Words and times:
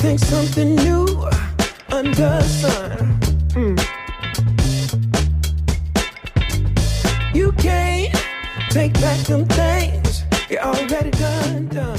think 0.00 0.18
something 0.18 0.76
new 0.76 1.04
under 1.92 2.40
the 2.40 2.42
sun. 2.42 3.20
Mm. 3.50 3.76
You 7.34 7.52
can't 7.58 8.10
take 8.70 8.94
back 8.94 9.18
them 9.26 9.44
things 9.46 10.24
you 10.48 10.56
already 10.58 11.10
done, 11.10 11.68
done. 11.68 11.98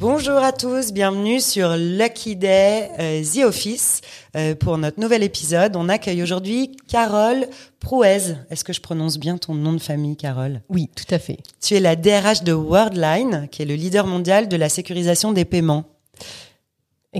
Bonjour 0.00 0.38
à 0.38 0.52
tous, 0.52 0.92
bienvenue 0.92 1.40
sur 1.40 1.76
Lucky 1.76 2.36
Day, 2.36 2.88
euh, 2.98 3.22
The 3.22 3.44
Office. 3.44 4.00
Euh, 4.34 4.54
pour 4.54 4.78
notre 4.78 4.98
nouvel 4.98 5.22
épisode, 5.22 5.76
on 5.76 5.90
accueille 5.90 6.22
aujourd'hui 6.22 6.74
Carole 6.88 7.48
Prouez. 7.80 8.34
Est-ce 8.48 8.64
que 8.64 8.72
je 8.72 8.80
prononce 8.80 9.18
bien 9.18 9.36
ton 9.36 9.54
nom 9.54 9.74
de 9.74 9.80
famille, 9.80 10.16
Carole? 10.16 10.62
Oui, 10.70 10.88
tout 10.96 11.14
à 11.14 11.18
fait. 11.18 11.38
Tu 11.60 11.74
es 11.74 11.80
la 11.80 11.96
DRH 11.96 12.44
de 12.44 12.54
Worldline, 12.54 13.48
qui 13.50 13.60
est 13.60 13.66
le 13.66 13.74
leader 13.74 14.06
mondial 14.06 14.48
de 14.48 14.56
la 14.56 14.70
sécurisation 14.70 15.32
des 15.32 15.44
paiements. 15.44 15.84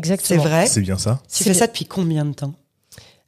C'est 0.04 0.12
Exactement. 0.34 0.42
vrai 0.42 0.66
C'est 0.66 0.80
bien 0.80 0.98
ça. 0.98 1.20
Tu 1.22 1.28
C'est 1.28 1.44
fais 1.44 1.50
bien. 1.50 1.58
ça 1.60 1.66
depuis 1.66 1.84
combien 1.84 2.24
de 2.24 2.32
temps? 2.34 2.54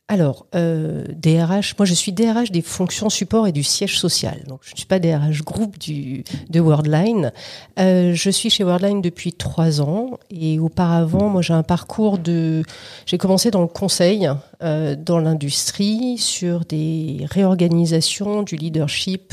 Alors, 0.08 0.46
euh, 0.56 1.04
DRH, 1.14 1.76
moi 1.78 1.86
je 1.86 1.94
suis 1.94 2.10
DRH 2.10 2.50
des 2.50 2.62
fonctions 2.62 3.08
support 3.10 3.46
et 3.46 3.52
du 3.52 3.62
siège 3.62 3.96
social. 3.96 4.42
Donc 4.48 4.58
je 4.64 4.72
ne 4.72 4.76
suis 4.76 4.86
pas 4.86 4.98
DRH 4.98 5.42
groupe 5.44 5.78
du, 5.78 6.24
de 6.48 6.58
Worldline. 6.58 7.32
Euh, 7.78 8.12
je 8.12 8.30
suis 8.30 8.50
chez 8.50 8.64
Worldline 8.64 9.02
depuis 9.02 9.32
trois 9.32 9.80
ans 9.80 10.18
et 10.28 10.58
auparavant, 10.58 11.28
moi 11.28 11.42
j'ai 11.42 11.52
un 11.54 11.62
parcours 11.62 12.18
de... 12.18 12.64
J'ai 13.06 13.18
commencé 13.18 13.52
dans 13.52 13.60
le 13.62 13.68
conseil, 13.68 14.28
euh, 14.64 14.96
dans 14.96 15.20
l'industrie, 15.20 16.18
sur 16.18 16.64
des 16.64 17.24
réorganisations, 17.30 18.42
du 18.42 18.56
leadership, 18.56 19.32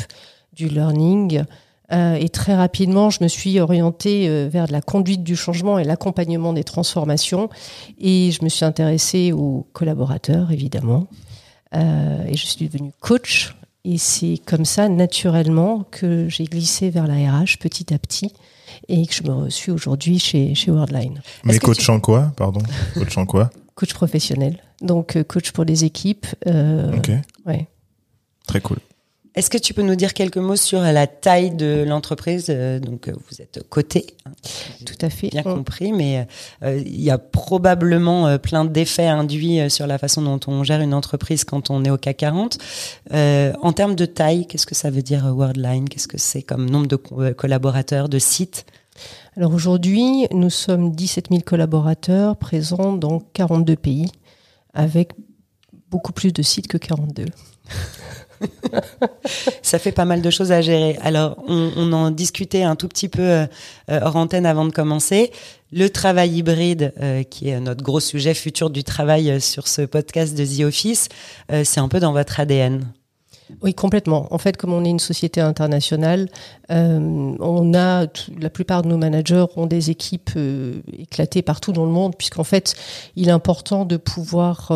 du 0.54 0.68
learning. 0.68 1.44
Euh, 1.94 2.16
et 2.16 2.28
très 2.30 2.54
rapidement, 2.56 3.10
je 3.10 3.24
me 3.24 3.28
suis 3.30 3.60
orientée 3.60 4.28
euh, 4.28 4.50
vers 4.52 4.68
de 4.68 4.74
la 4.74 4.82
conduite 4.82 5.24
du 5.24 5.36
changement 5.36 5.80
et 5.80 5.84
l'accompagnement 5.86 6.52
des 6.54 6.64
transformations. 6.66 7.50
Et 8.00 8.32
je 8.32 8.44
me 8.44 8.50
suis 8.50 8.66
intéressée 8.66 9.32
aux 9.32 9.68
collaborateurs, 9.74 10.52
évidemment. 10.52 11.08
Euh, 11.76 12.26
et 12.28 12.36
je 12.36 12.46
suis 12.46 12.68
devenue 12.68 12.92
coach. 13.00 13.56
Et 13.86 13.98
c'est 13.98 14.38
comme 14.46 14.66
ça, 14.66 14.90
naturellement, 14.90 15.86
que 15.90 16.28
j'ai 16.28 16.44
glissé 16.44 16.90
vers 16.90 17.08
la 17.08 17.14
RH 17.16 17.58
petit 17.60 17.94
à 17.94 17.98
petit 18.00 18.34
et 18.90 19.06
que 19.08 19.14
je 19.14 19.24
me 19.24 19.50
suis 19.50 19.72
aujourd'hui 19.72 20.20
chez, 20.20 20.56
chez 20.56 20.72
Worldline. 20.72 21.22
Mais 21.46 21.58
coach 21.58 21.78
tu- 21.86 21.90
en 21.92 22.02
quoi 22.02 22.34
Pardon? 22.36 22.60
Coach 22.96 23.18
en 23.18 23.26
quoi? 23.26 23.50
Coach 23.76 23.94
professionnel. 23.94 24.58
Donc, 24.82 25.22
coach 25.24 25.52
pour 25.52 25.64
les 25.64 25.86
équipes. 25.86 26.26
Ok. 26.46 27.12
ouais. 27.46 27.68
Très 28.48 28.60
cool. 28.60 28.80
Est-ce 29.38 29.50
que 29.52 29.58
tu 29.60 29.74
peux 29.76 29.84
nous 29.84 29.96
dire 29.96 30.14
quelques 30.16 30.38
mots 30.38 30.56
sur 30.56 30.82
la 30.82 31.06
taille 31.06 31.52
de 31.52 31.86
l'entreprise 31.88 32.48
Euh, 32.50 32.80
Donc, 32.80 33.08
euh, 33.08 33.14
vous 33.30 33.40
êtes 33.42 33.64
coté, 33.70 34.08
hein, 34.26 34.32
Tout 34.86 34.96
à 35.02 35.10
fait. 35.12 35.30
bien 35.30 35.44
On- 35.46 35.54
compris, 35.56 35.94
mais 35.94 36.28
euh, 36.64 36.82
il 36.84 37.00
y 37.02 37.12
a 37.12 37.20
probablement 37.20 38.26
euh, 38.28 38.38
plein 38.40 38.66
d'effets 38.66 39.06
induits 39.08 39.60
euh, 39.60 39.70
sur 39.70 39.86
la 39.86 40.00
façon 40.00 40.24
dont 40.24 40.40
on 40.48 40.64
gère 40.64 40.82
une 40.82 40.94
entreprise 40.96 41.44
quand 41.44 41.70
on 41.70 41.86
est 41.86 41.90
au 41.92 41.98
CAC 41.98 42.18
40. 42.18 42.58
Euh, 43.14 43.54
en 43.62 43.74
termes 43.74 43.96
de 43.96 44.06
taille, 44.08 44.48
qu'est-ce 44.48 44.66
que 44.66 44.74
ça 44.76 44.90
veut 44.90 45.04
dire 45.04 45.24
Worldline? 45.26 45.88
Qu'est-ce 45.88 46.08
que 46.08 46.18
c'est 46.18 46.42
comme 46.42 46.68
nombre 46.70 46.88
de 46.88 46.96
co- 46.96 47.34
collaborateurs, 47.36 48.10
de 48.10 48.18
sites? 48.20 48.66
Alors 49.36 49.54
aujourd'hui, 49.54 50.26
nous 50.32 50.50
sommes 50.50 50.96
17 50.96 51.28
000 51.30 51.42
collaborateurs 51.46 52.38
présents 52.38 52.94
dans 52.94 53.20
42 53.20 53.76
pays, 53.76 54.08
avec 54.74 55.12
beaucoup 55.92 56.12
plus 56.12 56.34
de 56.34 56.42
sites 56.42 56.68
que 56.68 56.78
42. 56.80 57.26
Ça 59.62 59.80
fait 59.80 59.92
pas 59.92 60.06
mal 60.06 60.22
de 60.22 60.30
choses 60.30 60.52
à 60.52 60.62
gérer. 60.62 60.98
Alors, 61.02 61.38
on, 61.48 61.92
en 61.94 62.12
discutait 62.12 62.64
un 62.64 62.76
tout 62.76 62.88
petit 62.88 63.10
peu 63.10 63.22
euh, 63.22 63.46
euh, 63.90 64.00
hors 64.02 64.16
antenne 64.16 64.46
avant 64.46 64.66
de 64.66 64.72
commencer. 64.72 65.32
Le 65.72 65.90
travail 65.90 66.38
hybride, 66.38 66.94
euh, 67.02 67.24
qui 67.24 67.50
est 67.50 67.60
notre 67.60 67.84
gros 67.84 68.00
sujet 68.00 68.34
futur 68.34 68.70
du 68.70 68.84
travail 68.84 69.32
euh, 69.32 69.40
sur 69.40 69.68
ce 69.68 69.82
podcast 69.82 70.38
de 70.38 70.46
The 70.46 70.66
Office, 70.66 71.10
c'est 71.64 71.80
un 71.80 71.88
peu 71.88 72.00
dans 72.00 72.14
votre 72.14 72.40
ADN. 72.40 72.86
Oui, 73.62 73.74
complètement. 73.74 74.28
En 74.32 74.38
fait, 74.38 74.58
comme 74.58 74.74
on 74.74 74.84
est 74.84 74.90
une 74.90 75.00
société 75.00 75.40
internationale, 75.40 76.28
on 76.70 77.74
a 77.74 78.06
la 78.38 78.50
plupart 78.50 78.82
de 78.82 78.90
nos 78.90 78.98
managers 78.98 79.46
ont 79.56 79.68
des 79.68 79.90
équipes 79.90 80.32
éclatées 80.92 81.42
partout 81.42 81.72
dans 81.72 81.86
le 81.86 81.92
monde, 81.92 82.16
puisqu'en 82.18 82.44
fait, 82.44 82.76
il 83.16 83.30
est 83.30 83.32
important 83.32 83.86
de 83.86 83.96
pouvoir 83.96 84.68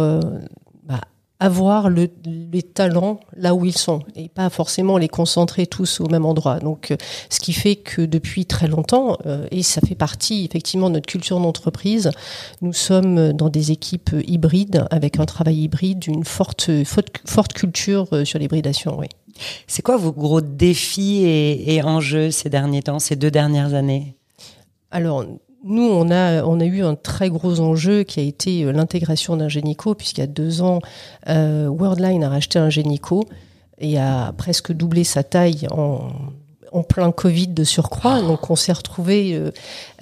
bah, 0.85 1.01
avoir 1.41 1.89
le, 1.89 2.07
les 2.23 2.61
talents 2.61 3.19
là 3.35 3.55
où 3.55 3.65
ils 3.65 3.75
sont 3.75 4.03
et 4.15 4.29
pas 4.29 4.51
forcément 4.51 4.99
les 4.99 5.07
concentrer 5.09 5.65
tous 5.65 5.99
au 5.99 6.05
même 6.05 6.23
endroit. 6.23 6.59
Donc, 6.59 6.91
euh, 6.91 6.97
ce 7.31 7.39
qui 7.39 7.51
fait 7.51 7.75
que 7.75 8.03
depuis 8.03 8.45
très 8.45 8.67
longtemps, 8.67 9.17
euh, 9.25 9.47
et 9.49 9.63
ça 9.63 9.81
fait 9.81 9.95
partie 9.95 10.45
effectivement 10.45 10.89
de 10.89 10.93
notre 10.93 11.07
culture 11.07 11.39
d'entreprise, 11.39 12.11
nous 12.61 12.73
sommes 12.73 13.33
dans 13.33 13.49
des 13.49 13.71
équipes 13.71 14.11
hybrides 14.27 14.85
avec 14.91 15.19
un 15.19 15.25
travail 15.25 15.63
hybride, 15.63 16.05
une 16.05 16.25
forte, 16.25 16.69
forte, 16.85 17.09
forte 17.25 17.53
culture 17.53 18.05
euh, 18.13 18.23
sur 18.23 18.37
l'hybridation. 18.37 18.99
Oui. 18.99 19.07
C'est 19.65 19.81
quoi 19.81 19.97
vos 19.97 20.11
gros 20.11 20.41
défis 20.41 21.23
et, 21.25 21.73
et 21.73 21.81
enjeux 21.81 22.29
ces 22.29 22.49
derniers 22.49 22.83
temps, 22.83 22.99
ces 22.99 23.15
deux 23.15 23.31
dernières 23.31 23.73
années? 23.73 24.15
Alors, 24.91 25.25
nous, 25.63 25.83
on 25.83 26.09
a, 26.11 26.43
on 26.43 26.59
a 26.59 26.65
eu 26.65 26.83
un 26.83 26.95
très 26.95 27.29
gros 27.29 27.59
enjeu 27.59 28.03
qui 28.03 28.19
a 28.19 28.23
été 28.23 28.63
euh, 28.63 28.71
l'intégration 28.71 29.37
d'un 29.37 29.49
génico, 29.49 29.93
puisqu'il 29.95 30.21
y 30.21 30.23
a 30.23 30.27
deux 30.27 30.61
ans, 30.61 30.79
euh, 31.29 31.67
Worldline 31.67 32.23
a 32.23 32.29
racheté 32.29 32.57
un 32.59 32.69
génico 32.69 33.23
et 33.79 33.99
a 33.99 34.33
presque 34.37 34.71
doublé 34.71 35.03
sa 35.03 35.23
taille 35.23 35.67
en, 35.71 36.09
en 36.71 36.83
plein 36.83 37.11
Covid 37.11 37.47
de 37.49 37.63
surcroît. 37.63 38.21
Donc, 38.21 38.49
on 38.49 38.55
s'est 38.55 38.73
retrouvé 38.73 39.33
euh, 39.33 39.51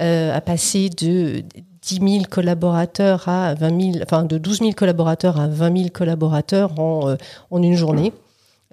euh, 0.02 0.36
à 0.36 0.42
passer 0.42 0.90
de 0.90 1.44
10 1.81 1.96
000 1.96 2.24
collaborateurs 2.30 3.28
à 3.30 3.53
20 3.56 3.81
000, 3.94 4.03
enfin 4.03 4.24
de 4.24 4.38
12 4.38 4.59
000 4.59 4.72
collaborateurs 4.74 5.40
à 5.40 5.47
20 5.47 5.78
000 5.78 5.90
collaborateurs 5.94 6.78
en, 6.80 7.09
euh, 7.09 7.16
en 7.52 7.62
une 7.64 7.76
journée. 7.76 8.12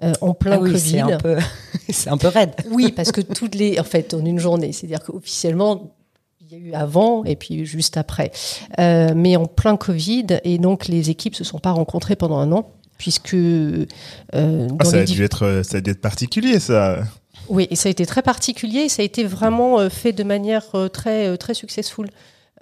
euh, 0.03 0.11
en 0.21 0.33
plein 0.33 0.53
Ah 0.57 0.59
oui, 0.59 0.71
Covid. 0.73 0.79
c'est 0.89 0.99
un 0.99 1.17
peu, 1.17 1.37
un 2.07 2.17
peu 2.17 2.27
raide. 2.27 2.51
Oui, 2.71 2.91
parce 2.91 3.11
que 3.11 3.21
toutes 3.21 3.55
les, 3.55 3.79
en 3.79 3.83
fait, 3.83 4.13
en 4.13 4.23
une 4.25 4.39
journée, 4.39 4.71
c'est-à-dire 4.73 5.01
qu'officiellement, 5.01 5.93
il 6.49 6.57
y 6.57 6.61
a 6.61 6.69
eu 6.69 6.73
avant 6.73 7.25
et 7.25 7.35
puis 7.35 7.65
juste 7.65 7.97
après, 7.97 8.31
Euh, 8.79 9.11
mais 9.15 9.35
en 9.35 9.47
plein 9.47 9.75
Covid 9.75 10.27
et 10.43 10.57
donc 10.59 10.87
les 10.87 11.09
équipes 11.09 11.35
se 11.35 11.43
sont 11.43 11.59
pas 11.59 11.71
rencontrées 11.71 12.15
pendant 12.15 12.37
un 12.37 12.51
an 12.51 12.71
puisque 12.97 13.33
euh, 13.33 13.85
Ah, 14.33 14.85
ça, 14.85 14.97
les 14.97 15.01
a 15.01 15.05
dû 15.05 15.23
être, 15.23 15.43
euh, 15.45 15.63
ça 15.63 15.77
a 15.77 15.81
dû 15.81 15.91
être 15.91 16.01
particulier, 16.01 16.59
ça. 16.59 16.99
oui, 17.49 17.67
et 17.69 17.75
ça 17.75 17.89
a 17.89 17.91
été 17.91 18.05
très 18.05 18.21
particulier, 18.21 18.81
et 18.81 18.89
ça 18.89 19.01
a 19.01 19.05
été 19.05 19.23
vraiment 19.23 19.89
fait 19.89 20.13
de 20.13 20.23
manière 20.23 20.65
très 20.93 21.37
très 21.37 21.53
successful. 21.53 22.07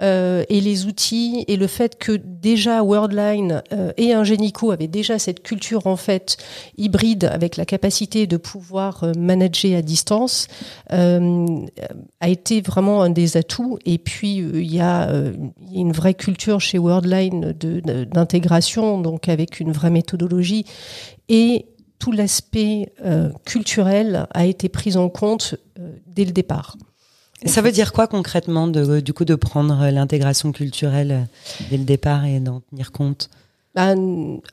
Euh, 0.01 0.43
et 0.49 0.59
les 0.59 0.85
outils 0.87 1.45
et 1.47 1.55
le 1.55 1.67
fait 1.67 1.97
que 1.97 2.11
déjà 2.11 2.83
Worldline 2.83 3.63
euh, 3.71 3.93
et 3.95 4.13
Ingenico 4.13 4.71
avaient 4.71 4.89
déjà 4.89 5.19
cette 5.19 5.41
culture 5.41 5.87
en 5.87 5.95
fait 5.95 6.37
hybride 6.77 7.29
avec 7.31 7.55
la 7.55 7.65
capacité 7.65 8.27
de 8.27 8.35
pouvoir 8.35 9.05
euh, 9.05 9.13
manager 9.17 9.77
à 9.77 9.81
distance 9.81 10.47
a 10.89 12.29
été 12.29 12.61
vraiment 12.61 13.01
un 13.01 13.09
des 13.09 13.37
atouts. 13.37 13.79
Et 13.85 13.97
puis 13.97 14.37
il 14.37 14.73
y 14.73 14.79
a 14.79 15.09
une 15.73 15.91
vraie 15.91 16.13
culture 16.13 16.59
chez 16.59 16.77
Worldline 16.77 17.53
d'intégration, 17.53 18.99
donc 18.99 19.29
avec 19.29 19.59
une 19.59 19.71
vraie 19.71 19.89
méthodologie 19.89 20.65
et 21.29 21.65
tout 21.99 22.11
l'aspect 22.11 22.93
culturel 23.45 24.27
a 24.33 24.45
été 24.45 24.69
pris 24.69 24.95
en 24.95 25.09
compte 25.09 25.55
dès 26.07 26.25
le 26.25 26.31
départ. 26.31 26.77
Ça 27.45 27.61
veut 27.61 27.71
dire 27.71 27.93
quoi 27.93 28.07
concrètement, 28.07 28.67
de, 28.67 28.99
du 28.99 29.13
coup, 29.13 29.25
de 29.25 29.35
prendre 29.35 29.89
l'intégration 29.89 30.51
culturelle 30.51 31.11
euh, 31.11 31.65
dès 31.69 31.77
le 31.77 31.83
départ 31.83 32.25
et 32.25 32.39
d'en 32.39 32.61
tenir 32.61 32.91
compte? 32.91 33.29
Bah, 33.75 33.93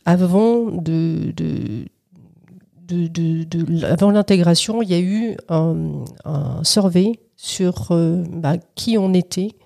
avant 0.04 0.64
de, 0.70 1.32
de, 1.36 1.86
de, 2.88 3.44
de- 3.44 3.84
avant 3.84 4.10
l'intégration, 4.10 4.82
il 4.82 4.90
y 4.90 4.94
a 4.94 5.00
eu 5.00 5.36
un, 5.48 6.04
un 6.24 6.64
survey 6.64 7.20
sur 7.36 7.88
euh, 7.92 8.24
bah, 8.32 8.54
qui 8.74 8.98
on 8.98 9.14
était 9.14 9.50
euh, 9.52 9.61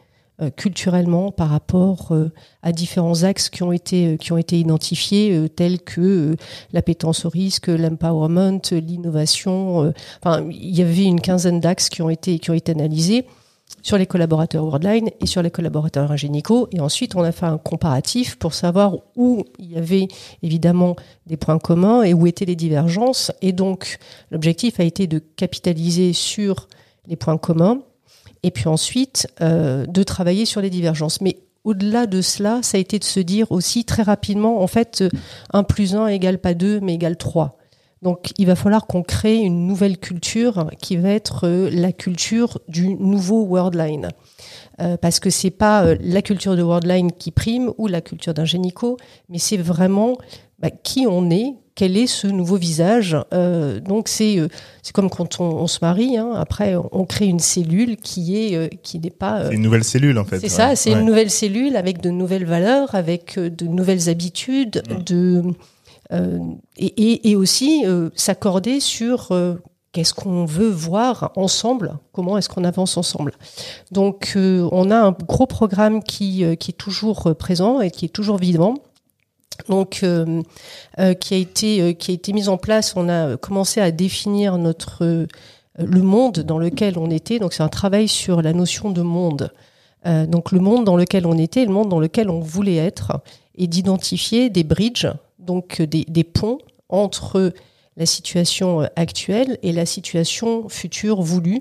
culturellement 0.54 1.32
par 1.32 1.48
rapport 1.48 2.12
euh, 2.12 2.30
à 2.62 2.72
différents 2.72 3.22
axes 3.22 3.48
qui 3.48 3.62
ont 3.62 3.72
été 3.72 4.06
euh, 4.06 4.16
qui 4.18 4.32
ont 4.32 4.36
été 4.36 4.60
identifiés 4.60 5.34
euh, 5.34 5.48
tels 5.48 5.80
que 5.80 6.00
euh, 6.00 6.36
l'appétence 6.74 7.24
au 7.24 7.30
risque, 7.30 7.68
l'empowerment, 7.68 8.60
l'innovation. 8.70 9.84
euh, 9.84 9.92
enfin, 10.22 10.46
il 10.50 10.76
y 10.76 10.82
avait 10.82 11.04
une 11.04 11.22
quinzaine 11.22 11.58
d'axes 11.60 11.88
qui 11.88 12.02
ont 12.02 12.10
été 12.10 12.38
qui 12.38 12.50
ont 12.50 12.54
été 12.54 12.72
analysés 12.72 13.24
sur 13.82 13.96
les 13.96 14.06
collaborateurs 14.06 14.64
Worldline 14.64 15.08
et 15.20 15.26
sur 15.26 15.42
les 15.42 15.50
collaborateurs 15.50 16.10
Ingenico. 16.10 16.68
Et 16.72 16.80
ensuite, 16.80 17.16
on 17.16 17.22
a 17.22 17.32
fait 17.32 17.46
un 17.46 17.56
comparatif 17.56 18.36
pour 18.36 18.52
savoir 18.52 18.96
où 19.16 19.42
il 19.58 19.72
y 19.72 19.78
avait 19.78 20.08
évidemment 20.42 20.96
des 21.26 21.36
points 21.38 21.58
communs 21.58 22.02
et 22.02 22.12
où 22.12 22.26
étaient 22.26 22.44
les 22.44 22.56
divergences. 22.56 23.32
Et 23.40 23.52
donc, 23.52 23.98
l'objectif 24.30 24.80
a 24.80 24.84
été 24.84 25.06
de 25.06 25.18
capitaliser 25.18 26.12
sur 26.12 26.68
les 27.06 27.16
points 27.16 27.38
communs 27.38 27.80
et 28.42 28.50
puis 28.50 28.68
ensuite 28.68 29.28
euh, 29.40 29.86
de 29.86 30.02
travailler 30.02 30.44
sur 30.44 30.60
les 30.60 30.70
divergences. 30.70 31.20
Mais 31.20 31.38
au-delà 31.64 32.06
de 32.06 32.20
cela, 32.20 32.60
ça 32.62 32.78
a 32.78 32.80
été 32.80 32.98
de 32.98 33.04
se 33.04 33.20
dire 33.20 33.50
aussi 33.50 33.84
très 33.84 34.02
rapidement, 34.02 34.62
en 34.62 34.66
fait, 34.66 35.04
1 35.52 35.64
plus 35.64 35.94
1 35.94 36.06
égale 36.08 36.38
pas 36.38 36.54
2, 36.54 36.80
mais 36.80 36.94
égale 36.94 37.16
3. 37.16 37.58
Donc, 38.02 38.32
il 38.38 38.46
va 38.46 38.54
falloir 38.54 38.86
qu'on 38.86 39.02
crée 39.02 39.36
une 39.36 39.66
nouvelle 39.66 39.98
culture 39.98 40.70
qui 40.80 40.96
va 40.96 41.10
être 41.10 41.46
euh, 41.48 41.70
la 41.72 41.92
culture 41.92 42.60
du 42.68 42.94
nouveau 42.94 43.44
Worldline. 43.46 44.10
Euh, 44.80 44.96
parce 44.96 45.18
que 45.18 45.30
c'est 45.30 45.50
pas 45.50 45.84
euh, 45.84 45.96
la 46.00 46.20
culture 46.20 46.56
de 46.56 46.62
Worldline 46.62 47.10
qui 47.10 47.30
prime 47.30 47.72
ou 47.78 47.86
la 47.86 48.02
culture 48.02 48.34
d'un 48.34 48.44
génico, 48.44 48.98
mais 49.28 49.38
c'est 49.38 49.56
vraiment 49.56 50.18
bah, 50.58 50.70
qui 50.70 51.06
on 51.08 51.30
est, 51.30 51.54
quel 51.76 51.96
est 51.96 52.08
ce 52.08 52.26
nouveau 52.26 52.56
visage. 52.56 53.16
Euh, 53.32 53.78
donc 53.78 54.08
c'est 54.08 54.38
euh, 54.40 54.48
c'est 54.82 54.92
comme 54.92 55.08
quand 55.10 55.38
on, 55.40 55.44
on 55.44 55.66
se 55.68 55.78
marie. 55.82 56.16
Hein, 56.16 56.32
après, 56.34 56.74
on 56.90 57.04
crée 57.04 57.26
une 57.26 57.38
cellule 57.38 57.96
qui 57.98 58.36
est 58.36 58.56
euh, 58.56 58.68
qui 58.82 58.98
n'est 58.98 59.10
pas. 59.10 59.46
C'est 59.48 59.54
une 59.54 59.62
nouvelle 59.62 59.84
cellule 59.84 60.18
en 60.18 60.24
fait. 60.24 60.38
c'est 60.38 60.44
ouais. 60.44 60.48
ça, 60.48 60.74
c'est 60.74 60.92
Ouais. 60.94 60.98
une 61.00 61.06
nouvelle 61.06 61.30
cellule 61.30 61.76
avec 61.76 62.00
de 62.00 62.10
nouvelles 62.10 62.46
valeurs, 62.46 62.94
avec 62.94 63.38
de 63.38 63.66
nouvelles 63.66 64.08
habitudes, 64.08 64.82
Mm. 64.90 65.02
de 65.04 65.42
et, 66.78 66.86
et, 66.86 67.30
et 67.30 67.36
aussi 67.36 67.84
s'accorder 68.14 68.78
sur 68.80 69.32
qu'est-ce 69.92 70.14
qu'on 70.14 70.44
veut 70.44 70.68
voir 70.68 71.32
ensemble, 71.36 71.98
comment 72.12 72.38
est-ce 72.38 72.48
qu'on 72.48 72.64
avance 72.64 72.96
ensemble. 72.96 73.32
Donc 73.92 74.34
euh, 74.36 74.68
on 74.72 74.90
a 74.90 74.96
un 74.98 75.10
gros 75.12 75.46
programme 75.46 76.02
qui 76.02 76.44
qui 76.58 76.70
est 76.70 76.78
toujours 76.78 77.34
présent 77.36 77.80
et 77.80 77.90
qui 77.90 78.04
est 78.04 78.10
toujours 78.10 78.36
vivant. 78.38 78.74
Donc, 79.68 80.00
euh, 80.02 80.42
euh, 80.98 81.14
qui 81.14 81.34
a 81.34 81.36
été 81.36 81.80
euh, 81.80 81.92
qui 81.92 82.10
a 82.10 82.14
été 82.14 82.32
mis 82.32 82.48
en 82.48 82.56
place. 82.56 82.94
On 82.96 83.08
a 83.08 83.36
commencé 83.36 83.80
à 83.80 83.90
définir 83.90 84.58
notre 84.58 85.04
euh, 85.04 85.26
le 85.78 86.02
monde 86.02 86.40
dans 86.40 86.58
lequel 86.58 86.98
on 86.98 87.10
était. 87.10 87.38
Donc, 87.38 87.52
c'est 87.52 87.62
un 87.62 87.68
travail 87.68 88.08
sur 88.08 88.42
la 88.42 88.52
notion 88.52 88.90
de 88.90 89.02
monde. 89.02 89.52
Donc, 90.28 90.52
le 90.52 90.60
monde 90.60 90.84
dans 90.84 90.96
lequel 90.96 91.26
on 91.26 91.36
était, 91.36 91.64
le 91.64 91.72
monde 91.72 91.88
dans 91.88 91.98
lequel 91.98 92.30
on 92.30 92.38
voulait 92.38 92.76
être, 92.76 93.20
et 93.56 93.66
d'identifier 93.66 94.50
des 94.50 94.62
bridges, 94.62 95.08
donc 95.40 95.82
des, 95.82 96.24
ponts 96.24 96.58
entre 96.88 97.52
la 97.96 98.06
situation 98.06 98.88
actuelle 98.94 99.58
et 99.64 99.72
la 99.72 99.84
situation 99.84 100.68
future 100.68 101.22
voulue. 101.22 101.60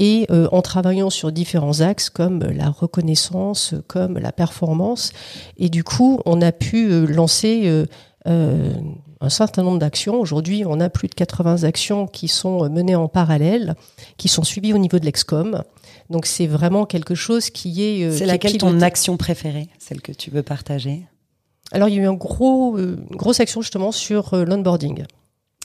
Et 0.00 0.26
euh, 0.30 0.46
en 0.52 0.62
travaillant 0.62 1.10
sur 1.10 1.32
différents 1.32 1.80
axes 1.80 2.08
comme 2.08 2.40
la 2.44 2.70
reconnaissance, 2.70 3.74
comme 3.88 4.18
la 4.18 4.30
performance, 4.30 5.12
et 5.56 5.68
du 5.68 5.82
coup, 5.82 6.20
on 6.24 6.40
a 6.40 6.52
pu 6.52 6.88
euh, 6.90 7.04
lancer 7.06 7.62
euh, 7.64 7.86
euh, 8.28 8.72
un 9.20 9.28
certain 9.28 9.64
nombre 9.64 9.80
d'actions. 9.80 10.20
Aujourd'hui, 10.20 10.62
on 10.64 10.78
a 10.78 10.88
plus 10.88 11.08
de 11.08 11.14
80 11.14 11.64
actions 11.64 12.06
qui 12.06 12.28
sont 12.28 12.64
euh, 12.64 12.68
menées 12.68 12.94
en 12.94 13.08
parallèle, 13.08 13.74
qui 14.18 14.28
sont 14.28 14.44
suivies 14.44 14.72
au 14.72 14.78
niveau 14.78 15.00
de 15.00 15.04
l'Excom. 15.04 15.64
Donc, 16.10 16.26
c'est 16.26 16.46
vraiment 16.46 16.86
quelque 16.86 17.16
chose 17.16 17.50
qui 17.50 17.82
est. 17.82 18.04
euh, 18.04 18.12
C'est 18.16 18.22
est 18.22 18.26
laquelle 18.26 18.56
ton 18.56 18.80
action 18.80 19.16
préférée, 19.16 19.68
celle 19.80 20.00
que 20.00 20.12
tu 20.12 20.30
veux 20.30 20.44
partager? 20.44 21.06
Alors, 21.72 21.88
il 21.88 21.96
y 21.96 21.98
a 21.98 22.02
eu 22.02 22.06
un 22.06 22.14
gros, 22.14 22.78
une 22.78 23.04
grosse 23.10 23.40
action 23.40 23.60
justement 23.62 23.90
sur 23.92 24.34
l'onboarding. 24.36 25.04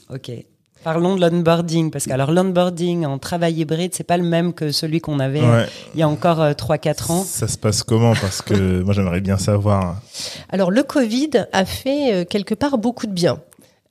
Ok. 0.09 0.31
Parlons 0.83 1.15
de 1.15 1.21
l'onboarding, 1.21 1.91
parce 1.91 2.06
que 2.06 2.12
alors 2.12 2.31
l'onboarding 2.31 3.06
en 3.06 3.18
travail 3.18 3.62
hybride, 3.62 3.94
c'est 3.94 4.03
pas 4.03 4.18
le 4.18 4.24
même 4.24 4.53
que 4.53 4.71
celui 4.71 5.00
qu'on 5.00 5.19
avait 5.19 5.41
euh, 5.41 5.65
il 5.94 6.00
y 6.00 6.03
a 6.03 6.09
encore 6.09 6.41
euh, 6.41 6.51
3-4 6.51 7.12
ans. 7.12 7.24
Ça 7.24 7.47
se 7.47 7.57
passe 7.57 7.83
comment? 7.83 8.13
Parce 8.13 8.41
que 8.41 8.81
moi 8.83 8.94
j'aimerais 8.94 9.21
bien 9.21 9.38
savoir. 9.38 10.01
Alors 10.50 10.71
le 10.71 10.83
Covid 10.83 11.31
a 11.53 11.65
fait 11.65 12.13
euh, 12.13 12.25
quelque 12.25 12.53
part 12.53 12.77
beaucoup 12.77 13.07
de 13.07 13.13
bien. 13.13 13.39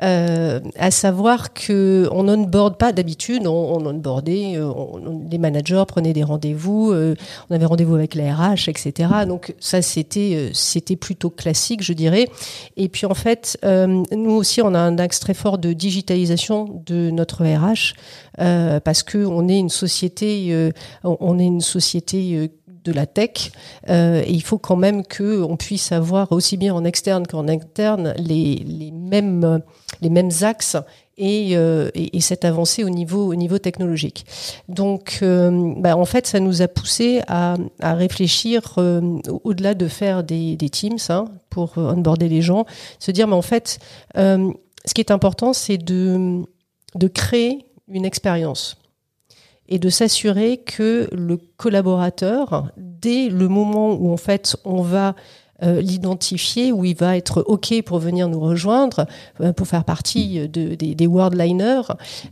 Euh, 0.02 0.60
à 0.78 0.90
savoir 0.90 1.52
que 1.52 2.08
on 2.12 2.28
onboard 2.28 2.76
pas 2.76 2.92
d'habitude, 2.92 3.46
on, 3.46 3.50
on 3.76 3.86
onboardait, 3.86 4.56
euh, 4.56 4.66
on- 4.66 4.98
on- 5.06 5.28
les 5.30 5.38
managers 5.38 5.84
prenaient 5.86 6.12
des 6.12 6.24
rendez-vous, 6.24 6.90
euh, 6.90 7.14
on 7.50 7.54
avait 7.54 7.66
rendez-vous 7.66 7.94
avec 7.94 8.14
la 8.14 8.34
RH, 8.34 8.68
etc. 8.68 9.08
Donc 9.28 9.54
ça 9.60 9.80
c'était 9.80 10.32
euh, 10.34 10.50
c'était 10.54 10.96
plutôt 10.96 11.30
classique, 11.30 11.82
je 11.82 11.92
dirais. 11.92 12.26
Et 12.76 12.88
puis 12.88 13.06
en 13.06 13.14
fait, 13.14 13.56
euh, 13.64 14.02
nous 14.10 14.32
aussi 14.32 14.60
on 14.60 14.74
a 14.74 14.78
un 14.80 14.98
axe 14.98 15.20
très 15.20 15.34
fort 15.34 15.58
de 15.58 15.72
digitalisation 15.72 16.82
de 16.86 17.10
notre 17.10 17.44
RH 17.44 17.94
euh, 18.40 18.80
parce 18.80 19.02
que 19.02 19.18
on 19.24 19.48
est 19.48 19.58
une 19.58 19.68
société, 19.68 20.70
on 21.04 21.38
est 21.38 21.44
une 21.46 21.60
société 21.60 22.50
de 22.84 22.92
la 22.92 23.06
tech 23.06 23.52
euh, 23.88 24.22
et 24.26 24.32
il 24.32 24.42
faut 24.42 24.58
quand 24.58 24.76
même 24.76 25.04
que 25.04 25.42
on 25.42 25.56
puisse 25.56 25.92
avoir 25.92 26.32
aussi 26.32 26.56
bien 26.56 26.74
en 26.74 26.84
externe 26.84 27.26
qu'en 27.26 27.48
interne 27.48 28.14
les, 28.18 28.56
les 28.56 28.90
mêmes 28.90 29.60
les 30.00 30.10
mêmes 30.10 30.30
axes 30.42 30.76
et, 31.18 31.56
euh, 31.56 31.90
et, 31.94 32.16
et 32.16 32.20
cette 32.20 32.44
avancée 32.44 32.84
au 32.84 32.88
niveau 32.90 33.26
au 33.26 33.34
niveau 33.34 33.58
technologique. 33.58 34.24
Donc, 34.68 35.18
euh, 35.22 35.74
bah, 35.76 35.96
en 35.96 36.04
fait, 36.04 36.26
ça 36.26 36.40
nous 36.40 36.62
a 36.62 36.68
poussé 36.68 37.20
à, 37.28 37.56
à 37.80 37.94
réfléchir 37.94 38.74
euh, 38.78 39.18
au-delà 39.44 39.74
de 39.74 39.88
faire 39.88 40.24
des, 40.24 40.56
des 40.56 40.70
teams 40.70 40.96
hein, 41.10 41.26
pour 41.50 41.76
onboarder 41.76 42.28
les 42.28 42.42
gens, 42.42 42.64
se 42.98 43.10
dire 43.10 43.28
mais 43.28 43.34
en 43.34 43.42
fait, 43.42 43.78
euh, 44.16 44.50
ce 44.84 44.94
qui 44.94 45.00
est 45.00 45.10
important, 45.10 45.52
c'est 45.52 45.78
de 45.78 46.42
de 46.94 47.08
créer 47.08 47.64
une 47.88 48.04
expérience 48.04 48.76
et 49.68 49.78
de 49.78 49.88
s'assurer 49.88 50.58
que 50.58 51.08
le 51.12 51.38
collaborateur, 51.56 52.70
dès 52.76 53.28
le 53.28 53.48
moment 53.48 53.94
où 53.94 54.12
en 54.12 54.16
fait 54.16 54.56
on 54.64 54.82
va 54.82 55.14
euh, 55.62 55.80
l'identifier, 55.80 56.72
où 56.72 56.84
il 56.84 56.96
va 56.96 57.16
être 57.16 57.44
OK 57.46 57.72
pour 57.82 57.98
venir 58.00 58.28
nous 58.28 58.40
rejoindre, 58.40 59.06
euh, 59.40 59.52
pour 59.52 59.68
faire 59.68 59.84
partie 59.84 60.48
de, 60.48 60.74
des, 60.74 60.96
des 60.96 61.06
Worldliners, 61.06 61.82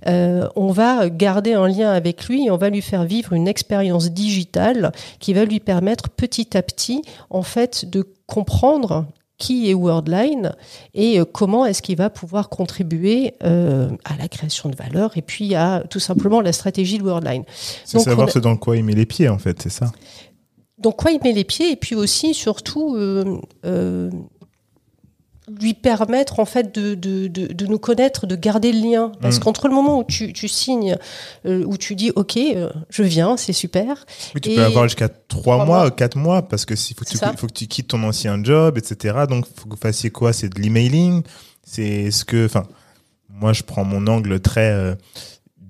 euh, 0.08 0.48
on 0.56 0.72
va 0.72 1.08
garder 1.08 1.52
un 1.52 1.68
lien 1.68 1.92
avec 1.92 2.24
lui 2.24 2.46
et 2.46 2.50
on 2.50 2.56
va 2.56 2.70
lui 2.70 2.82
faire 2.82 3.04
vivre 3.04 3.32
une 3.32 3.46
expérience 3.46 4.10
digitale 4.10 4.90
qui 5.20 5.32
va 5.32 5.44
lui 5.44 5.60
permettre 5.60 6.08
petit 6.08 6.56
à 6.56 6.62
petit 6.62 7.02
en 7.30 7.42
fait 7.42 7.88
de 7.88 8.04
comprendre 8.26 9.06
qui 9.40 9.68
est 9.68 9.74
Worldline 9.74 10.52
et 10.94 11.18
euh, 11.18 11.24
comment 11.24 11.66
est-ce 11.66 11.82
qu'il 11.82 11.96
va 11.96 12.10
pouvoir 12.10 12.48
contribuer 12.50 13.34
euh, 13.42 13.88
à 14.04 14.16
la 14.16 14.28
création 14.28 14.68
de 14.68 14.76
valeur 14.76 15.16
et 15.16 15.22
puis 15.22 15.56
à 15.56 15.82
tout 15.90 15.98
simplement 15.98 16.40
la 16.40 16.52
stratégie 16.52 16.98
de 16.98 17.02
Worldline. 17.02 17.42
C'est 17.84 17.98
savoir 17.98 18.28
a- 18.28 18.30
ce 18.30 18.38
dans 18.38 18.56
quoi 18.56 18.76
il 18.76 18.84
met 18.84 18.94
les 18.94 19.06
pieds 19.06 19.28
en 19.28 19.38
fait, 19.38 19.60
c'est 19.62 19.70
ça? 19.72 19.90
Donc 20.78 20.96
quoi 20.96 21.10
il 21.10 21.20
met 21.24 21.32
les 21.32 21.44
pieds 21.44 21.72
et 21.72 21.76
puis 21.76 21.94
aussi 21.96 22.32
surtout 22.34 22.94
euh, 22.96 23.38
euh, 23.66 24.10
lui 25.60 25.74
permettre 25.74 26.38
en 26.40 26.44
fait 26.44 26.74
de, 26.74 26.94
de, 26.94 27.26
de, 27.28 27.46
de 27.52 27.66
nous 27.66 27.78
connaître, 27.78 28.26
de 28.26 28.36
garder 28.36 28.72
le 28.72 28.80
lien. 28.90 29.12
Parce 29.20 29.36
Mm. 29.36 29.40
qu'entre 29.40 29.68
le 29.68 29.74
moment 29.74 29.98
où 30.00 30.04
tu, 30.04 30.32
tu 30.32 30.46
signes, 30.48 30.96
euh, 31.46 31.64
où 31.64 31.76
tu 31.76 31.94
dis 31.96 32.10
ok, 32.14 32.36
euh, 32.36 32.70
je 32.90 33.02
viens, 33.02 33.36
c'est 33.36 33.52
super. 33.52 34.04
Oui, 34.34 34.40
tu 34.40 34.50
Et- 34.50 34.54
peux 34.56 34.64
avoir 34.64 34.84
jusqu'à 34.84 35.08
trois 35.08 35.40
Trois 35.40 35.56
mois, 35.64 35.78
mois. 35.80 35.90
quatre 35.90 36.16
mois, 36.16 36.42
parce 36.48 36.64
que 36.64 36.76
s'il 36.76 36.96
faut, 36.96 37.04
que 37.04 37.10
tu- 37.10 37.18
faut 37.36 37.46
que 37.46 37.52
tu 37.52 37.66
quittes 37.66 37.88
ton 37.88 38.02
ancien 38.02 38.42
job, 38.44 38.76
etc. 38.78 39.24
Donc, 39.28 39.46
faut 39.46 39.64
que 39.66 39.74
vous 39.74 39.80
fassiez 39.80 40.10
quoi? 40.10 40.32
C'est 40.32 40.48
de 40.48 40.60
l'emailing? 40.60 41.22
C'est 41.64 42.10
ce 42.10 42.24
que, 42.24 42.46
enfin, 42.46 42.64
moi, 43.28 43.52
je 43.52 43.62
prends 43.62 43.84
mon 43.84 44.06
angle 44.06 44.40
très 44.40 44.70
euh, 44.72 44.94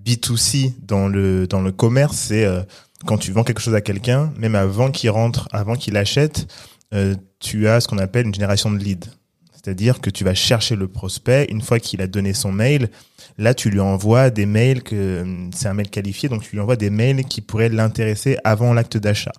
B2C 0.04 0.72
dans 0.86 1.08
le 1.08 1.46
dans 1.46 1.60
le 1.60 1.72
commerce. 1.72 2.16
C'est 2.16 2.44
euh, 2.44 2.62
quand 3.06 3.18
tu 3.18 3.32
vends 3.32 3.44
quelque 3.44 3.60
chose 3.60 3.74
à 3.74 3.80
quelqu'un, 3.80 4.32
même 4.36 4.54
avant 4.54 4.90
qu'il 4.90 5.10
rentre, 5.10 5.48
avant 5.52 5.74
qu'il 5.74 5.96
achète, 5.96 6.46
euh, 6.94 7.14
tu 7.38 7.68
as 7.68 7.80
ce 7.80 7.88
qu'on 7.88 7.98
appelle 7.98 8.26
une 8.26 8.34
génération 8.34 8.70
de 8.70 8.78
leads. 8.78 9.08
C'est-à-dire 9.62 10.00
que 10.00 10.08
tu 10.08 10.24
vas 10.24 10.34
chercher 10.34 10.74
le 10.74 10.88
prospect 10.88 11.46
une 11.50 11.60
fois 11.60 11.78
qu'il 11.78 12.00
a 12.00 12.06
donné 12.06 12.32
son 12.32 12.50
mail. 12.50 12.88
Là, 13.36 13.52
tu 13.52 13.68
lui 13.68 13.80
envoies 13.80 14.30
des 14.30 14.46
mails 14.46 14.82
que 14.82 15.20
hum, 15.22 15.50
c'est 15.54 15.68
un 15.68 15.74
mail 15.74 15.90
qualifié, 15.90 16.28
donc 16.28 16.42
tu 16.42 16.52
lui 16.52 16.60
envoies 16.60 16.76
des 16.76 16.90
mails 16.90 17.24
qui 17.24 17.42
pourraient 17.42 17.68
l'intéresser 17.68 18.38
avant 18.44 18.72
l'acte 18.72 18.96
d'achat. 18.96 19.32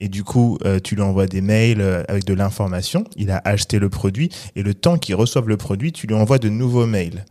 Et 0.00 0.08
du 0.08 0.24
coup, 0.24 0.58
euh, 0.64 0.80
tu 0.80 0.94
lui 0.96 1.02
envoies 1.02 1.26
des 1.26 1.40
mails 1.40 1.80
euh, 1.80 2.02
avec 2.08 2.24
de 2.24 2.34
l'information. 2.34 3.04
Il 3.16 3.30
a 3.30 3.40
acheté 3.44 3.78
le 3.78 3.88
produit 3.88 4.30
et 4.56 4.62
le 4.62 4.74
temps 4.74 4.98
qu'il 4.98 5.14
reçoive 5.14 5.48
le 5.48 5.56
produit, 5.56 5.92
tu 5.92 6.06
lui 6.06 6.14
envoies 6.14 6.38
de 6.38 6.48
nouveaux 6.48 6.86
mails 6.86 7.24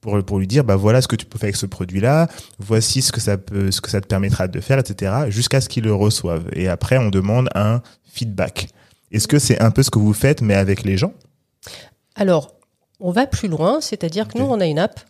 pour 0.00 0.22
pour 0.24 0.38
lui 0.38 0.46
dire 0.46 0.64
bah 0.64 0.76
voilà 0.76 1.02
ce 1.02 1.08
que 1.08 1.16
tu 1.16 1.26
peux 1.26 1.38
faire 1.38 1.48
avec 1.48 1.56
ce 1.56 1.66
produit-là. 1.66 2.28
Voici 2.58 3.00
ce 3.00 3.12
que 3.12 3.20
ça 3.20 3.38
peut, 3.38 3.70
ce 3.70 3.80
que 3.80 3.90
ça 3.90 4.00
te 4.00 4.06
permettra 4.06 4.48
de 4.48 4.60
faire, 4.60 4.78
etc. 4.78 5.12
Jusqu'à 5.28 5.60
ce 5.60 5.68
qu'il 5.68 5.84
le 5.84 5.94
reçoive. 5.94 6.48
Et 6.52 6.68
après, 6.68 6.98
on 6.98 7.10
demande 7.10 7.48
un 7.54 7.80
feedback. 8.12 8.68
Est-ce 9.12 9.28
que 9.28 9.38
c'est 9.38 9.60
un 9.60 9.70
peu 9.70 9.82
ce 9.82 9.90
que 9.90 9.98
vous 9.98 10.14
faites, 10.14 10.42
mais 10.42 10.54
avec 10.54 10.82
les 10.84 10.96
gens 10.96 11.12
Alors 12.14 12.54
on 13.00 13.10
va 13.12 13.26
plus 13.26 13.48
loin, 13.48 13.80
c'est-à-dire 13.80 14.28
que 14.28 14.38
nous 14.38 14.44
on 14.44 14.60
a 14.60 14.66
une 14.66 14.78
app 14.78 15.00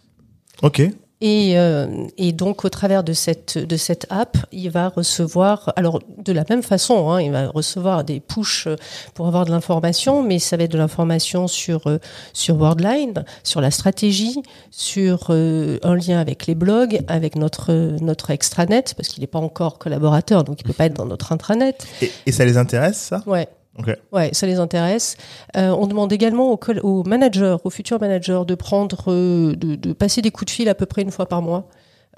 Ok. 0.62 0.82
Et, 1.22 1.58
euh, 1.58 2.06
et 2.16 2.32
donc, 2.32 2.64
au 2.64 2.70
travers 2.70 3.04
de 3.04 3.12
cette, 3.12 3.58
de 3.58 3.76
cette 3.76 4.06
app, 4.08 4.38
il 4.52 4.70
va 4.70 4.88
recevoir, 4.88 5.70
alors 5.76 6.00
de 6.16 6.32
la 6.32 6.44
même 6.48 6.62
façon, 6.62 7.10
hein, 7.10 7.20
il 7.20 7.30
va 7.30 7.48
recevoir 7.48 8.04
des 8.04 8.20
push 8.20 8.68
pour 9.12 9.26
avoir 9.26 9.44
de 9.44 9.50
l'information, 9.50 10.22
mais 10.22 10.38
ça 10.38 10.56
va 10.56 10.62
être 10.64 10.72
de 10.72 10.78
l'information 10.78 11.46
sur, 11.46 11.86
euh, 11.88 11.98
sur 12.32 12.56
Worldline, 12.56 13.26
sur 13.44 13.60
la 13.60 13.70
stratégie, 13.70 14.40
sur 14.70 15.26
euh, 15.28 15.78
un 15.82 15.94
lien 15.94 16.18
avec 16.18 16.46
les 16.46 16.54
blogs, 16.54 17.02
avec 17.06 17.36
notre, 17.36 17.70
notre 18.00 18.30
extranet, 18.30 18.94
parce 18.96 19.10
qu'il 19.10 19.20
n'est 19.20 19.26
pas 19.26 19.40
encore 19.40 19.78
collaborateur, 19.78 20.42
donc 20.42 20.62
il 20.62 20.64
peut 20.64 20.72
pas 20.72 20.86
être 20.86 20.96
dans 20.96 21.06
notre 21.06 21.32
intranet. 21.32 21.86
Et, 22.00 22.10
et 22.24 22.32
ça 22.32 22.46
les 22.46 22.56
intéresse, 22.56 22.96
ça? 22.96 23.22
Ouais. 23.26 23.46
Ok. 23.78 23.94
Ouais, 24.12 24.30
ça 24.32 24.46
les 24.46 24.58
intéresse. 24.58 25.16
Euh, 25.56 25.70
on 25.70 25.86
demande 25.86 26.12
également 26.12 26.52
aux, 26.82 27.02
managers, 27.04 27.56
aux 27.64 27.70
futurs 27.70 28.00
managers, 28.00 28.42
de 28.46 28.54
prendre, 28.54 29.04
euh, 29.12 29.54
de, 29.56 29.76
de 29.76 29.92
passer 29.92 30.22
des 30.22 30.30
coups 30.30 30.46
de 30.46 30.54
fil 30.54 30.68
à 30.68 30.74
peu 30.74 30.86
près 30.86 31.02
une 31.02 31.10
fois 31.12 31.26
par 31.26 31.40
mois. 31.40 31.68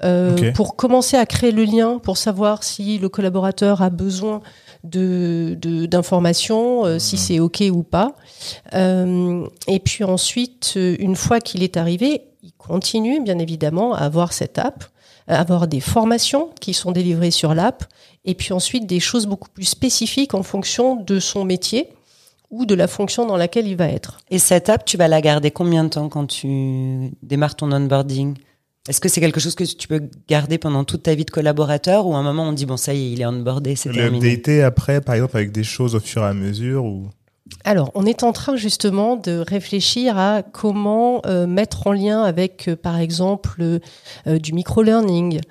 euh, 0.03 0.51
pour 0.53 0.75
commencer 0.75 1.15
à 1.17 1.25
créer 1.27 1.51
le 1.51 1.63
lien, 1.63 1.99
pour 1.99 2.17
savoir 2.17 2.63
si 2.63 2.97
le 2.97 3.07
collaborateur 3.09 3.81
a 3.83 3.89
besoin 3.91 4.41
de 4.83 5.55
de- 5.61 5.85
d'informations, 5.85 6.85
euh, 6.85 6.99
si 6.99 7.15
c'est 7.17 7.39
ok 7.39 7.63
ou 7.71 7.83
pas. 7.83 8.15
Euh, 8.73 9.45
et 9.67 9.79
puis 9.79 10.03
ensuite, 10.03 10.73
euh, 10.77 10.95
une 10.99 11.15
fois 11.15 11.39
qu'il 11.39 11.63
est 11.63 11.77
arrivé, 11.77 12.23
il 12.41 12.53
continue, 12.53 13.21
bien 13.21 13.39
évidemment, 13.39 13.93
à 13.93 13.99
avoir 13.99 14.33
cette 14.33 14.57
app, 14.57 14.83
à 15.27 15.39
avoir 15.39 15.67
des 15.67 15.79
formations 15.79 16.49
qui 16.59 16.73
sont 16.73 16.91
délivrées 16.91 17.31
sur 17.31 17.53
l'app, 17.53 17.85
et 18.25 18.35
puis 18.35 18.53
ensuite 18.53 18.85
des 18.87 18.99
choses 18.99 19.25
beaucoup 19.25 19.49
plus 19.49 19.65
spécifiques 19.65 20.33
en 20.33 20.43
fonction 20.43 20.95
de 20.95 21.19
son 21.19 21.43
métier 21.45 21.89
ou 22.51 22.65
de 22.65 22.75
la 22.75 22.87
fonction 22.87 23.25
dans 23.25 23.37
laquelle 23.37 23.67
il 23.67 23.75
va 23.75 23.87
être. 23.87 24.19
Et 24.29 24.37
cette 24.39 24.69
app, 24.69 24.85
tu 24.85 24.95
vas 24.97 25.07
la 25.07 25.21
garder 25.21 25.49
combien 25.51 25.83
de 25.83 25.89
temps 25.89 26.07
quand 26.09 26.27
tu 26.27 27.11
démarres 27.23 27.55
ton 27.55 27.71
onboarding? 27.71 28.35
Est-ce 28.87 28.99
que 28.99 29.07
c'est 29.09 29.21
quelque 29.21 29.39
chose 29.39 29.55
que 29.55 29.63
tu 29.63 29.87
peux 29.87 30.01
garder 30.27 30.57
pendant 30.57 30.83
toute 30.83 31.03
ta 31.03 31.15
vie 31.15 31.23
de 31.25 31.31
collaborateur 31.31 32.05
ou 32.05 32.13
à 32.15 32.17
un 32.17 32.23
moment 32.23 32.43
on 32.43 32.51
dit 32.51 32.65
bon 32.65 32.75
ça 32.77 32.93
y 32.93 33.01
est, 33.01 33.11
il 33.13 33.21
est 33.21 33.25
onboardé, 33.25 33.75
c'est 33.75 33.89
Le 33.89 33.95
terminé? 33.95 34.33
updater 34.33 34.61
après, 34.61 34.99
par 35.01 35.15
exemple, 35.15 35.37
avec 35.37 35.51
des 35.51 35.63
choses 35.63 35.95
au 35.95 35.99
fur 36.01 36.21
et 36.21 36.27
à 36.27 36.33
mesure 36.33 36.83
ou? 36.85 37.07
Alors, 37.65 37.91
on 37.93 38.05
est 38.05 38.23
en 38.23 38.31
train 38.33 38.55
justement 38.55 39.15
de 39.15 39.37
réfléchir 39.47 40.17
à 40.17 40.41
comment 40.43 41.21
euh, 41.25 41.45
mettre 41.47 41.87
en 41.87 41.91
lien 41.91 42.23
avec, 42.23 42.67
euh, 42.67 42.75
par 42.75 42.97
exemple, 42.99 43.61
euh, 43.61 44.39
du 44.39 44.53
micro-learning, 44.53 45.37
euh, 45.37 45.41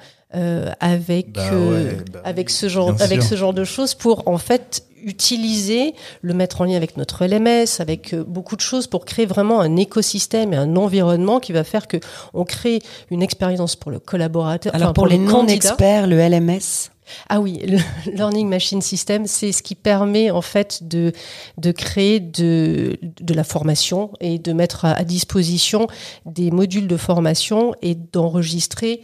avec, 0.81 1.33
Bah 1.33 1.51
euh, 1.53 1.71
ouais, 1.71 1.97
bah 2.11 2.21
avec, 2.25 2.49
oui, 2.49 2.53
ce 2.55 2.69
genre, 2.69 2.95
avec 3.01 3.23
ce 3.23 3.35
genre 3.37 3.55
de 3.55 3.65
choses 3.65 3.95
pour 3.95 4.27
en 4.29 4.39
fait 4.39 4.85
utiliser, 5.05 5.95
le 6.23 6.35
mettre 6.35 6.61
en 6.61 6.65
lien 6.65 6.77
avec 6.77 6.97
notre 6.97 7.27
LMS, 7.27 7.81
avec 7.81 8.15
euh, 8.15 8.25
beaucoup 8.25 8.57
de 8.57 8.61
choses 8.61 8.87
pour 8.87 9.05
créer 9.05 9.27
vraiment 9.27 9.61
un 9.61 9.77
écosystème 9.77 10.53
et 10.53 10.57
un 10.57 10.77
environnement 10.77 11.41
qui 11.41 11.53
va 11.53 11.65
faire 11.65 11.89
que 11.89 11.99
on 12.35 12.45
crée 12.45 12.81
une 13.11 13.23
expérience 13.23 13.77
pour 13.77 13.91
le 13.91 13.99
collaborateur. 13.99 14.75
Alors 14.75 14.89
enfin, 14.89 14.93
pour, 14.95 15.07
les 15.07 15.19
le 15.19 15.27
candidat. 15.29 15.43
non-experts, 15.43 16.07
le 16.07 16.17
LMS 16.17 16.91
Ah 17.29 17.41
oui, 17.41 17.61
le 17.67 17.79
Learning 18.17 18.49
Machine 18.49 18.81
System, 18.81 19.27
c'est 19.27 19.53
ce 19.53 19.63
qui 19.63 19.75
permet 19.75 20.31
en 20.31 20.43
fait 20.43 20.87
de, 20.89 21.13
de 21.59 21.73
créer 21.73 22.21
de, 22.21 22.99
de 23.03 23.35
la 23.35 23.45
formation 23.45 24.13
et 24.21 24.39
de 24.39 24.53
mettre 24.53 24.85
à, 24.85 24.93
à 24.93 25.05
disposition 25.05 25.89
des 26.27 26.51
modules 26.51 26.87
de 26.87 26.97
formation 26.97 27.75
et 27.83 27.95
d'enregistrer 27.95 29.03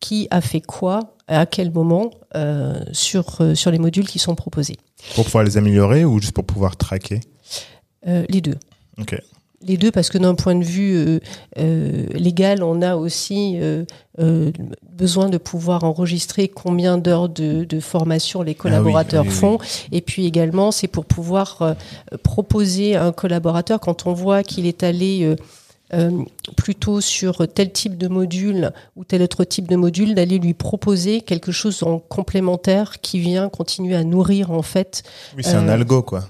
qui 0.00 0.28
a 0.30 0.40
fait 0.40 0.60
quoi, 0.60 1.14
à 1.28 1.46
quel 1.46 1.72
moment 1.72 2.10
euh, 2.34 2.78
sur, 2.92 3.40
euh, 3.40 3.54
sur 3.54 3.70
les 3.70 3.78
modules 3.78 4.06
qui 4.06 4.18
sont 4.18 4.34
proposés. 4.34 4.76
pour 5.14 5.24
pouvoir 5.24 5.44
les 5.44 5.56
améliorer 5.56 6.04
ou 6.04 6.20
juste 6.20 6.32
pour 6.32 6.44
pouvoir 6.44 6.76
traquer 6.76 7.20
Euh, 8.06 8.24
les 8.28 8.40
deux. 8.40 8.56
Ok. 8.98 9.20
Les 9.62 9.76
deux, 9.76 9.90
parce 9.90 10.10
que 10.10 10.18
d'un 10.18 10.34
point 10.36 10.54
de 10.54 10.62
vue 10.64 11.18
légal, 11.56 12.62
on 12.62 12.82
a 12.82 12.94
aussi 12.94 13.58
besoin 14.92 15.28
de 15.28 15.38
pouvoir 15.38 15.82
enregistrer 15.82 16.46
combien 16.46 16.98
d'heures 16.98 17.28
de, 17.28 17.64
de 17.64 17.80
formation 17.80 18.42
les 18.42 18.54
collaborateurs 18.54 19.22
oui, 19.24 19.28
oui. 19.30 19.34
font. 19.34 19.58
Et 19.90 20.02
puis 20.02 20.24
également, 20.26 20.70
c'est 20.70 20.86
pour 20.88 21.04
pouvoir 21.04 21.74
proposer 22.22 22.94
à 22.96 23.06
un 23.06 23.12
collaborateur, 23.12 23.80
quand 23.80 24.06
on 24.06 24.12
voit 24.12 24.44
qu'il 24.44 24.66
est 24.66 24.84
allé 24.84 25.34
euh, 25.94 26.10
plutôt 26.56 27.00
sur 27.00 27.46
tel 27.52 27.72
type 27.72 27.96
de 27.96 28.08
module 28.08 28.72
ou 28.96 29.04
tel 29.04 29.22
autre 29.22 29.44
type 29.44 29.68
de 29.68 29.76
module, 29.76 30.14
d'aller 30.14 30.38
lui 30.38 30.54
proposer 30.54 31.20
quelque 31.20 31.52
chose 31.52 31.82
en 31.82 31.98
complémentaire 31.98 33.00
qui 33.00 33.18
vient 33.20 33.48
continuer 33.48 33.96
à 33.96 34.04
nourrir 34.04 34.50
en 34.50 34.62
fait. 34.62 35.02
Oui, 35.36 35.42
c'est 35.44 35.54
un 35.54 35.68
Euh, 35.68 35.72
algo, 35.72 36.02
quoi. 36.02 36.24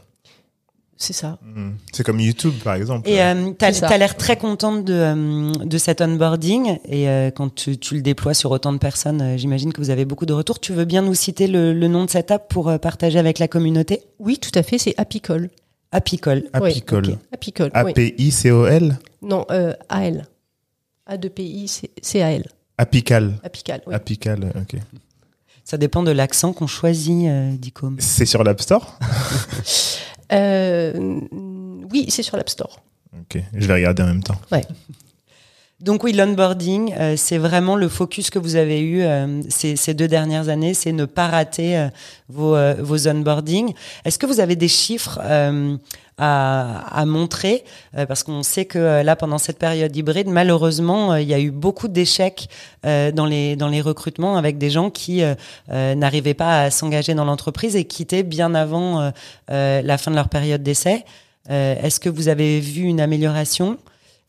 C'est 0.98 1.12
ça. 1.12 1.38
Mhm. 1.42 1.74
C'est 1.92 2.04
comme 2.04 2.20
YouTube, 2.20 2.54
par 2.64 2.74
exemple. 2.74 3.06
Et 3.08 3.20
euh, 3.20 3.52
ça. 3.60 3.70
t'as 3.86 3.98
l'air 3.98 4.16
très 4.16 4.38
contente 4.38 4.82
de, 4.84 4.94
euh, 4.94 5.52
de 5.64 5.78
cet 5.78 6.00
onboarding. 6.00 6.78
Et 6.88 7.08
euh, 7.08 7.30
quand 7.30 7.54
tu, 7.54 7.76
tu 7.76 7.96
le 7.96 8.00
déploies 8.00 8.32
sur 8.32 8.50
autant 8.50 8.72
de 8.72 8.78
personnes, 8.78 9.36
j'imagine 9.36 9.74
que 9.74 9.80
vous 9.82 9.90
avez 9.90 10.06
beaucoup 10.06 10.24
de 10.24 10.32
retours. 10.32 10.58
Tu 10.58 10.72
veux 10.72 10.86
bien 10.86 11.02
nous 11.02 11.14
citer 11.14 11.48
le, 11.48 11.74
le 11.74 11.88
nom 11.88 12.06
de 12.06 12.10
cette 12.10 12.30
app 12.30 12.48
pour 12.48 12.78
partager 12.80 13.18
avec 13.18 13.38
la 13.38 13.46
communauté? 13.46 14.04
Oui, 14.18 14.38
tout 14.38 14.58
à 14.58 14.62
fait, 14.62 14.78
c'est 14.78 14.94
Apicol. 14.96 15.50
Apicol. 15.92 16.44
oui, 16.60 16.70
Apicol. 16.70 17.06
ok. 17.10 17.18
Apicol, 17.32 17.70
oui. 17.74 17.90
A-P-I-C-O-L 17.90 18.98
Non, 19.22 19.46
euh, 19.50 19.72
AL. 19.88 20.26
A2PI, 21.08 21.68
c'est- 21.68 21.90
c'est 22.02 22.22
AL. 22.22 22.44
Apical. 22.78 23.38
Apical, 23.42 23.80
oui. 23.86 23.94
Apical, 23.94 24.52
ok. 24.56 24.80
Ça 25.64 25.78
dépend 25.78 26.02
de 26.02 26.10
l'accent 26.12 26.52
qu'on 26.52 26.66
choisit, 26.66 27.26
euh, 27.26 27.52
Dicom. 27.56 27.96
C'est 27.98 28.26
sur 28.26 28.44
l'App 28.44 28.60
Store 28.60 28.98
Euh, 30.32 31.20
oui, 31.92 32.06
c'est 32.08 32.22
sur 32.24 32.36
l'App 32.36 32.48
Store. 32.48 32.82
Ok, 33.16 33.40
je 33.54 33.66
vais 33.66 33.74
regarder 33.74 34.02
en 34.02 34.06
même 34.06 34.22
temps. 34.24 34.34
Donc 35.80 36.04
oui, 36.04 36.14
l'onboarding, 36.14 36.94
euh, 36.98 37.16
c'est 37.18 37.36
vraiment 37.36 37.76
le 37.76 37.90
focus 37.90 38.30
que 38.30 38.38
vous 38.38 38.56
avez 38.56 38.80
eu 38.80 39.02
euh, 39.02 39.42
ces, 39.50 39.92
deux 39.92 40.08
dernières 40.08 40.48
années, 40.48 40.72
c'est 40.72 40.90
ne 40.90 41.04
pas 41.04 41.28
rater 41.28 41.76
euh, 41.76 41.88
vos, 42.30 42.56
vos 42.78 43.06
onboardings. 43.06 43.74
Est-ce 44.06 44.18
que 44.18 44.24
vous 44.24 44.40
avez 44.40 44.56
des 44.56 44.68
chiffres 44.68 45.20
à, 46.16 47.04
montrer? 47.04 47.62
Parce 48.08 48.22
qu'on 48.22 48.42
sait 48.42 48.64
que 48.64 49.02
là, 49.02 49.16
pendant 49.16 49.36
cette 49.36 49.58
période 49.58 49.94
hybride, 49.94 50.28
malheureusement, 50.28 51.14
il 51.16 51.28
y 51.28 51.34
a 51.34 51.38
eu 51.38 51.50
beaucoup 51.50 51.88
d'échecs 51.88 52.48
dans, 52.82 53.26
les, 53.26 53.54
dans 53.54 53.68
les 53.68 53.82
recrutements 53.82 54.36
avec 54.36 54.56
des 54.56 54.70
gens 54.70 54.88
qui 54.90 55.22
n'arrivaient 55.68 56.34
pas 56.34 56.62
à 56.62 56.70
s'engager 56.70 57.14
dans 57.14 57.24
l'entreprise 57.26 57.76
et 57.76 57.84
quittaient 57.84 58.22
bien 58.22 58.54
avant 58.54 59.12
la 59.48 59.98
fin 59.98 60.10
de 60.10 60.16
leur 60.16 60.30
période 60.30 60.62
d'essai. 60.62 61.04
Est-ce 61.48 62.00
que 62.00 62.08
vous 62.08 62.28
avez 62.28 62.60
vu 62.60 62.82
une 62.82 63.00
amélioration? 63.00 63.78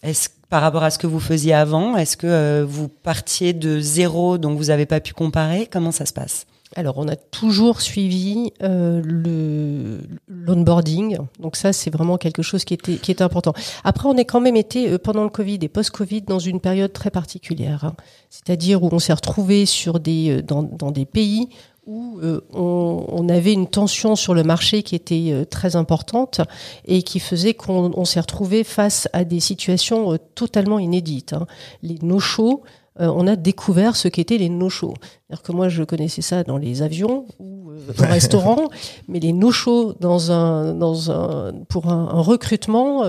Est-ce 0.04 0.30
par 0.50 0.62
rapport 0.62 0.84
à 0.84 0.92
ce 0.92 0.98
que 0.98 1.08
vous 1.08 1.20
faisiez 1.20 1.54
avant 1.54 1.98
Est-ce 1.98 2.16
que 2.16 2.27
euh, 2.27 2.66
vous 2.68 2.88
partiez 2.88 3.54
de 3.54 3.80
zéro, 3.80 4.38
donc 4.38 4.58
vous 4.58 4.66
n'avez 4.66 4.86
pas 4.86 5.00
pu 5.00 5.13
comparer? 5.13 5.68
Comment 5.72 5.92
ça 5.92 6.06
se 6.06 6.13
passe? 6.13 6.46
Alors, 6.75 6.98
on 6.98 7.08
a 7.08 7.16
toujours 7.16 7.80
suivi 7.80 8.51
euh, 8.62 9.01
le 9.04 10.00
l'onboarding. 10.27 11.18
Donc 11.39 11.56
ça, 11.56 11.72
c'est 11.72 11.89
vraiment 11.89 12.18
quelque 12.18 12.42
chose 12.42 12.66
qui 12.66 12.74
était 12.74 12.96
qui 12.96 13.12
était 13.12 13.24
important. 13.24 13.54
Après, 13.86 14.08
on 14.10 14.18
est 14.18 14.25
quand 14.25 14.42
même 14.42 14.58
été 14.58 14.89
euh, 14.92 14.98
pendant 14.98 15.24
le 15.24 15.30
Covid 15.30 15.60
et 15.62 15.70
post-Covid 15.70 16.24
dans 16.24 16.39
une 16.39 16.60
période 16.60 16.92
très 16.92 17.10
particulière. 17.10 17.86
hein. 17.86 17.96
C'est-à-dire 18.30 18.84
où 18.84 18.89
on 18.92 19.00
s'est 19.00 19.13
retrouvé 19.13 19.66
sur 19.66 20.00
des 20.01 20.39
euh, 20.39 20.42
dans, 20.42 20.62
dans 20.62 20.92
des 20.92 21.06
pays 21.06 21.50
où 21.88 22.20
euh, 22.22 22.41
on, 22.53 23.06
on 23.08 23.29
avait 23.29 23.53
une 23.53 23.67
tension 23.67 24.15
sur 24.15 24.34
le 24.34 24.44
marché 24.44 24.84
qui 24.84 24.94
était 24.94 25.29
euh, 25.32 25.46
très 25.46 25.75
importante 25.75 26.41
et 26.86 27.01
qui 27.01 27.20
faisait 27.20 27.53
qu'on 27.53 27.91
on 27.96 28.06
s'est 28.06 28.20
retrouvé 28.20 28.63
face 28.63 29.08
à 29.13 29.24
des 29.24 29.39
situations 29.39 30.13
euh, 30.13 30.17
totalement 30.36 30.79
inédites. 30.79 31.34
hein. 31.34 31.48
Les 31.82 31.98
no-shows, 32.01 32.62
on 33.00 33.27
a 33.27 33.36
découvert 33.36 33.96
ce 33.96 34.08
qu'étaient 34.08 34.39
les 34.39 34.50
no-shows. 34.50 34.96
C'est-à-dire 35.00 35.44
que 35.44 35.51
moi, 35.51 35.70
je 35.70 35.84
connaissais 35.84 36.24
ça 36.24 36.44
dans 36.44 36.58
les 36.58 36.82
avions 36.82 37.27
ou 37.38 37.70
au 37.70 37.94
restaurant, 38.03 38.70
mais 39.08 39.20
les 39.20 39.34
no-shows 39.34 39.94
dans 40.00 40.32
un, 40.32 40.74
dans 40.74 41.12
un, 41.12 41.53
pour 41.70 41.89
un, 41.89 42.10
un 42.10 42.22
recrutement, 42.22 43.03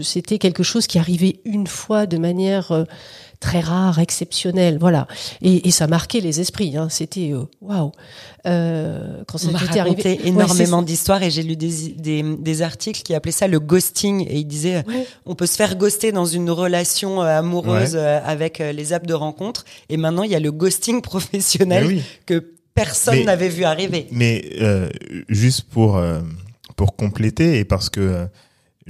c'était 0.00 0.38
quelque 0.38 0.62
chose 0.62 0.86
qui 0.86 1.00
arrivait 1.00 1.40
une 1.44 1.66
fois 1.66 2.06
de 2.06 2.18
manière 2.18 2.86
très 3.40 3.60
rare, 3.60 3.98
exceptionnelle, 3.98 4.76
voilà. 4.78 5.08
Et, 5.40 5.66
et 5.66 5.70
ça 5.70 5.86
marquait 5.86 6.20
les 6.20 6.40
esprits. 6.40 6.76
Hein. 6.76 6.88
C'était 6.90 7.32
euh, 7.32 7.44
waouh. 7.62 7.90
Euh, 8.46 9.22
quand 9.26 9.38
ça 9.38 9.48
On 9.48 9.52
m'a 9.52 9.62
était 9.64 9.80
arrivé, 9.80 10.02
Ouais, 10.04 10.28
énormément 10.28 10.82
d'histoires 10.82 11.22
et 11.22 11.30
j'ai 11.30 11.42
lu 11.42 11.56
des, 11.56 11.88
des, 11.96 12.22
des 12.22 12.62
articles 12.62 13.02
qui 13.02 13.14
appelaient 13.14 13.32
ça 13.32 13.48
le 13.48 13.58
ghosting 13.60 14.26
et 14.28 14.36
ils 14.38 14.44
disaient 14.46 14.76
euh, 14.76 14.82
Ouais. 14.88 15.06
on 15.26 15.34
peut 15.34 15.46
se 15.46 15.56
faire 15.56 15.76
ghoster 15.76 16.12
dans 16.12 16.24
une 16.26 16.50
relation 16.50 17.22
euh, 17.22 17.38
amoureuse 17.38 17.94
Ouais. 17.96 18.20
avec 18.24 18.58
les 18.58 18.92
apps 18.92 19.06
de 19.06 19.14
rencontre 19.14 19.64
et 19.88 19.96
maintenant 19.96 20.22
il 20.22 20.30
y 20.30 20.34
a 20.34 20.40
le 20.40 20.52
ghosting 20.52 21.00
professionnel 21.10 21.86
oui. 21.86 22.02
que 22.26 22.44
personne 22.74 23.24
n'avait 23.24 23.48
vu 23.48 23.64
arriver. 23.64 24.06
Mais 24.10 24.44
euh, 24.60 24.88
juste 25.28 25.62
pour, 25.64 25.96
euh, 25.96 26.20
pour 26.76 26.96
compléter, 26.96 27.58
et 27.58 27.64
parce 27.64 27.90
que 27.90 28.00
euh, 28.00 28.26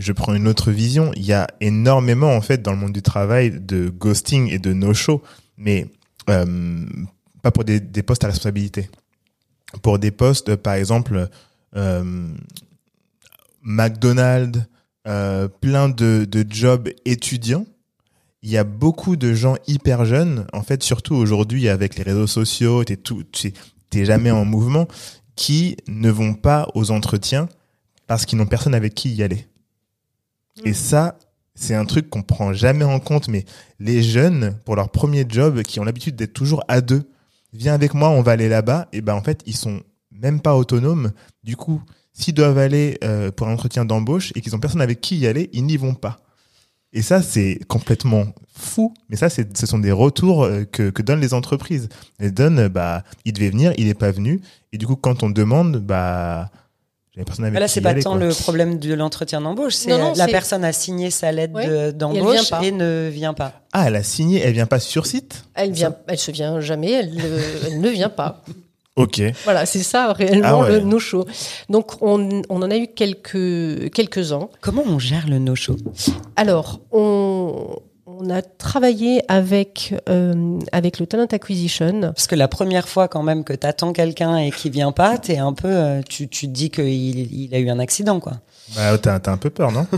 je 0.00 0.12
prends 0.12 0.34
une 0.34 0.48
autre 0.48 0.70
vision, 0.70 1.12
il 1.14 1.24
y 1.24 1.34
a 1.34 1.46
énormément, 1.60 2.34
en 2.34 2.40
fait, 2.40 2.62
dans 2.62 2.72
le 2.72 2.78
monde 2.78 2.92
du 2.92 3.02
travail, 3.02 3.50
de 3.60 3.90
ghosting 3.90 4.48
et 4.48 4.58
de 4.58 4.72
no-show, 4.72 5.22
mais 5.58 5.86
euh, 6.30 6.86
pas 7.42 7.50
pour 7.50 7.64
des, 7.64 7.80
postes 8.02 8.24
à 8.24 8.28
responsabilité. 8.28 8.88
Pour 9.82 9.98
des 9.98 10.10
postes, 10.10 10.56
par 10.56 10.74
exemple, 10.74 11.28
euh, 11.76 12.28
McDonald's, 13.62 14.60
euh, 15.06 15.48
plein 15.48 15.90
de, 15.90 16.26
jobs 16.48 16.88
étudiants, 17.04 17.66
il 18.42 18.50
y 18.50 18.56
a 18.56 18.64
beaucoup 18.64 19.16
de 19.16 19.34
gens 19.34 19.56
hyper 19.66 20.06
jeunes, 20.06 20.46
en 20.54 20.62
fait, 20.62 20.82
surtout 20.82 21.14
aujourd'hui 21.14 21.68
avec 21.68 21.96
les 21.96 22.02
réseaux 22.02 22.26
sociaux, 22.26 22.84
t'es 22.84 22.98
t'es 23.90 24.04
jamais 24.06 24.30
en 24.30 24.46
mouvement, 24.46 24.88
qui 25.36 25.76
ne 25.88 26.10
vont 26.10 26.32
pas 26.32 26.68
aux 26.74 26.90
entretiens 26.90 27.48
parce 28.06 28.24
qu'ils 28.24 28.38
n'ont 28.38 28.46
personne 28.46 28.74
avec 28.74 28.94
qui 28.94 29.12
y 29.12 29.22
aller. 29.22 29.49
Et 30.64 30.72
ça, 30.72 31.18
c'est 31.54 31.74
un 31.74 31.84
truc 31.84 32.08
qu'on 32.08 32.22
prend 32.22 32.52
jamais 32.52 32.84
en 32.84 33.00
compte, 33.00 33.28
mais 33.28 33.44
les 33.78 34.02
jeunes, 34.02 34.58
pour 34.64 34.76
leur 34.76 34.90
premier 34.90 35.24
job, 35.28 35.62
qui 35.62 35.80
ont 35.80 35.84
l'habitude 35.84 36.16
d'être 36.16 36.32
toujours 36.32 36.64
à 36.68 36.80
deux, 36.80 37.10
viens 37.52 37.74
avec 37.74 37.94
moi, 37.94 38.10
on 38.10 38.22
va 38.22 38.32
aller 38.32 38.48
là-bas, 38.48 38.88
et 38.92 39.00
ben 39.00 39.14
en 39.14 39.22
fait, 39.22 39.42
ils 39.46 39.56
sont 39.56 39.82
même 40.10 40.40
pas 40.40 40.56
autonomes. 40.56 41.12
Du 41.44 41.56
coup, 41.56 41.82
s'ils 42.12 42.34
doivent 42.34 42.58
aller 42.58 42.98
euh, 43.04 43.30
pour 43.30 43.48
un 43.48 43.52
entretien 43.52 43.84
d'embauche 43.84 44.32
et 44.34 44.40
qu'ils 44.40 44.54
ont 44.54 44.60
personne 44.60 44.80
avec 44.80 45.00
qui 45.00 45.16
y 45.16 45.26
aller, 45.26 45.50
ils 45.52 45.64
n'y 45.64 45.76
vont 45.76 45.94
pas. 45.94 46.18
Et 46.92 47.02
ça, 47.02 47.22
c'est 47.22 47.60
complètement 47.68 48.26
fou. 48.52 48.94
Mais 49.08 49.16
ça, 49.16 49.28
c'est, 49.28 49.56
ce 49.56 49.66
sont 49.66 49.78
des 49.78 49.92
retours 49.92 50.44
euh, 50.44 50.64
que, 50.64 50.90
que 50.90 51.02
donnent 51.02 51.20
les 51.20 51.34
entreprises. 51.34 51.88
Elles 52.18 52.34
donnent, 52.34 52.68
bah, 52.68 53.04
il 53.24 53.32
devait 53.32 53.50
venir, 53.50 53.72
il 53.78 53.86
n'est 53.86 53.94
pas 53.94 54.10
venu. 54.10 54.40
Et 54.72 54.78
du 54.78 54.86
coup, 54.86 54.96
quand 54.96 55.22
on 55.22 55.30
demande, 55.30 55.76
bah, 55.78 56.50
personne 57.26 57.44
avec 57.46 57.58
Là, 57.58 57.68
c'est 57.68 57.80
pas 57.80 57.94
tant 57.94 58.12
quoi. 58.16 58.20
le 58.20 58.28
problème 58.32 58.78
de 58.78 58.94
l'entretien 58.94 59.40
d'embauche, 59.40 59.74
c'est 59.74 59.90
Non, 59.90 59.98
non, 59.98 60.12
euh, 60.12 60.14
la 60.16 60.26
c'est- 60.26 60.30
personne 60.32 60.64
a 60.64 60.72
signé 60.72 61.10
sa 61.10 61.32
lettre 61.32 61.54
Ouais. 61.54 61.88
Et 61.88 61.92
d'embauche 61.92 62.50
et, 62.62 62.70
ne 62.72 63.08
vient 63.12 63.34
pas. 63.34 63.52
Ah, 63.72 63.88
elle 63.88 63.96
a 63.96 64.02
signé, 64.02 64.40
elle 64.40 64.52
vient 64.54 64.66
pas 64.66 64.80
sur 64.80 65.06
site? 65.06 65.44
Elle 65.54 65.72
vient, 65.72 65.94
elle 66.06 66.18
se 66.18 66.30
vient 66.30 66.60
jamais, 66.60 66.92
elle, 66.92 67.14
ne- 67.14 67.20
elle 67.66 67.80
ne 67.80 67.88
vient 67.88 68.08
pas. 68.10 68.42
Ok. 68.96 69.22
Voilà, 69.44 69.66
c'est 69.66 69.82
ça 69.82 70.12
réellement 70.12 70.60
Ah 70.62 70.64
ouais. 70.64 70.72
le 70.72 70.80
no-show. 70.80 71.24
Donc 71.68 71.92
on, 72.02 72.42
on 72.50 72.62
en 72.62 72.70
a 72.70 72.76
eu 72.76 72.86
quelques 72.88 73.90
quelques 73.92 74.32
uns. 74.32 74.48
Comment 74.60 74.82
on 74.86 74.98
gère 74.98 75.26
le 75.28 75.38
no-show? 75.38 75.76
Alors 76.36 76.80
on 76.92 77.76
on 78.20 78.30
a 78.30 78.42
travaillé 78.42 79.22
avec 79.28 79.94
euh, 80.08 80.58
avec 80.72 80.98
le 80.98 81.06
talent 81.06 81.26
acquisition. 81.30 82.00
Parce 82.00 82.26
que 82.26 82.34
la 82.34 82.48
première 82.48 82.88
fois 82.88 83.08
quand 83.08 83.22
même 83.22 83.44
que 83.44 83.52
t'attends 83.52 83.92
quelqu'un 83.92 84.36
et 84.36 84.50
qu'il 84.50 84.72
vient 84.72 84.92
pas, 84.92 85.18
t'es 85.18 85.38
un 85.38 85.52
peu, 85.52 85.68
euh, 85.68 86.02
tu, 86.08 86.28
tu 86.28 86.46
te 86.46 86.52
dis 86.52 86.70
qu'il 86.70 86.86
il 86.88 87.54
a 87.54 87.58
eu 87.58 87.70
un 87.70 87.78
accident, 87.78 88.20
quoi. 88.20 88.34
Bah, 88.76 88.96
t'as 88.98 89.18
t'as 89.20 89.32
un 89.32 89.36
peu 89.38 89.50
peur, 89.50 89.72
non? 89.72 89.86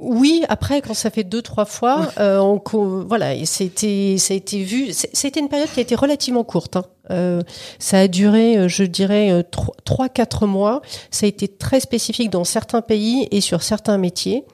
Oui, 0.00 0.44
après, 0.48 0.80
quand 0.80 0.94
ça 0.94 1.10
fait 1.10 1.24
deux, 1.24 1.42
trois 1.42 1.64
fois, 1.64 2.12
euh, 2.20 2.38
on, 2.38 2.60
voilà, 3.08 3.34
et 3.34 3.46
c'était, 3.46 4.14
ça 4.16 4.32
a 4.32 4.36
été 4.36 4.62
vu. 4.62 4.92
C'était 4.92 5.40
une 5.40 5.48
période 5.48 5.68
qui 5.74 5.80
a 5.80 5.82
été 5.82 5.96
relativement 5.96 6.44
courte. 6.44 6.76
hein. 6.76 6.84
Euh, 7.10 7.42
ça 7.80 7.98
a 7.98 8.06
duré, 8.06 8.68
je 8.68 8.84
dirais, 8.84 9.42
trois, 9.50 9.74
trois, 9.84 10.08
quatre 10.08 10.46
mois. 10.46 10.82
Ça 11.10 11.26
a 11.26 11.28
été 11.28 11.48
très 11.48 11.80
spécifique 11.80 12.30
dans 12.30 12.44
certains 12.44 12.80
pays 12.80 13.26
et 13.32 13.40
sur 13.40 13.64
certains 13.64 13.98
métiers. 13.98 14.44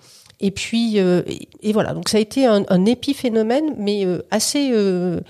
Et 0.47 0.51
puis, 0.51 0.99
euh, 1.01 1.23
et, 1.27 1.49
et 1.69 1.73
voilà. 1.73 1.93
Donc, 1.95 2.09
ça 2.09 2.19
a 2.19 2.21
été 2.21 2.47
un, 2.47 2.65
un 2.69 2.85
épiphénomène, 2.87 3.75
mais 3.79 4.05
euh, 4.05 4.19
assez. 4.31 4.71
euh, 4.73 5.21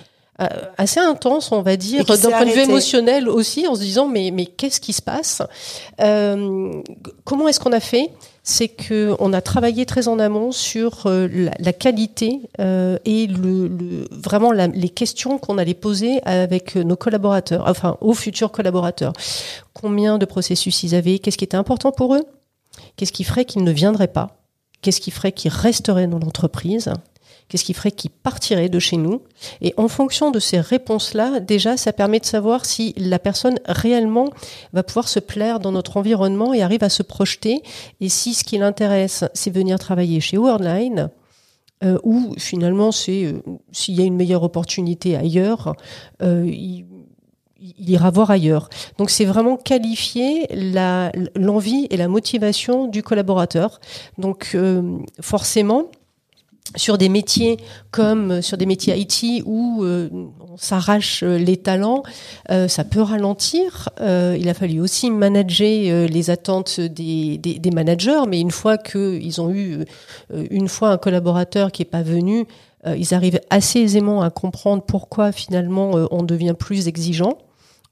assez 0.76 0.98
intense, 0.98 1.52
on 1.52 1.62
va 1.62 1.76
dire, 1.76 2.00
Et 2.00 2.04
d'un 2.22 2.30
point 2.38 2.40
de 2.46 2.50
vue 2.50 2.56
émotionnel 2.70 3.28
aussi, 3.28 3.68
en 3.68 3.76
se 3.76 3.80
disant 3.80 4.08
mais 4.08 4.32
mais 4.32 4.46
qu'est-ce 4.46 4.80
qui 4.80 4.92
se 4.92 5.00
passe? 5.00 5.42
Euh, 6.00 6.82
Comment 7.24 7.46
est-ce 7.46 7.60
qu'on 7.60 7.70
a 7.72 7.78
fait? 7.78 8.10
C'est 8.42 8.66
que 8.68 9.14
on 9.20 9.32
a 9.32 9.40
travaillé 9.40 9.86
très 9.86 10.08
en 10.08 10.18
amont 10.18 10.50
sur 10.50 11.02
la, 11.06 11.52
la 11.58 11.72
qualité 11.72 12.40
euh, 12.60 12.98
et 13.04 13.28
le, 13.28 13.68
le- 13.68 14.08
vraiment 14.10 14.50
la- 14.50 14.66
les 14.66 14.88
questions 14.88 15.38
qu'on 15.38 15.56
allait 15.56 15.72
poser 15.88 16.20
avec 16.24 16.74
nos 16.74 16.96
collaborateurs, 16.96 17.64
enfin 17.68 17.96
aux 18.00 18.12
futurs 18.14 18.50
collaborateurs. 18.50 19.12
Combien 19.72 20.18
de 20.18 20.24
processus 20.26 20.82
ils 20.82 20.96
avaient? 20.96 21.20
Qu'est-ce 21.20 21.38
qui 21.38 21.44
était 21.44 21.56
important 21.56 21.92
pour 21.92 22.14
eux? 22.16 22.24
Qu'est-ce 22.96 23.12
qui 23.12 23.22
ferait 23.24 23.44
qu'ils 23.44 23.62
ne 23.64 23.70
viendraient 23.72 24.08
pas? 24.08 24.36
Qu'est-ce 24.84 25.00
qui 25.00 25.10
ferait 25.10 25.32
qu'ils 25.32 25.50
resteraient 25.50 26.06
dans 26.06 26.18
l'entreprise 26.18 26.92
Qu'est-ce 27.48 27.64
qui 27.64 27.72
ferait 27.72 27.90
qu'ils 27.90 28.10
partiraient 28.10 28.68
de 28.68 28.78
chez 28.78 28.98
nous 28.98 29.22
Et 29.62 29.72
en 29.78 29.88
fonction 29.88 30.30
de 30.30 30.38
ces 30.38 30.60
réponses-là, 30.60 31.40
déjà, 31.40 31.78
ça 31.78 31.94
permet 31.94 32.20
de 32.20 32.26
savoir 32.26 32.66
si 32.66 32.92
la 32.98 33.18
personne 33.18 33.58
réellement 33.64 34.28
va 34.74 34.82
pouvoir 34.82 35.08
se 35.08 35.20
plaire 35.20 35.58
dans 35.58 35.72
notre 35.72 35.96
environnement 35.96 36.52
et 36.52 36.62
arrive 36.62 36.84
à 36.84 36.90
se 36.90 37.02
projeter. 37.02 37.62
Et 38.02 38.10
si 38.10 38.34
ce 38.34 38.44
qui 38.44 38.58
l'intéresse, 38.58 39.24
c'est 39.32 39.50
venir 39.50 39.78
travailler 39.78 40.20
chez 40.20 40.36
Worldline, 40.36 41.08
euh, 41.82 41.98
ou 42.02 42.34
finalement, 42.36 42.92
c'est 42.92 43.24
euh, 43.24 43.40
s'il 43.72 43.94
y 43.94 44.02
a 44.02 44.04
une 44.04 44.16
meilleure 44.16 44.42
opportunité 44.42 45.16
ailleurs, 45.16 45.74
euh, 46.22 46.44
il, 46.46 46.84
il 47.78 47.90
ira 47.90 48.10
voir 48.10 48.30
ailleurs. 48.30 48.68
Donc 48.98 49.10
c'est 49.10 49.24
vraiment 49.24 49.56
qualifier 49.56 50.46
l'envie 51.34 51.86
et 51.90 51.96
la 51.96 52.08
motivation 52.08 52.86
du 52.86 53.02
collaborateur. 53.02 53.80
Donc 54.18 54.52
euh, 54.54 54.98
forcément, 55.20 55.88
sur 56.76 56.98
des 56.98 57.08
métiers 57.08 57.58
comme 57.90 58.32
euh, 58.32 58.42
sur 58.42 58.56
des 58.56 58.66
métiers 58.66 58.96
IT 58.96 59.42
où 59.46 59.84
euh, 59.84 60.08
on 60.12 60.56
s'arrache 60.56 61.22
euh, 61.22 61.36
les 61.36 61.56
talents, 61.56 62.02
ça 62.68 62.84
peut 62.84 63.00
ralentir. 63.00 63.88
Il 64.00 64.48
a 64.48 64.54
fallu 64.54 64.80
aussi 64.80 65.10
manager 65.10 66.08
les 66.08 66.30
attentes 66.30 66.80
des, 66.80 67.38
des, 67.38 67.70
managers, 67.70 68.22
mais 68.28 68.40
une 68.40 68.50
fois 68.50 68.78
qu'ils 68.78 69.40
ont 69.40 69.50
eu 69.50 69.84
une 70.50 70.68
fois 70.68 70.90
un 70.90 70.98
collaborateur 70.98 71.72
qui 71.72 71.82
est 71.82 71.86
pas 71.86 72.02
venu, 72.02 72.46
ils 72.86 73.14
arrivent 73.14 73.40
assez 73.50 73.80
aisément 73.80 74.22
à 74.22 74.30
comprendre 74.30 74.82
pourquoi 74.82 75.32
finalement 75.32 75.92
on 76.10 76.22
devient 76.22 76.54
plus 76.56 76.86
exigeant 76.86 77.38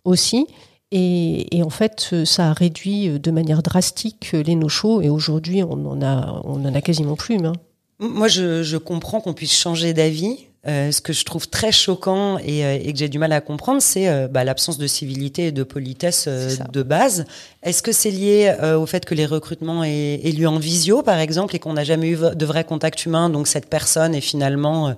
aussi. 0.04 0.47
Et, 0.90 1.56
et 1.56 1.62
en 1.62 1.71
fait, 1.71 2.14
ça 2.25 2.50
a 2.50 2.52
réduit 2.52 3.09
euh, 3.09 3.18
de 3.18 3.31
manière 3.31 3.62
drastique 3.62 4.31
euh, 4.35 4.42
les 4.42 4.55
no-shows. 4.55 5.00
Et 5.00 5.09
aujourd'hui, 5.09 5.62
on 5.62 5.87
en 5.87 6.03
a, 6.03 6.42
on 6.44 6.64
en 6.66 6.74
a 6.74 6.81
quasiment 6.83 7.16
plus. 7.16 7.37
hein. 7.37 7.53
Moi, 7.98 8.29
je, 8.29 8.62
je 8.62 8.77
comprends 8.77 9.20
qu'on 9.20 9.33
puisse 9.33 9.57
changer 9.57 9.94
d'avis. 9.94 10.46
Euh, 10.68 10.92
ce 10.92 11.00
que 11.00 11.12
je 11.12 11.24
trouve 11.24 11.48
très 11.48 11.72
choquant 11.72 12.38
et, 12.38 12.64
euh, 12.64 12.79
et 12.81 12.92
que 12.92 12.98
j'ai 12.98 13.09
du 13.09 13.18
mal 13.18 13.33
à 13.33 13.40
comprendre, 13.40 13.83
c'est 13.83 14.09
euh, 14.09 14.29
bah, 14.29 14.44
l'absence 14.44 14.79
de 14.79 14.87
civilité 14.87 15.46
et 15.46 15.53
de 15.53 15.64
politesse 15.64 16.29
de 16.29 16.83
base. 16.85 17.24
Est-ce 17.64 17.83
que 17.83 17.90
c'est 17.90 18.12
lié 18.12 18.55
au 18.77 18.87
fait 18.87 19.05
que 19.05 19.14
les 19.14 19.27
recrutements 19.27 19.83
aient, 19.83 20.20
aient 20.22 20.31
lieu 20.31 20.46
en 20.46 20.59
visio, 20.59 21.03
par 21.03 21.18
exemple, 21.18 21.57
et 21.57 21.59
qu'on 21.59 21.72
n'a 21.72 21.83
jamais 21.83 22.11
eu 22.11 22.16
de 22.16 22.46
vrai 22.46 22.62
contact 22.62 23.07
humain, 23.07 23.29
donc 23.29 23.48
cette 23.48 23.68
personne 23.68 24.14
est 24.14 24.20
finalement 24.20 24.94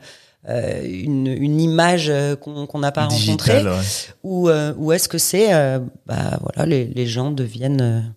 euh, 0.48 0.82
une, 0.84 1.26
une 1.26 1.60
image 1.60 2.08
euh, 2.10 2.36
qu'on 2.36 2.78
n'a 2.78 2.92
pas 2.92 3.06
rencontrée 3.06 3.62
ouais. 3.64 3.80
ou, 4.22 4.48
euh, 4.48 4.74
ou 4.76 4.92
est-ce 4.92 5.08
que 5.08 5.18
c'est 5.18 5.54
euh, 5.54 5.78
bah 6.06 6.38
voilà 6.42 6.66
les, 6.66 6.84
les 6.86 7.06
gens 7.06 7.30
deviennent 7.30 8.12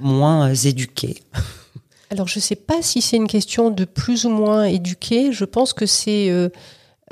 moins 0.00 0.52
éduqués? 0.54 1.16
Alors, 2.10 2.28
je 2.28 2.38
ne 2.38 2.42
sais 2.42 2.56
pas 2.56 2.82
si 2.82 3.00
c'est 3.02 3.16
une 3.16 3.26
question 3.26 3.70
de 3.70 3.84
plus 3.84 4.24
ou 4.26 4.30
moins 4.30 4.64
éduqué. 4.64 5.32
Je 5.32 5.44
pense 5.44 5.72
que 5.72 5.86
c'est 5.86 6.30
euh, 6.30 6.48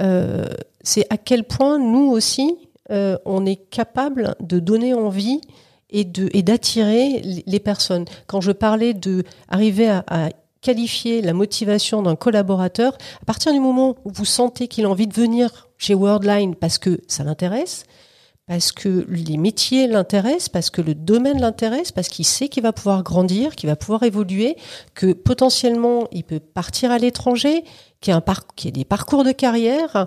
euh, 0.01 0.45
c'est 0.83 1.07
à 1.11 1.17
quel 1.17 1.45
point 1.45 1.79
nous 1.79 2.11
aussi, 2.11 2.55
euh, 2.91 3.19
on 3.25 3.45
est 3.45 3.57
capable 3.57 4.37
de 4.41 4.61
donner 4.61 4.95
envie 4.95 5.41
et 5.91 6.05
de 6.05 6.29
et 6.33 6.43
d'attirer 6.43 7.21
les- 7.25 7.45
les 7.47 7.61
personnes. 7.61 8.05
Quand 8.27 8.41
je 8.41 8.53
parlais 8.53 8.95
de 8.95 9.25
arriver 9.49 9.89
à, 9.89 10.05
à 10.09 10.29
qualifier 10.65 11.21
la 11.21 11.35
motivation 11.35 12.03
d'un 12.03 12.17
collaborateur, 12.17 12.97
à 13.21 13.25
partir 13.27 13.53
du 13.53 13.61
moment 13.61 13.97
où 14.05 14.11
vous 14.11 14.25
sentez 14.25 14.67
qu'il 14.67 14.87
a 14.87 14.89
envie 14.89 15.07
de 15.07 15.13
venir 15.13 15.69
chez 15.77 15.95
Worldline 15.95 16.55
parce 16.55 16.79
que 16.79 17.01
ça 17.07 17.23
l'intéresse, 17.23 17.85
parce 18.47 18.73
que 18.73 19.07
les 19.09 19.37
métiers 19.37 19.87
l'intéressent, 19.87 20.49
parce 20.49 20.71
que 20.71 20.81
le 20.81 20.95
domaine 20.95 21.39
l'intéresse, 21.39 21.93
parce 21.93 22.09
qu'il 22.09 22.25
sait 22.25 22.49
qu'il 22.49 22.63
va 22.63 22.73
pouvoir 22.73 23.03
grandir, 23.03 23.57
qu'il 23.57 23.69
va 23.69 23.77
pouvoir 23.77 24.05
évoluer, 24.05 24.57
que 24.95 25.13
potentiellement 25.13 26.09
il 26.13 26.25
peut 26.25 26.41
partir 26.41 26.91
à 26.91 26.99
l'étranger, 26.99 27.65
qu'il 28.01 28.13
y 28.13 28.17
a, 28.17 28.71
des 28.71 28.85
parcours 28.85 29.25
de 29.25 29.33
carrière 29.33 30.07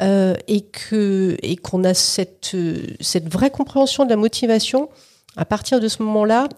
euh, 0.00 0.34
et 0.48 0.64
qu'on 1.56 1.84
a 1.84 1.92
cette 1.94 2.54
vraie 3.30 3.50
compréhension 3.50 4.04
de 4.04 4.10
la 4.10 4.16
motivation. 4.16 4.88
À 5.36 5.44
partir 5.44 5.80
de 5.80 5.88
ce 5.88 6.02
moment-là, 6.02 6.48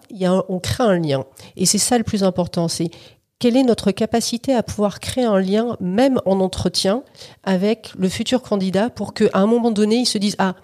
on 0.49 0.59
crée 0.59 0.83
un 0.83 0.97
lien 0.97 1.25
et 1.55 1.65
c'est 1.65 1.77
ça 1.77 1.97
le 1.97 2.03
plus 2.03 2.23
important. 2.23 2.67
C'est 2.67 2.89
quelle 3.41 3.57
est 3.57 3.63
notre 3.63 3.89
capacité 3.89 4.53
à 4.53 4.61
pouvoir 4.61 4.99
créer 4.99 5.23
un 5.23 5.39
lien, 5.39 5.75
même 5.79 6.21
en 6.25 6.39
entretien, 6.41 7.01
avec 7.43 7.91
le 7.97 8.07
futur 8.07 8.43
candidat, 8.43 8.91
pour 8.91 9.15
qu'à 9.15 9.31
un 9.33 9.47
moment 9.47 9.71
donné, 9.71 9.97
il 9.97 10.05
se 10.05 10.19
dise 10.19 10.35
ah 10.37 10.55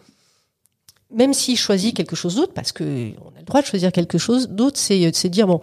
même 1.11 1.33
s'il 1.33 1.57
choisit 1.57 1.95
quelque 1.95 2.15
chose 2.15 2.35
d'autre, 2.35 2.53
parce 2.53 2.71
que 2.71 3.13
on 3.25 3.35
a 3.35 3.39
le 3.39 3.45
droit 3.45 3.61
de 3.61 3.65
choisir 3.65 3.91
quelque 3.91 4.19
chose 4.19 4.49
d'autre, 4.49 4.77
c'est 4.77 5.09
c'est 5.13 5.29
dire 5.29 5.47
bon, 5.47 5.59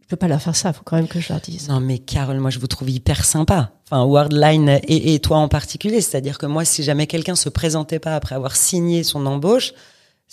je 0.00 0.08
peux 0.08 0.16
pas 0.16 0.26
leur 0.26 0.42
faire 0.42 0.56
ça, 0.56 0.72
faut 0.72 0.82
quand 0.84 0.96
même 0.96 1.06
que 1.06 1.20
je 1.20 1.28
leur 1.32 1.40
dise. 1.40 1.68
Non, 1.68 1.78
mais 1.78 1.98
Carole, 1.98 2.40
moi, 2.40 2.50
je 2.50 2.58
vous 2.58 2.66
trouve 2.66 2.90
hyper 2.90 3.24
sympa. 3.24 3.70
Enfin, 3.86 4.02
Wordline 4.02 4.80
et, 4.88 5.14
et 5.14 5.20
toi 5.20 5.38
en 5.38 5.48
particulier. 5.48 6.00
C'est-à-dire 6.00 6.38
que 6.38 6.46
moi, 6.46 6.64
si 6.64 6.82
jamais 6.82 7.06
quelqu'un 7.06 7.36
se 7.36 7.50
présentait 7.50 8.00
pas 8.00 8.16
après 8.16 8.34
avoir 8.34 8.56
signé 8.56 9.04
son 9.04 9.26
embauche, 9.26 9.74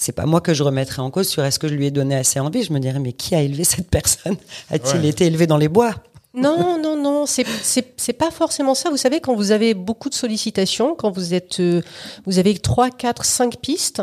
c'est 0.01 0.13
pas 0.13 0.25
moi 0.25 0.39
que 0.39 0.53
je 0.53 0.63
remettrais 0.63 1.01
en 1.01 1.11
cause 1.11 1.27
sur 1.27 1.43
est-ce 1.43 1.59
que 1.59 1.67
je 1.67 1.73
lui 1.73 1.85
ai 1.85 1.91
donné 1.91 2.15
assez 2.15 2.39
envie. 2.39 2.63
Je 2.63 2.71
me 2.71 2.79
dirais, 2.79 2.99
mais 2.99 3.11
qui 3.11 3.35
a 3.35 3.41
élevé 3.41 3.65
cette 3.65 3.89
personne? 3.89 4.37
A-t-il 4.71 5.01
Ouais. 5.01 5.09
été 5.09 5.25
élevé 5.25 5.45
dans 5.45 5.57
les 5.57 5.67
bois? 5.67 5.93
Non, 6.33 6.79
non, 6.81 6.95
non, 6.95 7.25
c'est 7.25 7.45
c'est 7.63 7.93
c'est 7.97 8.13
pas 8.13 8.31
forcément 8.31 8.75
ça. 8.75 8.89
Vous 8.91 8.97
savez, 8.97 9.19
quand 9.19 9.35
vous 9.35 9.51
avez 9.51 9.73
beaucoup 9.73 10.07
de 10.09 10.13
sollicitations, 10.13 10.95
quand 10.95 11.11
vous 11.11 11.33
êtes, 11.33 11.59
euh, 11.59 11.81
vous 12.25 12.39
avez 12.39 12.53
trois, 12.57 12.89
quatre, 12.91 13.25
cinq 13.25 13.57
pistes. 13.57 14.01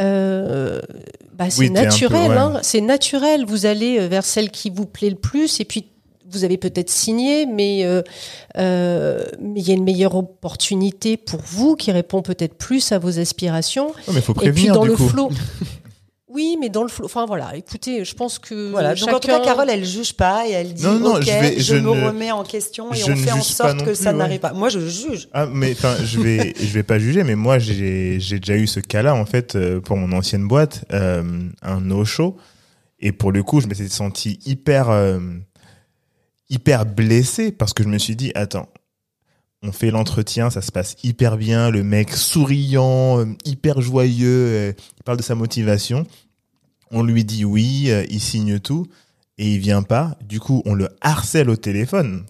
Euh, 0.00 0.80
bah, 1.34 1.50
c'est 1.50 1.60
Oui, 1.60 1.70
naturel, 1.70 2.30
ouais. 2.30 2.36
hein. 2.36 2.58
c'est 2.62 2.80
naturel. 2.80 3.44
Vous 3.44 3.66
allez 3.66 3.98
euh, 4.00 4.06
vers 4.08 4.24
celle 4.24 4.50
qui 4.50 4.70
vous 4.70 4.86
plaît 4.86 5.10
le 5.10 5.16
plus, 5.16 5.60
et 5.60 5.64
puis 5.64 5.86
vous 6.32 6.44
avez 6.44 6.56
peut-être 6.56 6.90
signé, 6.90 7.46
mais 7.46 7.84
euh, 7.84 8.02
euh, 8.58 9.24
mais 9.40 9.60
il 9.60 9.68
y 9.68 9.70
a 9.70 9.74
une 9.74 9.84
meilleure 9.84 10.14
opportunité 10.16 11.16
pour 11.16 11.40
vous 11.44 11.76
qui 11.76 11.92
répond 11.92 12.22
peut-être 12.22 12.54
plus 12.54 12.92
à 12.92 12.98
vos 12.98 13.18
aspirations. 13.18 13.88
Non, 14.08 14.12
mais 14.12 14.16
il 14.16 14.22
faut 14.22 14.32
Et 14.32 14.36
puis 14.36 14.52
prévenir, 14.52 14.74
dans 14.74 14.82
du 14.82 14.88
le 14.90 14.96
coup. 14.96 15.08
flot. 15.08 15.30
Oui, 16.34 16.56
mais 16.58 16.70
dans 16.70 16.82
le 16.82 16.88
flot. 16.88 17.04
Enfin 17.04 17.26
voilà, 17.26 17.54
écoutez, 17.56 18.06
je 18.06 18.14
pense 18.14 18.38
que. 18.38 18.70
Voilà. 18.70 18.94
Donc, 18.94 19.12
en 19.12 19.20
tout 19.20 19.28
cas, 19.28 19.40
Carole, 19.40 19.68
elle 19.68 19.84
juge 19.84 20.14
pas 20.14 20.46
et 20.48 20.52
elle 20.52 20.72
dit, 20.72 20.82
Non, 20.82 20.98
non, 20.98 21.16
OK, 21.16 21.24
je 21.24 21.30
vais- 21.30 21.54
je, 21.58 21.60
je 21.60 21.74
me 21.74 21.94
ne- 21.94 22.06
remets 22.06 22.32
en 22.32 22.42
question 22.42 22.90
et 22.90 22.96
je 22.96 23.12
on 23.12 23.16
fait 23.16 23.32
en 23.32 23.42
sorte 23.42 23.80
que 23.80 23.84
plus, 23.84 23.94
ça 23.96 24.12
ouais. 24.12 24.16
n'arrive 24.16 24.40
pas. 24.40 24.54
Moi, 24.54 24.70
je 24.70 24.80
juge. 24.88 25.28
Ah, 25.34 25.44
mais 25.44 25.72
enfin, 25.72 25.94
je 26.02 26.18
vais, 26.20 26.54
je 26.58 26.66
vais 26.68 26.82
pas 26.84 26.98
juger, 26.98 27.22
mais 27.22 27.34
moi, 27.34 27.58
j'ai, 27.58 28.18
j'ai 28.18 28.38
déjà 28.38 28.56
eu 28.56 28.66
ce 28.66 28.80
cas-là, 28.80 29.14
en 29.14 29.26
fait, 29.26 29.56
euh, 29.56 29.80
pour 29.80 29.98
mon 29.98 30.10
ancienne 30.16 30.48
boîte, 30.48 30.86
euh, 30.94 31.22
un 31.60 31.80
no-show. 31.82 32.38
Et 32.98 33.12
pour 33.12 33.30
le 33.30 33.42
coup, 33.42 33.60
je 33.60 33.66
m'étais 33.66 33.86
senti 33.88 34.38
hyper, 34.46 34.88
euh, 34.88 35.18
hyper 36.50 36.86
blessé 36.86 37.52
parce 37.52 37.72
que 37.72 37.82
je 37.82 37.88
me 37.88 37.98
suis 37.98 38.16
dit, 38.16 38.32
attends, 38.34 38.68
on 39.62 39.72
fait 39.72 39.90
l'entretien, 39.90 40.50
ça 40.50 40.60
se 40.62 40.72
passe 40.72 40.96
hyper 41.04 41.36
bien, 41.36 41.70
le 41.70 41.82
mec 41.84 42.12
souriant, 42.12 43.20
euh, 43.20 43.26
hyper 43.44 43.80
joyeux, 43.80 44.28
euh, 44.28 44.72
il 44.98 45.02
parle 45.04 45.18
de 45.18 45.22
sa 45.22 45.34
motivation. 45.34 46.06
on 46.90 47.02
lui 47.02 47.24
dit 47.24 47.44
oui, 47.44 47.86
euh, 47.90 48.04
il 48.10 48.20
signe 48.20 48.58
tout, 48.58 48.86
et 49.38 49.54
il 49.54 49.58
vient 49.60 49.82
pas. 49.82 50.18
Du 50.28 50.40
coup, 50.40 50.62
on 50.66 50.74
le 50.74 50.88
harcèle 51.00 51.48
au 51.48 51.56
téléphone 51.56 52.24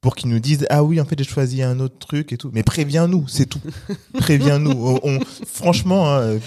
pour 0.00 0.14
qu'il 0.14 0.30
nous 0.30 0.38
dise 0.38 0.64
ah 0.70 0.84
oui 0.84 1.00
en 1.00 1.04
fait 1.04 1.18
j'ai 1.18 1.28
choisi 1.28 1.60
un 1.60 1.80
autre 1.80 1.98
truc 1.98 2.32
et 2.32 2.36
tout 2.36 2.50
mais 2.54 2.62
préviens-nous 2.62 3.26
c'est 3.26 3.46
tout 3.46 3.60
préviens-nous 4.14 4.70
on, 4.70 5.00
on- 5.02 5.18
franchement 5.44 6.08
hein, 6.14 6.38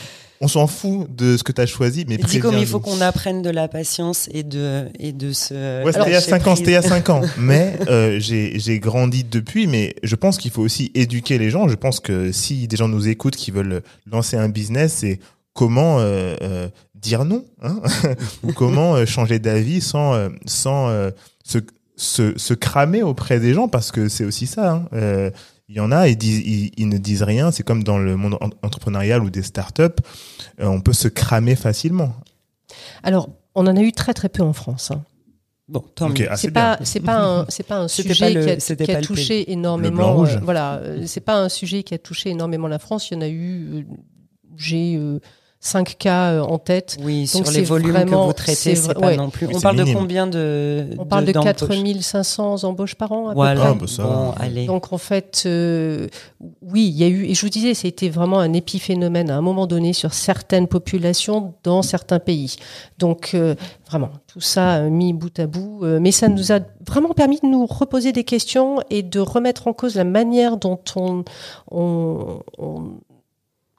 on 0.42 0.48
s'en 0.48 0.66
fout 0.68 1.08
de 1.16 1.38
ce 1.38 1.44
que 1.44 1.52
tu 1.52 1.62
as 1.62 1.68
choisi 1.68 2.04
mais 2.08 2.18
dit 2.18 2.40
comme 2.40 2.58
il 2.58 2.66
faut 2.66 2.80
qu'on 2.80 3.00
apprenne 3.00 3.42
de 3.44 3.50
la 3.52 3.68
patience 3.68 4.28
et 4.34 4.44
de, 4.44 4.86
et 5.00 5.14
de 5.14 5.32
se. 5.32 5.84
Ouais, 5.86 5.92
c'était 5.94 6.06
il 6.08 6.12
y 6.12 6.16
a 6.16 6.20
lâcher 6.20 6.30
5 6.32 6.48
ans, 6.48 6.56
c'était 6.56 6.72
il 6.72 6.74
y 6.74 6.78
a 6.78 6.82
5 6.82 7.10
ans. 7.10 7.22
Mais 7.38 7.78
euh, 7.88 8.20
j'ai 8.20 8.60
j'ai 8.60 8.80
grandi 8.80 9.24
depuis, 9.24 9.68
mais 9.68 9.96
je 10.04 10.16
pense 10.16 10.38
qu'il 10.38 10.52
faut 10.52 10.64
aussi 10.64 10.92
éduquer 10.96 11.38
les 11.38 11.50
gens. 11.52 11.68
Je 11.68 11.76
pense 11.76 12.00
que 12.00 12.32
si 12.32 12.68
des 12.68 12.76
gens 12.76 12.88
nous 12.88 13.08
écoutent 13.08 13.36
qui 13.36 13.52
veulent 13.52 13.84
lancer 14.12 14.36
un 14.36 14.50
business, 14.50 14.94
c'est 15.00 15.20
comment 15.54 16.00
euh, 16.00 16.36
euh, 16.42 16.68
dire 16.96 17.24
non, 17.26 17.46
hein 17.62 17.80
ou 18.44 18.52
comment 18.54 18.96
euh, 18.96 19.06
changer 19.06 19.38
d'avis 19.40 19.82
sans, 19.82 20.14
euh, 20.14 20.30
sans 20.46 20.90
euh, 20.90 21.12
se, 21.44 21.60
se, 21.98 22.38
se 22.38 22.54
cramer 22.54 23.04
auprès 23.04 23.40
des 23.40 23.54
gens, 23.54 23.68
parce 23.68 23.92
que 23.92 24.08
c'est 24.10 24.24
aussi 24.26 24.48
ça. 24.48 24.72
hein. 24.92 25.30
Euh, 25.72 25.74
il 25.74 25.78
y 25.78 25.80
en 25.80 25.92
a, 25.92 26.08
ils, 26.08 26.18
disent, 26.18 26.40
ils, 26.46 26.72
ils 26.78 26.88
ne 26.90 26.98
disent 26.98 27.24
rien. 27.24 27.52
C'est 27.52 27.64
comme 27.64 27.84
dans 27.84 27.98
le 27.98 28.16
monde 28.18 28.36
en- 28.42 28.50
entrepreneurial 28.66 29.24
ou 29.24 29.30
des 29.30 29.44
startups, 29.44 29.82
euh, 30.60 30.66
on 30.66 30.82
peut 30.82 30.94
se 30.94 31.08
cramer 31.08 31.56
facilement. 31.56 32.14
Alors, 33.04 33.30
on 33.56 33.68
en 33.68 33.76
a 33.76 33.82
eu 33.82 33.92
très 33.92 34.14
très 34.14 34.30
peu 34.30 34.44
en 34.44 34.54
France. 34.54 34.92
hein. 34.92 35.04
Bon, 35.68 35.80
tant 35.96 36.10
Ok, 36.10 36.20
mieux. 36.20 36.28
ah, 36.30 36.36
c'est 36.36 36.52
pas 36.52 36.76
bien. 36.78 36.86
c'est 36.86 37.00
pas 37.00 37.18
un 37.24 37.46
c'est 37.48 37.64
pas 37.64 37.78
un 37.78 37.88
C'était 37.88 38.10
sujet 38.14 38.26
pas 38.26 38.40
le- 38.40 38.46
qui 38.46 38.52
a, 38.52 38.60
c'était 38.60 38.84
qui 38.86 38.92
a 38.92 38.96
pas 38.96 39.00
le 39.00 39.06
touché 39.08 39.52
énormément 39.54 40.26
euh, 40.26 40.36
voilà 40.44 40.76
euh, 40.80 41.04
c'est 41.06 41.22
pas 41.22 41.38
un 41.42 41.48
sujet 41.48 41.84
qui 41.84 41.94
a 41.94 41.98
touché 41.98 42.30
énormément 42.32 42.68
la 42.68 42.78
France 42.80 43.10
il 43.10 43.14
y 43.14 43.18
en 43.18 43.22
a 43.22 43.30
eu 43.30 43.76
euh, 43.78 43.84
j'ai 44.58 44.96
euh, 45.62 45.68
cinq 45.72 45.96
cas 46.00 46.32
euh, 46.32 46.42
en 46.42 46.58
tête 46.58 46.98
Oui, 47.04 47.30
Donc 47.34 47.46
sur 47.46 47.52
les 47.54 47.62
volumes 47.64 47.94
que 48.06 48.16
vous 48.16 48.34
traitez, 48.34 48.56
c'est 48.56 48.76
c'est 48.76 48.82
vrai- 48.86 48.94
pas 48.96 49.08
ouais. 49.08 49.18
non 49.18 49.30
plus. 49.30 49.46
Oui, 49.48 49.54
on 49.56 49.62
parle 49.62 49.78
de 49.78 49.94
combien 49.94 50.26
de 50.28 50.88
on 50.98 51.06
parle 51.06 51.26
de, 51.26 51.32
d'embauches 51.32 51.56
4500 51.56 52.64
embauches 52.64 52.96
par 52.96 53.12
an 53.12 53.28
à 53.28 53.30
peu 53.32 53.36
Voilà. 53.36 53.62
près. 53.62 53.70
Ah, 53.70 53.74
bah 53.80 53.88
ça 53.88 54.04
bon, 54.04 54.32
allez. 54.38 54.66
Donc 54.66 54.92
en 54.92 54.98
fait, 54.98 55.44
euh, 55.46 56.08
oui, 56.62 56.88
il 56.88 56.98
y 56.98 57.04
a 57.04 57.08
eu, 57.08 57.26
et 57.26 57.34
je 57.36 57.42
vous 57.42 57.50
disais, 57.50 57.74
c'était 57.74 58.10
vraiment 58.10 58.40
un 58.40 58.54
épiphénomène 58.54 59.30
à 59.30 59.38
un 59.38 59.42
moment 59.42 59.68
donné 59.68 59.94
sur 59.94 60.14
certaines 60.14 60.68
populations 60.68 61.54
dans 61.64 61.82
certains 61.84 62.20
pays. 62.20 62.56
Donc 62.98 63.32
euh, 63.34 63.56
vraiment, 63.88 64.10
tout 64.28 64.42
ça 64.42 64.78
euh, 64.78 64.90
mis 64.90 65.14
bout 65.14 65.38
à 65.40 65.46
bout, 65.48 65.82
euh, 65.84 66.00
mais 66.02 66.12
ça 66.12 66.28
nous 66.28 66.52
a 66.52 66.60
vraiment 66.88 67.14
permis 67.14 67.40
de 67.42 67.48
nous 67.48 67.66
reposer 67.66 68.12
des 68.12 68.24
questions 68.24 68.80
et 68.90 69.04
de 69.04 69.20
remettre 69.20 69.68
en 69.68 69.74
cause 69.74 69.96
la 69.96 70.04
manière 70.06 70.58
dont 70.58 70.80
on, 70.96 71.24
on, 71.70 72.40
on- 72.58 72.92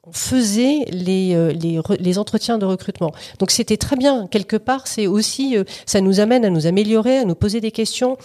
on 0.05 0.13
faisait 0.13 0.85
les, 0.91 1.35
euh, 1.35 1.53
les, 1.53 1.79
re- 1.79 2.01
les 2.01 2.19
entretiens 2.19 2.59
de 2.59 2.67
recrutement. 2.67 3.13
Donc 3.39 3.53
c'était 3.53 3.77
très 3.77 3.95
bien. 3.97 4.27
Quelque 4.27 4.57
part, 4.57 4.89
c'est 4.89 5.07
aussi, 5.07 5.57
euh, 5.57 5.63
ça 5.87 6.01
nous 6.01 6.19
amène 6.19 6.45
à 6.45 6.51
nous 6.51 6.67
améliorer, 6.67 7.19
à 7.19 7.25
nous 7.25 7.37
poser 7.37 7.61
des 7.61 7.71
questions, 7.71 8.17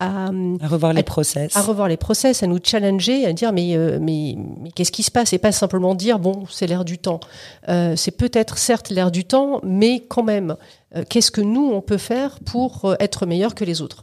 à, 0.00 0.28
à 0.62 0.68
revoir 0.68 0.94
les 0.94 1.00
à- 1.00 1.02
process. 1.02 1.54
à 1.54 1.60
revoir 1.60 1.88
les 1.88 1.98
process, 1.98 2.42
à 2.42 2.46
nous 2.46 2.58
challenger, 2.62 3.26
à 3.26 3.34
dire 3.34 3.52
mais 3.52 3.76
euh, 3.76 3.98
mais, 4.00 4.34
mais 4.62 4.70
qu'est-ce 4.70 4.92
qui 4.92 5.02
se 5.02 5.10
passe? 5.10 5.34
Et 5.34 5.38
pas 5.38 5.52
simplement 5.52 5.94
dire 5.94 6.18
bon 6.18 6.44
c'est 6.50 6.66
l'air 6.66 6.86
du 6.86 6.96
temps. 6.96 7.20
Euh, 7.68 7.96
c'est 7.96 8.16
peut-être 8.16 8.56
certes 8.56 8.88
l'air 8.88 9.10
du 9.10 9.24
temps, 9.24 9.60
mais 9.62 10.00
quand 10.08 10.22
même 10.22 10.56
euh, 10.94 11.04
qu'est-ce 11.08 11.30
que 11.30 11.42
nous 11.42 11.70
on 11.70 11.82
peut 11.82 11.98
faire 11.98 12.40
pour 12.40 12.86
euh, 12.86 12.94
être 12.98 13.26
meilleur 13.26 13.54
que 13.54 13.64
les 13.64 13.82
autres? 13.82 14.02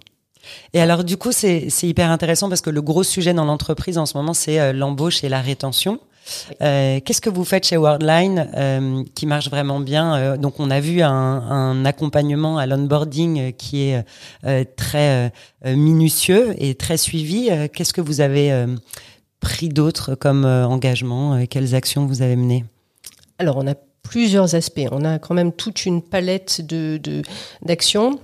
Et 0.73 0.81
alors, 0.81 1.05
du 1.05 1.15
coup, 1.15 1.31
c'est 1.31 1.69
hyper 1.83 2.11
intéressant 2.11 2.49
parce 2.49 2.59
que 2.59 2.69
le 2.69 2.81
gros 2.81 3.03
sujet 3.03 3.33
dans 3.33 3.45
l'entreprise 3.45 3.97
en 3.97 4.05
ce 4.05 4.17
moment, 4.17 4.33
c'est 4.33 4.59
euh, 4.59 4.73
l'embauche 4.73 5.23
et 5.23 5.29
la 5.29 5.39
rétention. 5.41 5.99
Euh, 6.61 6.99
Qu'est-ce 7.03 7.21
que 7.21 7.29
vous 7.29 7.43
faites 7.43 7.65
chez 7.65 7.77
Worldline 7.77 8.49
euh, 8.55 9.03
qui 9.15 9.25
marche 9.25 9.49
vraiment 9.49 9.79
bien 9.79 10.15
Euh, 10.15 10.37
Donc, 10.37 10.59
on 10.59 10.69
a 10.69 10.79
vu 10.79 11.01
un, 11.01 11.85
accompagnement 11.85 12.57
à 12.57 12.65
l'onboarding 12.65 13.53
qui 13.53 13.81
est 13.81 14.05
très 14.75 15.31
minutieux 15.65 16.53
et 16.57 16.75
très 16.75 16.97
suivi. 16.97 17.49
Qu'est-ce 17.73 17.93
que 17.93 18.01
vous 18.01 18.21
avez 18.21 18.65
pris 19.39 19.69
d'autre 19.69 20.15
comme 20.15 20.45
engagement 20.45 21.45
Quelles 21.49 21.75
actions 21.75 22.05
vous 22.05 22.21
avez 22.21 22.35
menées? 22.35 22.63
Alors 23.39 23.57
on 23.57 23.67
a 23.67 23.75
plusieurs 24.01 24.55
aspects. 24.55 24.87
On 24.91 25.03
a 25.03 25.19
quand 25.19 25.33
même 25.33 25.51
toute 25.51 25.85
une 25.85 26.01
palette 26.01 26.61
d'actions. 27.61 28.19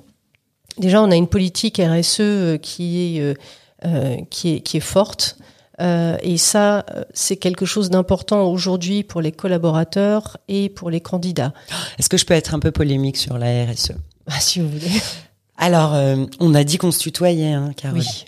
Déjà 0.78 1.02
on 1.02 1.12
a 1.12 1.16
une 1.16 1.28
politique 1.28 1.82
RSE 1.84 2.58
qui 2.62 3.20
est 3.20 4.30
qui 4.30 4.78
est 4.78 4.80
forte. 4.80 5.38
Euh, 5.80 6.18
et 6.22 6.38
ça, 6.38 6.86
euh, 6.94 7.04
c'est 7.14 7.38
quelque 7.38 7.66
chose 7.66 7.90
d'important 7.90 8.44
aujourd'hui 8.52 9.04
pour 9.04 9.22
les 9.22 9.32
collaborateurs 9.32 10.38
et 10.48 10.70
pour 10.70 10.90
les 10.90 11.02
candidats. 11.02 11.54
Est-ce 11.98 12.10
que 12.10 12.18
je 12.18 12.26
peux 12.26 12.34
être 12.34 12.54
un 12.54 12.60
peu 12.60 12.72
polémique 12.72 13.18
sur 13.18 13.38
la 13.38 13.66
RSE 13.66 13.94
Ah, 14.28 14.40
si 14.40 14.60
vous 14.60 14.70
voulez. 14.70 15.02
Alors, 15.58 15.94
euh, 15.94 16.26
on 16.40 16.54
a 16.54 16.64
dit 16.64 16.78
qu'on 16.78 16.92
se 16.92 17.00
tutoyait, 17.00 17.54
hein, 17.54 17.72
Carole. 17.76 18.00
Oui. 18.00 18.26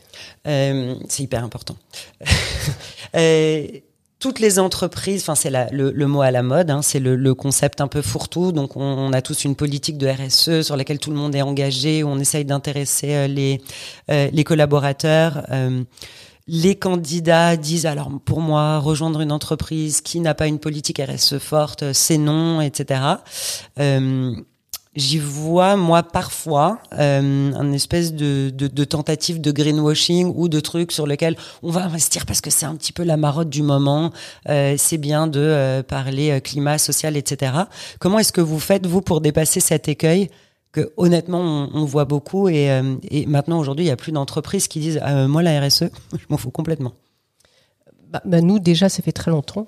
Euh, 0.48 0.96
c'est 1.10 1.24
hyper 1.24 1.44
important. 1.44 1.76
Toutes 4.20 4.40
les 4.40 4.60
entreprises, 4.60 5.24
enfin 5.24 5.34
c'est 5.34 5.50
le, 5.72 5.90
le 5.90 6.08
mot 6.08 6.22
à 6.22 6.30
la 6.30 6.44
mode, 6.44 6.70
hein, 6.70 6.84
c'est 6.84 7.00
le, 7.00 7.16
le 7.16 7.34
concept 7.34 7.82
un 7.82 7.88
peu 7.88 8.04
fourre-tout. 8.04 8.52
Donc 8.52 8.78
on, 8.78 8.84
on 8.84 9.14
a 9.14 9.22
tous 9.24 9.46
une 9.46 9.56
politique 9.56 9.98
de 9.98 10.08
RSE 10.08 10.62
sur 10.62 10.78
laquelle 10.78 11.00
tout 11.00 11.10
le 11.10 11.16
monde 11.16 11.34
est 11.34 11.42
engagé, 11.42 12.04
où 12.04 12.08
on 12.08 12.20
essaye 12.20 12.46
d'intéresser 12.46 13.28
les 13.28 13.60
les 14.10 14.44
collaborateurs. 14.44 15.44
Les 16.48 16.76
candidats 16.76 17.56
disent 17.56 17.86
alors 17.86 18.10
pour 18.26 18.42
moi 18.42 18.80
rejoindre 18.80 19.22
une 19.22 19.32
entreprise 19.32 20.02
qui 20.02 20.20
n'a 20.20 20.34
pas 20.34 20.48
une 20.48 20.60
politique 20.60 21.00
RSE 21.00 21.38
forte, 21.38 21.94
c'est 21.94 22.18
non, 22.18 22.62
etc. 22.62 23.02
Euh, 23.80 24.34
J'y 24.94 25.20
vois, 25.20 25.78
moi, 25.78 26.04
parfois, 26.04 26.80
euh, 27.00 27.54
un 27.54 27.72
espèce 27.72 28.14
de, 28.14 28.50
de, 28.50 28.84
tentative 28.84 29.40
de 29.40 29.50
greenwashing 29.54 30.34
ou 30.36 30.50
de 30.50 30.60
trucs 30.60 30.92
sur 30.92 31.08
lesquels 31.08 31.38
on 31.64 31.72
va 31.72 31.86
investir 31.86 32.26
parce 32.26 32.42
que 32.42 32.50
c'est 32.50 32.66
un 32.66 32.76
petit 32.76 32.92
peu 32.92 33.04
la 33.04 33.16
marotte 33.16 33.50
du 33.50 33.64
moment. 33.64 34.12
Euh, 34.50 34.76
c'est 34.78 34.98
bien 34.98 35.28
de 35.28 35.40
euh, 35.40 35.82
parler 35.82 36.42
climat, 36.42 36.78
social, 36.78 37.16
etc. 37.16 37.54
Comment 38.00 38.20
est-ce 38.20 38.34
que 38.34 38.42
vous 38.42 38.60
faites, 38.60 38.86
vous, 38.86 39.02
pour 39.02 39.22
dépasser 39.22 39.62
cet 39.62 39.88
écueil? 39.88 40.30
Que 40.72 40.92
honnêtement 40.98 41.40
on, 41.40 41.70
on 41.74 41.86
voit 41.86 42.06
beaucoup 42.06 42.48
et, 42.50 42.72
euh, 42.72 42.96
et 43.10 43.26
maintenant 43.26 43.60
aujourd'hui 43.60 43.86
il 43.86 43.90
y 43.90 43.92
a 43.92 43.98
plus 43.98 44.12
d'entreprises 44.12 44.68
qui 44.68 44.80
disent 44.80 45.02
euh, 45.06 45.28
moi 45.28 45.44
la 45.44 45.60
RSE 45.60 45.86
je 46.14 46.26
m'en 46.30 46.38
fous 46.38 46.52
complètement 46.52 46.94
Bah, 48.12 48.22
bah, 48.26 48.42
nous, 48.42 48.60
déjà, 48.60 48.90
ça 48.90 49.02
fait 49.02 49.14
très 49.14 49.32
longtemps 49.32 49.66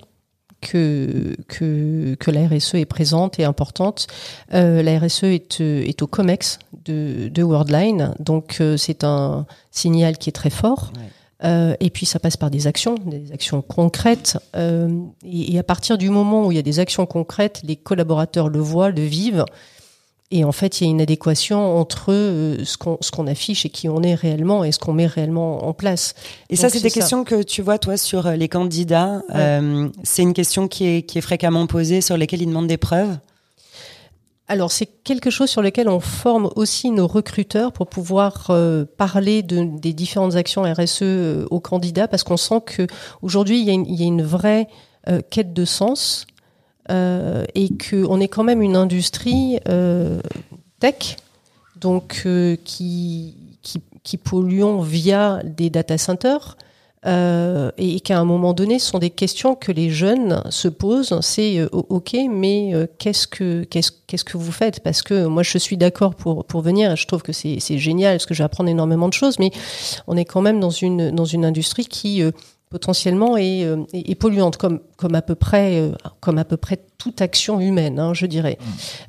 que, 0.60 1.36
que, 1.48 2.16
que 2.16 2.32
la 2.32 2.48
RSE 2.48 2.76
est 2.76 2.86
présente 2.86 3.40
et 3.40 3.46
importante. 3.46 4.08
Euh, 4.54 4.82
la 4.84 5.00
RSE 5.00 5.24
est, 5.24 5.62
est 5.62 6.02
au 6.02 6.08
COMEX 6.08 6.60
de, 6.86 7.30
de 7.30 7.44
Worldline, 7.44 8.14
donc 8.20 8.58
euh, 8.60 8.78
c'est 8.78 9.04
un 9.04 9.46
signal 9.72 10.18
qui 10.18 10.30
est 10.30 10.34
très 10.34 10.50
fort. 10.50 10.92
Ouais. 10.96 11.02
Euh, 11.46 11.76
et 11.82 11.90
puis 11.90 12.06
ça 12.06 12.20
passe 12.20 12.38
par 12.38 12.50
des 12.50 12.68
actions, 12.68 12.96
des 13.06 13.34
actions 13.34 13.62
concrètes. 13.62 14.38
Et, 14.56 15.54
et 15.54 15.60
à 15.60 15.64
partir 15.64 15.98
du 15.98 16.10
moment 16.10 16.48
où 16.48 16.52
il 16.52 16.56
y 16.56 16.60
a 16.60 16.64
des 16.64 16.80
actions 16.80 17.06
concrètes, 17.06 17.62
les 17.66 17.76
collaborateurs 17.76 18.48
le 18.48 18.60
voient, 18.60 18.92
le 18.92 19.04
vivent. 19.04 19.44
Et 20.36 20.44
en 20.44 20.52
fait, 20.52 20.82
il 20.82 20.86
y 20.86 20.88
a 20.88 20.90
une 20.90 21.00
adéquation 21.02 21.78
entre 21.78 22.12
euh, 22.12 22.58
ce 22.66 22.78
qu'on 23.12 23.28
affiche 23.28 23.68
et 23.68 23.70
qui 23.70 23.88
on 23.88 24.02
est 24.02 24.16
réellement 24.16 24.64
et 24.64 24.72
ce 24.72 24.80
qu'on 24.80 24.92
met 24.94 25.06
réellement 25.06 25.68
en 25.68 25.74
place. 25.74 26.16
Et 26.50 26.56
ça, 26.56 26.64
Donc, 26.64 26.72
c'est 26.72 26.78
c'est 26.80 26.84
des 26.86 26.90
ça. 26.90 27.00
questions 27.02 27.24
que 27.24 27.44
tu 27.44 27.62
vois, 27.62 27.78
toi, 27.78 27.98
sur 27.98 28.26
euh, 28.26 28.36
les 28.36 28.50
candidats. 28.50 29.22
Euh, 29.36 29.90
c'est 30.02 30.24
une 30.24 30.34
question 30.34 30.68
qui 30.68 30.86
est, 30.88 31.02
qui 31.04 31.20
est 31.20 31.22
fréquemment 31.22 31.68
posée, 31.68 32.02
sur 32.02 32.18
lesquelles 32.18 32.42
ils 32.42 32.48
demandent 32.48 32.66
des 32.68 32.78
preuves. 32.78 33.16
Alors, 34.48 34.72
c'est 34.72 34.88
quelque 35.04 35.30
chose 35.30 35.50
sur 35.50 35.62
lequel 35.62 35.88
on 35.88 36.00
forme 36.00 36.50
aussi 36.56 36.90
nos 36.92 37.08
recruteurs 37.08 37.72
pour 37.72 37.88
pouvoir 37.88 38.48
euh, 38.50 38.86
parler 38.98 39.44
de, 39.44 39.64
des 39.80 39.94
différentes 39.94 40.36
actions 40.36 40.64
RSE 40.64 41.46
aux 41.50 41.60
candidats, 41.60 42.08
parce 42.08 42.24
qu'on 42.24 42.38
sent 42.38 42.62
que 42.66 42.88
aujourd'hui 43.22 43.60
il 43.62 43.66
y, 43.66 43.70
a 43.70 43.74
une- 43.74 43.86
il 43.86 44.00
y 44.00 44.04
a 44.04 44.08
une 44.08 44.24
vraie 44.24 44.68
euh, 45.10 45.22
quête 45.30 45.54
de 45.54 45.64
sens 45.66 46.26
et 46.90 47.70
qu'on 47.70 48.20
est 48.20 48.28
quand 48.28 48.44
même 48.44 48.62
une 48.62 48.76
industrie 48.76 49.60
euh, 49.68 50.20
tech, 50.80 51.18
donc 51.78 52.24
euh, 52.26 52.56
qui, 52.64 53.36
qui, 53.62 53.82
qui 54.04 54.18
polluons 54.18 54.82
via 54.82 55.42
des 55.44 55.70
data 55.70 55.98
centers. 55.98 56.58
Euh, 57.06 57.72
et 57.78 58.00
qu'à 58.00 58.18
un 58.18 58.24
moment 58.24 58.54
donné, 58.54 58.80
ce 58.80 58.90
sont 58.92 59.00
des 59.00 59.10
questions 59.10 59.56
que 59.56 59.74
les 59.74 59.90
jeunes 59.90 60.42
se 60.50 60.70
posent. 60.70 61.20
C'est 61.20 61.60
euh, 61.60 61.68
ok, 61.72 62.16
mais 62.30 62.74
euh, 62.74 62.88
qu'est-ce 62.98 63.28
que 63.28 63.66
qu'est-ce 63.66 63.92
qu'est-ce 64.08 64.24
que 64.24 64.38
vous 64.38 64.54
faites? 64.54 64.80
Parce 64.80 65.02
que 65.02 65.26
moi, 65.26 65.44
je 65.44 65.58
suis 65.58 65.76
d'accord 65.76 66.16
pour 66.16 66.46
pour 66.46 66.62
venir. 66.62 66.96
Je 66.96 67.06
trouve 67.06 67.22
que 67.22 67.34
c'est 67.34 67.60
c'est 67.60 67.78
génial 67.78 68.16
parce 68.16 68.26
que 68.26 68.34
je 68.34 68.40
vais 68.40 68.46
apprendre 68.46 68.70
énormément 68.70 69.10
de 69.10 69.14
choses. 69.14 69.38
Mais 69.38 69.52
on 70.08 70.16
est 70.16 70.24
quand 70.24 70.42
même 70.42 70.62
dans 70.62 70.70
une 70.70 71.12
dans 71.12 71.26
une 71.26 71.44
industrie 71.44 71.86
qui 71.86 72.24
euh, 72.24 72.32
potentiellement 72.74 73.38
est, 73.38 73.64
euh, 73.64 73.86
est, 73.94 74.10
est 74.12 74.16
polluante, 74.16 74.58
comme 74.58 74.80
comme 74.98 75.16
à 75.16 75.22
peu 75.22 75.36
près 75.36 75.80
euh, 75.80 75.92
comme 76.20 76.40
à 76.40 76.46
peu 76.46 76.58
près 76.58 76.80
toute 76.98 77.22
action 77.22 77.60
humaine, 77.60 78.00
hein, 78.00 78.14
je 78.16 78.26
dirais. 78.26 78.58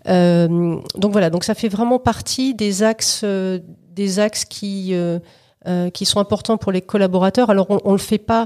Euh, 0.07 0.77
donc 1.03 1.13
voilà, 1.13 1.31
donc 1.31 1.45
ça 1.45 1.55
fait 1.55 1.71
vraiment 1.71 1.99
partie 1.99 2.55
des 2.55 2.83
axes 2.83 3.25
des 4.01 4.19
axes 4.19 4.45
qui 4.45 4.93
euh, 4.93 5.19
qui 5.97 6.05
sont 6.05 6.21
importants 6.21 6.59
pour 6.59 6.73
les 6.73 6.83
collaborateurs. 6.83 7.49
Alors 7.49 7.67
on, 7.71 7.81
on 7.85 7.93
le 7.93 8.05
fait 8.11 8.25
pas 8.35 8.45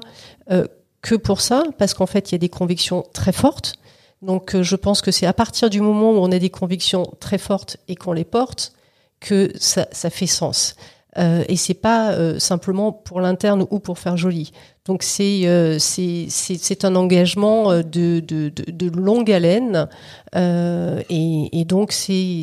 euh, 0.52 0.66
que 1.02 1.16
pour 1.16 1.40
ça, 1.40 1.64
parce 1.78 1.94
qu'en 1.94 2.07
fait 2.07 2.31
il 2.31 2.35
y 2.35 2.38
a 2.40 2.42
des 2.46 2.48
convictions 2.61 3.02
très 3.12 3.33
fortes. 3.33 3.74
Donc 4.22 4.54
je 4.70 4.76
pense 4.76 5.00
que 5.02 5.11
c'est 5.11 5.26
à 5.26 5.33
partir 5.33 5.68
du 5.68 5.81
moment 5.81 6.12
où 6.12 6.18
on 6.26 6.31
a 6.31 6.38
des 6.38 6.50
convictions 6.50 7.04
très 7.18 7.38
fortes 7.38 7.76
et 7.88 7.96
qu'on 7.96 8.14
les 8.14 8.24
porte 8.24 8.72
que 9.20 9.50
ça, 9.59 9.88
ça 9.90 10.11
fait 10.11 10.28
sens. 10.28 10.76
Euh, 11.18 11.44
et 11.48 11.57
c'est 11.57 11.74
pas 11.74 12.12
euh, 12.12 12.38
simplement 12.38 12.92
pour 12.92 13.20
l'interne 13.20 13.66
ou 13.70 13.81
pour 13.81 13.98
faire 13.98 14.16
joli. 14.16 14.52
Donc 14.88 15.02
c'est 15.02 15.46
euh, 15.46 15.78
c'est 15.78 16.85
un 16.85 16.96
engagement 16.96 17.70
euh, 17.70 17.83
de 17.83 18.20
de, 18.20 18.88
longue 18.88 19.31
haleine 19.31 19.88
euh, 20.35 21.02
et, 21.11 21.64
donc 21.66 21.92
c'est 21.92 22.42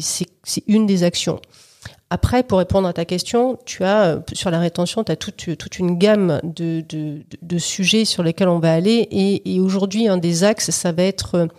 une 0.67 0.85
des 0.85 1.03
actions. 1.03 1.39
Après, 2.11 2.43
pour 2.43 2.59
répondre 2.59 2.87
à 2.87 2.93
ta 2.93 3.03
question, 3.03 3.57
tu 3.65 3.83
as 3.83 4.21
sur 4.33 4.51
la 4.51 4.59
rétention, 4.59 5.03
tu 5.03 5.11
as 5.11 5.15
toute, 5.15 5.57
toute 5.57 5.79
une 5.79 5.97
gamme 5.97 6.39
de, 6.43 6.81
de, 6.87 7.23
de- 7.41 7.57
sujets 7.57 8.05
sur 8.05 8.21
lesquels 8.21 8.47
on 8.47 8.59
va 8.59 8.73
aller. 8.73 9.07
Et, 9.09 9.59
aujourd'hui, 9.59 10.07
un 10.07 10.17
des 10.17 10.43
axes, 10.43 10.69
ça 10.69 10.91
va 10.91 11.01
être 11.01 11.49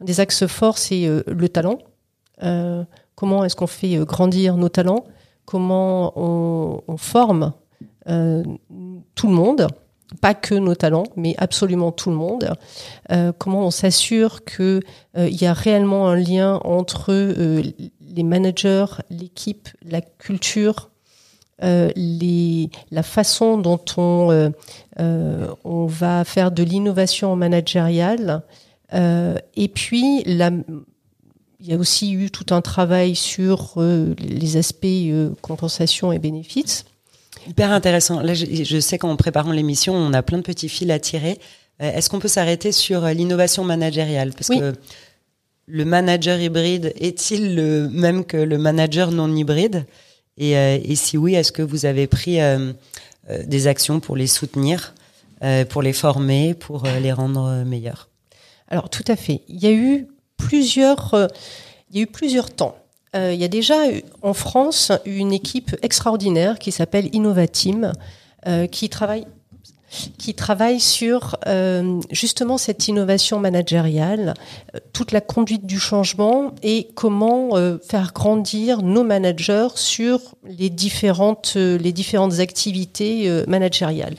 un 0.00 0.04
des 0.04 0.18
axes 0.18 0.46
forts, 0.48 0.78
c'est 0.78 1.08
le 1.26 1.48
talent. 1.48 1.78
Comment 3.14 3.44
est-ce 3.44 3.54
qu'on 3.54 3.68
fait 3.68 3.96
grandir 3.98 4.56
nos 4.56 4.68
talents? 4.68 5.04
Comment 5.44 6.12
on, 6.16 6.96
forme 6.96 7.52
euh, 8.08 8.42
tout 9.14 9.28
le 9.28 9.34
monde 9.34 9.68
pas 10.20 10.34
que 10.34 10.54
nos 10.54 10.74
talents, 10.74 11.06
mais 11.16 11.34
absolument 11.38 11.92
tout 11.92 12.10
le 12.10 12.16
monde. 12.16 12.52
Euh, 13.10 13.32
comment 13.36 13.66
on 13.66 13.70
s'assure 13.70 14.44
que 14.44 14.80
euh, 15.16 15.28
y 15.28 15.46
a 15.46 15.52
réellement 15.52 16.08
un 16.08 16.16
lien 16.16 16.60
entre 16.64 17.12
euh, 17.12 17.62
les 18.00 18.22
managers, 18.22 18.86
l'équipe, 19.10 19.68
la 19.82 20.00
culture, 20.00 20.90
la 21.60 23.02
façon 23.02 23.56
dont 23.56 23.80
on, 23.96 24.52
on 24.98 25.86
va 25.86 26.24
faire 26.24 26.50
de 26.50 26.62
l'innovation 26.62 27.36
managériale. 27.36 28.42
Et 28.92 29.68
puis, 29.68 30.22
la, 30.24 30.50
il 31.64 31.70
y 31.70 31.72
a 31.72 31.78
aussi 31.78 32.12
eu 32.12 32.30
tout 32.30 32.54
un 32.54 32.60
travail 32.60 33.14
sur 33.16 33.72
euh, 33.78 34.14
les 34.18 34.58
aspects 34.58 34.84
euh, 34.84 35.30
compensation 35.40 36.12
et 36.12 36.18
bénéfices. 36.18 36.84
Hyper 37.48 37.72
intéressant. 37.72 38.20
Là, 38.20 38.34
je, 38.34 38.44
je 38.44 38.80
sais 38.80 38.98
qu'en 38.98 39.16
préparant 39.16 39.50
l'émission, 39.50 39.94
on 39.94 40.12
a 40.12 40.22
plein 40.22 40.36
de 40.36 40.42
petits 40.42 40.68
fils 40.68 40.90
à 40.90 40.98
tirer. 40.98 41.38
Euh, 41.80 41.90
Est-ce 41.90 42.10
qu'on 42.10 42.18
peut 42.18 42.28
s'arrêter 42.28 42.70
sur 42.70 43.06
l'innovation 43.06 43.64
managériale? 43.64 44.32
Parce 44.34 44.50
Oui. 44.50 44.58
que 44.60 44.74
le 45.66 45.84
manager 45.86 46.38
hybride 46.38 46.92
est-il 47.00 47.54
le 47.54 47.88
même 47.88 48.26
que 48.26 48.36
le 48.36 48.58
manager 48.58 49.10
non 49.10 49.34
hybride? 49.34 49.86
Et, 50.36 50.50
et 50.52 50.96
si 50.96 51.16
oui, 51.16 51.34
est-ce 51.34 51.52
que 51.52 51.62
vous 51.62 51.86
avez 51.86 52.06
pris 52.08 52.38
des 53.46 53.66
actions 53.68 54.00
pour 54.00 54.16
les 54.16 54.26
soutenir, 54.26 54.94
pour 55.70 55.80
les 55.80 55.92
former, 55.94 56.52
pour 56.54 56.82
les 57.00 57.12
rendre 57.12 57.62
meilleurs? 57.64 58.08
Alors 58.68 58.90
tout 58.90 59.04
à 59.06 59.14
fait. 59.16 59.42
Il 59.48 59.62
y 59.62 59.66
a 59.68 59.72
eu 59.72 60.08
euh, 61.14 61.28
il 61.90 61.96
y 61.96 62.00
a 62.00 62.02
eu 62.02 62.06
plusieurs 62.06 62.50
temps. 62.50 62.76
Euh, 63.14 63.32
il 63.32 63.40
y 63.40 63.44
a 63.44 63.48
déjà 63.48 63.76
en 64.22 64.34
France 64.34 64.90
une 65.04 65.32
équipe 65.32 65.76
extraordinaire 65.82 66.58
qui 66.58 66.72
s'appelle 66.72 67.08
Innovateam, 67.12 67.92
euh, 68.46 68.66
qui 68.66 68.88
travaille 68.88 69.26
qui 70.18 70.34
travaille 70.34 70.80
sur 70.80 71.36
justement 72.10 72.58
cette 72.58 72.88
innovation 72.88 73.38
managériale, 73.38 74.34
toute 74.92 75.12
la 75.12 75.20
conduite 75.20 75.66
du 75.66 75.78
changement 75.78 76.52
et 76.64 76.88
comment 76.96 77.50
faire 77.80 78.12
grandir 78.12 78.82
nos 78.82 79.04
managers 79.04 79.68
sur 79.76 80.18
les 80.44 80.68
différentes 80.68 81.54
les 81.54 81.92
différentes 81.92 82.40
activités 82.40 83.30
managériales. 83.46 84.16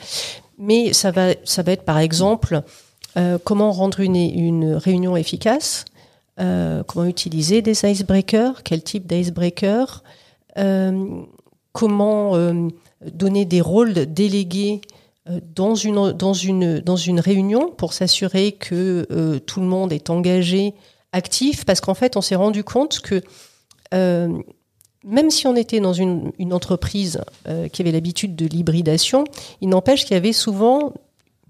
Mais 0.57 0.93
ça 0.93 1.11
va 1.11 1.33
ça 1.43 1.61
va 1.61 1.73
être 1.73 1.83
par 1.83 1.99
exemple 1.99 2.61
comment 3.43 3.73
rendre 3.73 3.99
une, 3.99 4.15
une 4.15 4.75
réunion 4.75 5.17
efficace, 5.17 5.83
euh, 6.37 6.83
comment 6.83 7.05
utiliser 7.05 7.61
des 7.61 7.85
icebreakers, 7.85 8.63
quel 8.63 8.83
type 8.83 9.07
d'icebreaker, 9.07 10.03
euh, 10.57 11.21
comment 11.71 12.35
euh, 12.35 12.67
donner 13.09 13.45
des 13.45 13.61
rôles 13.61 13.93
délégués 13.93 14.81
dans 15.55 15.73
une, 15.73 16.11
dans, 16.11 16.33
réunion 17.19 17.71
pour 17.71 17.93
s'assurer 17.93 18.51
que 18.51 19.39
tout 19.47 19.59
le 19.59 19.65
monde 19.65 19.91
est 19.91 20.11
engagé, 20.11 20.75
actif, 21.13 21.65
parce 21.65 21.81
qu'en 21.81 21.95
fait, 21.95 22.15
on 22.15 22.21
s'est 22.21 22.35
rendu 22.35 22.63
compte 22.63 22.99
que 22.99 23.23
même 23.91 25.31
si 25.31 25.47
on 25.47 25.55
était 25.55 25.79
dans 25.79 25.93
une, 25.93 26.31
une 26.37 26.53
entreprise 26.53 27.21
qui 27.73 27.81
avait 27.81 27.91
l'habitude 27.91 28.35
de 28.35 28.45
l'hybridation, 28.45 29.23
il 29.61 29.69
n'empêche 29.69 30.05
qu'il 30.05 30.13
y 30.13 30.17
avait 30.17 30.31
souvent 30.31 30.93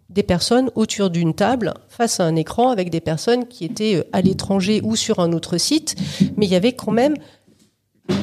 des 0.09 0.23
personnes 0.23 0.69
autour 0.75 1.09
d'une 1.09 1.33
table 1.33 1.73
face 1.89 2.19
à 2.19 2.25
un 2.25 2.35
écran 2.35 2.69
avec 2.69 2.89
des 2.89 3.01
personnes 3.01 3.47
qui 3.47 3.65
étaient 3.65 3.95
euh, 3.95 4.03
à 4.13 4.21
l'étranger 4.21 4.81
ou 4.83 4.95
sur 4.95 5.19
un 5.19 5.33
autre 5.33 5.57
site, 5.57 5.95
mais 6.37 6.45
il 6.45 6.51
y 6.51 6.55
avait 6.55 6.73
quand 6.73 6.91
même 6.91 7.15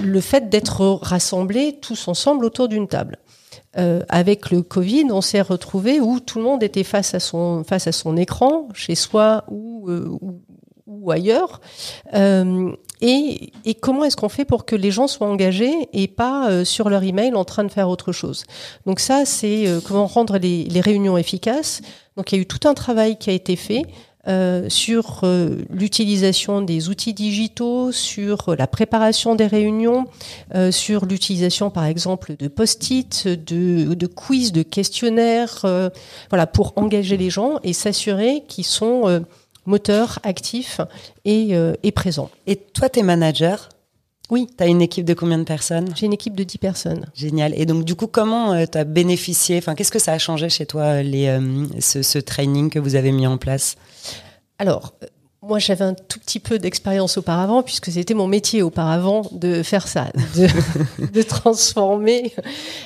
le 0.02 0.20
fait 0.20 0.48
d'être 0.48 0.84
rassemblés 1.02 1.78
tous 1.80 2.06
ensemble 2.08 2.44
autour 2.44 2.68
d'une 2.68 2.86
table. 2.86 3.18
Euh, 3.78 4.02
avec 4.08 4.50
le 4.50 4.62
Covid, 4.62 5.06
on 5.10 5.22
s'est 5.22 5.40
retrouvé 5.40 6.00
où 6.00 6.20
tout 6.20 6.38
le 6.38 6.44
monde 6.44 6.62
était 6.62 6.84
face 6.84 7.14
à 7.14 7.20
son 7.20 7.64
face 7.64 7.86
à 7.86 7.92
son 7.92 8.16
écran, 8.16 8.68
chez 8.74 8.94
soi 8.94 9.44
ou 9.48 9.88
euh, 9.88 10.06
ou, 10.20 10.40
ou 10.86 11.10
ailleurs. 11.10 11.60
Euh, 12.14 12.72
et, 13.00 13.52
et 13.64 13.74
comment 13.74 14.04
est-ce 14.04 14.16
qu'on 14.16 14.28
fait 14.28 14.44
pour 14.44 14.64
que 14.64 14.76
les 14.76 14.90
gens 14.90 15.08
soient 15.08 15.28
engagés 15.28 15.88
et 15.92 16.08
pas 16.08 16.48
euh, 16.48 16.64
sur 16.64 16.88
leur 16.88 17.02
email 17.02 17.34
en 17.34 17.44
train 17.44 17.64
de 17.64 17.70
faire 17.70 17.88
autre 17.88 18.12
chose? 18.12 18.44
Donc 18.86 19.00
ça, 19.00 19.24
c'est 19.24 19.66
euh, 19.66 19.80
comment 19.84 20.06
rendre 20.06 20.38
les, 20.38 20.64
les 20.64 20.80
réunions 20.80 21.16
efficaces. 21.16 21.82
Donc 22.16 22.32
il 22.32 22.36
y 22.36 22.38
a 22.38 22.42
eu 22.42 22.46
tout 22.46 22.68
un 22.68 22.74
travail 22.74 23.16
qui 23.18 23.30
a 23.30 23.32
été 23.32 23.56
fait. 23.56 23.84
Euh, 24.28 24.68
sur 24.68 25.22
euh, 25.24 25.64
l'utilisation 25.68 26.62
des 26.62 26.88
outils 26.88 27.12
digitaux, 27.12 27.90
sur 27.90 28.54
la 28.56 28.68
préparation 28.68 29.34
des 29.34 29.48
réunions, 29.48 30.04
euh, 30.54 30.70
sur 30.70 31.06
l'utilisation 31.06 31.70
par 31.70 31.86
exemple 31.86 32.36
de 32.38 32.46
post-it, 32.46 33.26
de, 33.26 33.94
de 33.94 34.06
quiz, 34.06 34.52
de 34.52 34.62
questionnaires, 34.62 35.66
voilà, 36.30 36.46
pour 36.46 36.72
engager 36.76 37.16
les 37.16 37.30
gens 37.30 37.58
et 37.64 37.72
s'assurer 37.72 38.44
qu'ils 38.46 38.64
sont 38.64 39.24
euh, 39.66 39.70
moteurs, 39.70 40.18
actifs 40.22 40.80
et, 41.24 41.48
euh, 41.52 41.74
et 41.82 41.92
présents. 41.92 42.30
Et 42.46 42.56
toi, 42.56 42.88
t'es 42.88 43.02
manager? 43.02 43.68
Oui. 44.32 44.46
T'as 44.56 44.66
une 44.66 44.80
équipe 44.80 45.04
de 45.04 45.12
combien 45.12 45.36
de 45.36 45.44
personnes? 45.44 45.92
J'ai 45.94 46.06
une 46.06 46.14
équipe 46.14 46.34
de 46.34 46.42
10 46.42 46.56
personnes. 46.56 47.06
Génial. 47.14 47.52
Et 47.54 47.66
donc, 47.66 47.84
du 47.84 47.94
coup, 47.94 48.06
comment 48.06 48.54
euh, 48.54 48.64
tu 48.70 48.78
as 48.78 48.84
bénéficié 48.84 49.58
Enfin, 49.58 49.74
qu'est-ce 49.74 49.92
que 49.92 49.98
ça 49.98 50.12
a 50.12 50.18
changé 50.18 50.48
chez 50.48 50.64
toi, 50.64 51.02
les, 51.02 51.26
euh, 51.26 51.66
ce, 51.80 52.02
ce 52.02 52.18
training 52.18 52.70
que 52.70 52.78
vous 52.78 52.94
avez 52.94 53.12
mis 53.12 53.26
en 53.26 53.36
place? 53.36 53.76
Alors, 54.58 54.94
euh, 55.02 55.06
moi, 55.42 55.58
j'avais 55.58 55.84
un 55.84 55.92
tout 55.92 56.18
petit 56.18 56.40
peu 56.40 56.58
d'expérience 56.58 57.18
auparavant, 57.18 57.62
puisque 57.62 57.90
c'était 57.90 58.14
mon 58.14 58.26
métier 58.26 58.62
auparavant 58.62 59.22
de 59.32 59.62
faire 59.62 59.86
ça, 59.86 60.10
de, 60.36 60.46
de 61.12 61.22
transformer 61.22 62.32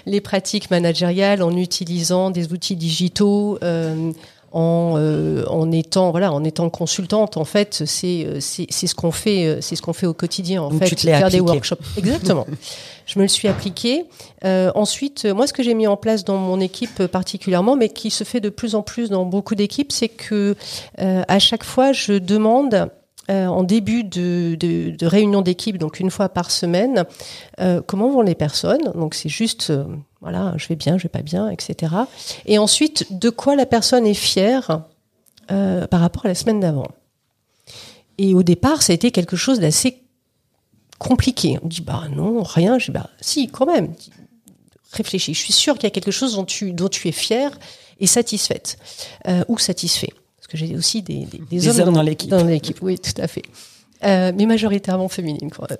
les 0.07 0.21
pratiques 0.21 0.71
managériales 0.71 1.43
en 1.43 1.57
utilisant 1.57 2.31
des 2.31 2.53
outils 2.53 2.77
digitaux, 2.77 3.59
euh, 3.63 4.11
en, 4.57 4.95
euh, 4.97 5.45
en 5.49 5.71
étant 5.71 6.11
voilà, 6.13 6.33
en 6.33 6.43
étant 6.43 6.71
consultante. 6.71 7.37
En 7.37 7.45
fait, 7.45 7.83
c'est 7.85 8.25
euh, 8.27 8.39
c'est 8.41 8.87
ce 8.87 8.95
qu'on 8.95 9.11
fait, 9.11 9.45
euh, 9.47 9.61
c'est 9.61 9.77
ce 9.77 9.83
qu'on 9.83 9.93
fait 9.93 10.07
au 10.07 10.15
quotidien. 10.15 10.63
En 10.63 10.71
Donc, 10.71 10.79
fait, 10.81 10.87
tu 10.87 10.97
te 10.97 11.07
l'es 11.07 11.13
faire 11.13 11.29
des 11.29 11.37
appliqué. 11.37 11.43
workshops. 11.53 11.83
Exactement. 11.99 12.47
Je 13.07 13.19
me 13.19 13.25
le 13.25 13.29
suis 13.29 13.47
appliqué. 13.49 14.07
Euh, 14.45 14.73
ensuite, 14.75 15.27
moi, 15.27 15.47
ce 15.47 15.53
que 15.53 15.63
j'ai 15.63 15.75
mis 15.75 15.87
en 15.87 15.97
place 15.97 16.25
dans 16.25 16.39
mon 16.39 16.59
équipe 16.59 17.07
particulièrement, 17.07 17.77
mais 17.77 17.89
qui 17.91 18.11
se 18.11 18.25
fait 18.25 18.41
de 18.41 18.49
plus 18.49 18.75
en 18.75 18.83
plus 18.83 19.11
dans 19.11 19.25
beaucoup 19.25 19.55
d'équipes, 19.55 19.93
c'est 19.93 20.09
que 20.09 20.57
euh, 21.01 21.23
à 21.29 21.39
chaque 21.39 21.63
fois, 21.63 21.93
je 21.93 22.15
demande 22.15 22.89
euh, 23.31 23.47
en 23.47 23.63
début 23.63 24.03
de, 24.03 24.57
de, 24.59 24.91
de 24.91 25.07
réunion 25.07 25.43
d'équipe, 25.43 25.79
donc 25.79 26.01
une 26.01 26.11
fois 26.11 26.29
par 26.29 26.51
semaine, 26.51 27.05
euh, 27.61 27.81
comment 27.87 28.11
vont 28.11 28.23
les 28.23 28.35
personnes. 28.35 28.91
Donc 28.95 29.15
c'est 29.15 29.29
juste, 29.29 29.71
euh, 29.71 29.85
voilà, 30.27 30.55
je 30.57 30.67
vais 30.67 30.75
bien, 30.75 30.99
je 30.99 31.05
vais 31.05 31.09
pas 31.09 31.23
bien, 31.23 31.49
etc. 31.51 31.95
Et 32.47 32.59
ensuite, 32.59 33.17
de 33.17 33.31
quoi 33.31 33.55
la 33.55 33.65
personne 33.65 34.05
est 34.05 34.13
fière 34.13 34.83
euh, 35.53 35.87
par 35.87 36.01
rapport 36.01 36.25
à 36.25 36.29
la 36.29 36.35
semaine 36.35 36.59
d'avant? 36.59 36.89
Et 38.19 38.35
au 38.35 38.43
départ, 38.43 38.83
ça 38.83 38.93
a 38.93 38.95
été 38.95 39.13
quelque 39.13 39.37
chose 39.37 39.61
d'assez 39.61 40.03
compliqué. 40.99 41.61
On 41.63 41.69
dit 41.69 41.81
bah 41.81 42.03
non, 42.11 42.43
rien. 42.43 42.81
Je 42.81 42.87
dis 42.87 42.91
bah 42.91 43.09
si, 43.21 43.47
quand 43.47 43.67
même. 43.67 43.95
Réfléchis. 44.91 45.33
Je 45.33 45.39
suis 45.39 45.53
sûre 45.53 45.75
qu'il 45.75 45.85
y 45.85 45.87
a 45.87 45.91
quelque 45.91 46.11
chose 46.11 46.35
dont 46.35 46.45
tu 46.45 46.73
dont 46.73 46.89
tu 46.89 47.07
es 47.07 47.13
fière 47.13 47.57
et 48.01 48.09
satisfaite 48.09 48.79
euh, 49.29 49.45
ou 49.47 49.59
satisfait. 49.59 50.13
Parce 50.39 50.49
que 50.49 50.57
j'ai 50.57 50.75
aussi 50.75 51.03
des, 51.03 51.29
des, 51.51 51.69
hommes, 51.69 51.87
hommes 51.87 51.95
dans 51.95 52.03
l'équipe. 52.03 52.31
Dans 52.31 52.43
l'équipe, 52.43 52.83
oui, 52.83 52.99
tout 52.99 53.23
à 53.23 53.29
fait. 53.29 53.43
Euh, 54.03 54.33
mais 54.35 54.47
majoritairement 54.47 55.09
féminines 55.09 55.53
quand 55.53 55.71
même. 55.71 55.79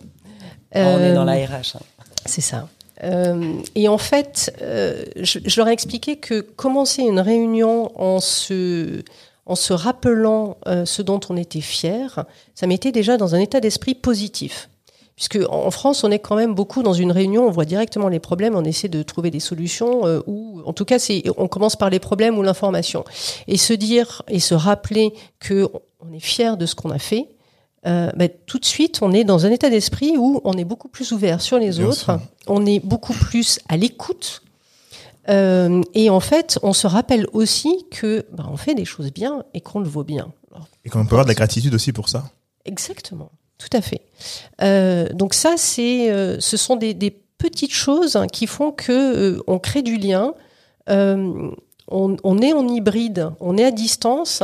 On 0.73 1.01
est 1.01 1.15
dans 1.15 1.25
la 1.25 1.35
RH. 1.35 1.75
hein. 1.75 1.81
c'est 2.27 2.41
ça. 2.43 2.69
Euh, 3.05 3.55
et 3.75 3.89
en 3.89 3.99
fait, 3.99 4.55
euh, 4.63 5.05
je, 5.17 5.57
leur 5.57 5.69
ai 5.69 5.73
expliqué 5.73 6.17
que 6.17 6.41
commencer 6.41 7.03
une 7.03 7.21
réunion 7.21 7.93
en 8.01 8.21
se, 8.21 9.03
en 9.45 9.55
se 9.55 9.73
rappelant 9.73 10.57
euh, 10.67 10.85
ce 10.85 11.03
dont 11.03 11.21
on 11.29 11.37
était 11.37 11.61
fier, 11.61 12.25
ça 12.55 12.67
mettait 12.67 12.93
déjà 12.93 13.17
dans 13.17 13.35
un 13.35 13.39
état 13.39 13.61
d'esprit 13.61 13.95
positif. 13.95 14.69
Puisque 15.15 15.39
en 15.49 15.71
France, 15.71 16.05
on 16.05 16.11
est 16.11 16.19
quand 16.19 16.37
même 16.37 16.55
beaucoup 16.55 16.83
dans 16.83 16.93
une 16.93 17.11
réunion, 17.11 17.47
on 17.47 17.51
voit 17.51 17.65
directement 17.65 18.09
les 18.09 18.19
problèmes, 18.19 18.55
on 18.55 18.65
essaie 18.65 18.89
de 18.89 19.03
trouver 19.03 19.31
des 19.31 19.41
solutions, 19.41 20.03
ou 20.27 20.61
en 20.67 20.75
tout 20.75 20.85
cas, 20.85 20.99
on 21.39 21.49
commence 21.49 21.75
par 21.75 21.89
les 21.89 21.99
problèmes 21.99 22.37
ou 22.37 22.43
l'information. 22.43 23.03
Et 23.49 23.57
se 23.57 23.73
dire 23.73 24.21
et 24.29 24.41
se 24.41 24.53
rappeler 24.53 25.15
que 25.41 25.71
on 26.01 26.13
est 26.13 26.21
fier 26.21 26.59
de 26.59 26.67
ce 26.67 26.75
qu'on 26.75 26.91
a 26.91 26.99
fait, 26.99 27.29
euh, 27.87 28.11
bah, 28.17 28.29
tout 28.29 28.59
de 28.59 28.65
suite, 28.65 28.99
on 29.03 29.13
est 29.13 29.25
dans 29.25 29.47
un 29.47 29.51
état 29.51 29.71
d'esprit 29.71 30.17
où 30.17 30.41
on 30.45 30.55
est 30.55 30.65
beaucoup 30.65 30.89
plus 30.89 31.13
ouvert 31.13 31.41
sur 31.41 31.59
les 31.59 31.71
Bien 31.71 31.87
autres, 31.87 32.19
on 32.47 32.67
est 32.67 32.81
beaucoup 32.81 33.13
plus 33.13 33.61
à 33.69 33.77
l'écoute. 33.77 34.43
Euh, 35.29 35.83
et 35.95 36.11
en 36.11 36.21
fait, 36.21 36.59
on 36.63 36.73
se 36.73 36.87
rappelle 36.87 37.27
aussi 37.33 37.87
que 37.91 38.27
bah, 38.33 38.47
on 38.51 38.57
fait 38.57 38.75
des 38.75 38.85
choses 38.85 39.13
bien 39.13 39.45
et 39.55 39.61
qu'on 39.61 39.81
le 39.81 39.89
vaut 39.89 40.05
bien. 40.05 40.33
Alors, 40.53 40.69
Et 40.85 40.91
qu'on 40.91 41.05
peut 41.05 41.15
avoir 41.15 41.25
de 41.25 41.31
la 41.31 41.35
gratitude 41.35 41.75
aussi 41.75 41.93
pour 41.93 42.09
ça. 42.09 42.25
Exactement, 42.65 43.31
tout 43.59 43.69
à 43.73 43.81
fait. 43.81 44.03
Euh, 44.63 45.09
donc 45.13 45.35
ça, 45.35 45.55
c'est, 45.57 46.09
ce 46.41 46.57
sont 46.57 46.77
des, 46.77 46.95
des 46.95 47.11
petites 47.39 47.75
choses 47.75 48.19
qui 48.33 48.47
font 48.47 48.73
que 48.73 49.43
on 49.47 49.59
crée 49.59 49.83
du 49.83 49.97
lien. 49.97 50.35
On, 50.89 52.17
on 52.25 52.39
est 52.39 52.53
en 52.53 52.67
hybride, 52.69 53.31
on 53.39 53.57
est 53.57 53.65
à 53.65 53.71
distance, 53.71 54.43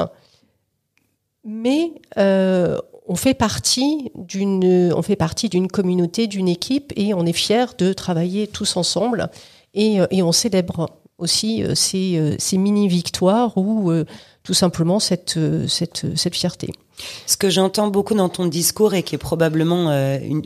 mais 1.44 1.92
euh, 2.18 2.78
on 3.12 3.16
fait 3.16 3.34
partie 3.34 4.10
d'une, 4.14 4.90
on 4.96 5.02
fait 5.02 5.16
partie 5.16 5.50
d'une 5.50 5.68
communauté, 5.68 6.26
d'une 6.26 6.48
équipe, 6.48 6.94
et 6.96 7.12
on 7.12 7.26
est 7.26 7.34
fier 7.34 7.74
de 7.76 7.92
travailler 7.92 8.46
tous 8.46 8.78
ensemble. 8.78 9.28
Et, 9.74 10.00
euh, 10.00 10.06
et 10.10 10.22
on 10.22 10.32
célèbre 10.32 10.88
aussi 11.18 11.62
euh, 11.62 11.74
ces, 11.74 12.16
euh, 12.16 12.36
ces 12.38 12.56
mini 12.56 12.88
victoires 12.88 13.58
ou 13.58 13.92
tout 14.42 14.54
simplement 14.54 14.98
cette, 14.98 15.38
cette, 15.68 16.06
cette 16.16 16.34
fierté. 16.34 16.72
Ce 17.26 17.36
que 17.36 17.50
j'entends 17.50 17.88
beaucoup 17.88 18.14
dans 18.14 18.30
ton 18.30 18.46
discours 18.46 18.94
et 18.94 19.02
qui 19.02 19.14
est 19.14 19.18
probablement 19.18 19.90
une 19.90 20.42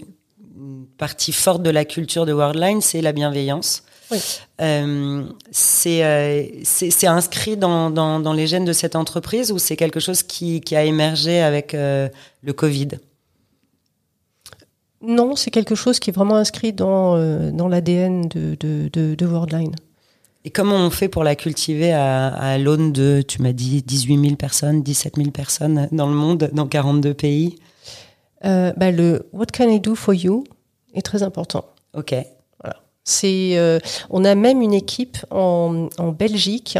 partie 0.99 1.33
forte 1.33 1.63
de 1.63 1.71
la 1.71 1.85
culture 1.85 2.27
de 2.27 2.33
Worldline, 2.33 2.81
c'est 2.81 3.01
la 3.01 3.13
bienveillance. 3.13 3.85
Oui. 4.11 4.19
Euh, 4.61 5.25
c'est 5.51 6.05
euh, 6.05 6.45
c'est 6.63 7.07
inscrit 7.07 7.57
dans, 7.57 7.91
dans, 7.91 8.21
dans 8.21 8.33
les 8.33 8.47
gènes 8.47 8.65
de 8.65 8.73
cette 8.73 8.95
entreprise 8.95 9.51
ou 9.51 9.59
c'est 9.59 9.77
quelque 9.77 10.01
chose 10.01 10.23
qui, 10.23 10.61
qui 10.61 10.77
a 10.77 10.85
émergé 10.85 11.41
avec 11.41 11.75
euh, 11.75 12.09
le 12.43 12.53
Covid? 12.53 12.89
Non, 15.03 15.37
c'est 15.37 15.51
quelque 15.51 15.75
chose 15.75 15.99
qui 15.99 16.11
est 16.11 16.13
vraiment 16.13 16.37
inscrit 16.37 16.73
dans, 16.73 17.17
euh, 17.17 17.51
dans 17.51 17.69
l'ADN 17.69 18.29
de, 18.29 18.57
de, 18.59 18.89
de, 18.93 19.15
de 19.15 19.27
Worldline. 19.27 19.75
Et 20.45 20.51
comment 20.51 20.77
on 20.77 20.91
fait 20.91 21.09
pour 21.09 21.25
la 21.25 21.35
cultiver 21.35 21.93
à, 21.93 22.29
à 22.29 22.59
l'aune 22.59 22.93
de, 22.93 23.23
tu 23.27 23.43
m'as 23.43 23.53
dit, 23.53 23.83
18 23.83 24.21
000 24.21 24.37
personnes, 24.37 24.83
17 24.83 25.17
000 25.17 25.31
personnes 25.33 25.89
dans 25.91 26.07
le 26.07 26.15
monde, 26.15 26.51
dans 26.53 26.67
42 26.67 27.15
pays? 27.15 27.57
Bah, 28.43 28.93
le 28.93 29.27
What 29.33 29.47
can 29.47 29.69
I 29.69 29.81
do 29.81 29.97
for 29.97 30.15
you 30.15 30.45
est 30.95 31.03
très 31.03 31.25
important. 31.25 31.65
Ok. 31.95 32.15
C'est, 33.09 33.57
euh, 33.57 33.79
on 34.11 34.25
a 34.25 34.35
même 34.35 34.61
une 34.61 34.75
équipe 34.75 35.19
en, 35.31 35.89
en 35.97 36.11
Belgique 36.11 36.77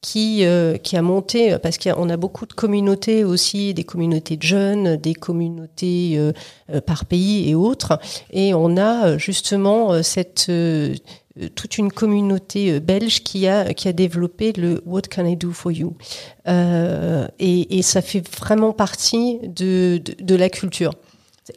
qui, 0.00 0.44
euh, 0.44 0.76
qui 0.76 0.96
a 0.96 1.02
monté, 1.02 1.58
parce 1.60 1.76
qu'on 1.76 2.08
a 2.08 2.16
beaucoup 2.16 2.46
de 2.46 2.52
communautés 2.52 3.24
aussi, 3.24 3.74
des 3.74 3.82
communautés 3.82 4.36
de 4.36 4.44
jeunes, 4.44 4.96
des 4.96 5.14
communautés 5.14 6.14
euh, 6.16 6.32
euh, 6.72 6.80
par 6.80 7.04
pays 7.04 7.50
et 7.50 7.56
autres. 7.56 7.98
Et 8.30 8.54
on 8.54 8.76
a 8.76 9.08
euh, 9.08 9.18
justement 9.18 9.92
euh, 9.92 10.02
cette, 10.04 10.46
euh, 10.48 10.94
euh, 11.42 11.48
toute 11.56 11.76
une 11.76 11.90
communauté 11.90 12.74
euh, 12.74 12.78
belge 12.80 13.24
qui 13.24 13.48
a, 13.48 13.74
qui 13.74 13.88
a 13.88 13.92
développé 13.92 14.52
le 14.52 14.80
What 14.86 15.02
can 15.12 15.26
I 15.26 15.34
do 15.34 15.50
for 15.50 15.72
you? 15.72 15.96
Euh, 16.46 17.26
et, 17.40 17.78
et 17.78 17.82
ça 17.82 18.00
fait 18.00 18.22
vraiment 18.38 18.72
partie 18.72 19.40
de, 19.42 20.00
de, 20.04 20.14
de 20.22 20.34
la 20.36 20.48
culture. 20.48 20.94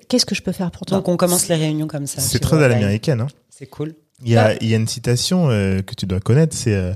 Qu'est-ce 0.08 0.26
que 0.26 0.34
je 0.34 0.42
peux 0.42 0.54
faire 0.54 0.72
pour 0.72 0.88
toi? 0.88 0.98
Donc 0.98 1.08
on 1.10 1.18
commence 1.18 1.48
les 1.48 1.58
réunions 1.58 1.86
comme 1.86 2.08
ça. 2.08 2.22
C'est 2.22 2.40
très 2.40 2.64
à 2.64 2.68
l'américaine. 2.68 3.22
Hein. 3.22 3.28
C'est 3.62 3.68
cool. 3.68 3.94
Il 4.24 4.32
y 4.32 4.38
a, 4.38 4.60
il 4.60 4.68
y 4.68 4.74
a 4.74 4.78
une 4.78 4.88
citation 4.88 5.52
euh, 5.52 5.84
que 5.84 5.94
tu 5.94 6.08
dois 6.08 6.20
connaître, 6.20 6.58
c'est 6.58 6.74
euh, 6.74 6.94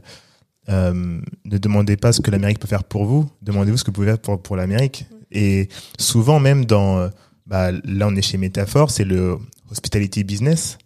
euh, 0.69 1.21
ne 1.45 1.57
demandez 1.59 1.95
pas 1.95 2.11
ce 2.11 2.21
que 2.21 2.31
l'Amérique 2.31 2.57
peut 2.57 2.67
faire 2.67 2.83
pour 2.83 3.05
vous, 3.05 3.29
demandez-vous 3.43 3.77
ce 3.77 3.83
que 3.83 3.91
vous 3.91 3.93
pouvez 3.93 4.07
faire 4.07 4.17
pour, 4.17 4.41
pour 4.41 4.55
l'Amérique. 4.55 5.05
Et 5.31 5.69
souvent 5.99 6.39
même 6.39 6.65
dans, 6.65 7.07
bah, 7.45 7.71
là 7.71 8.07
on 8.07 8.15
est 8.15 8.23
chez 8.23 8.39
Métaphore, 8.39 8.89
c'est 8.89 9.03
le 9.03 9.37
hospitality 9.69 10.23
business. 10.23 10.79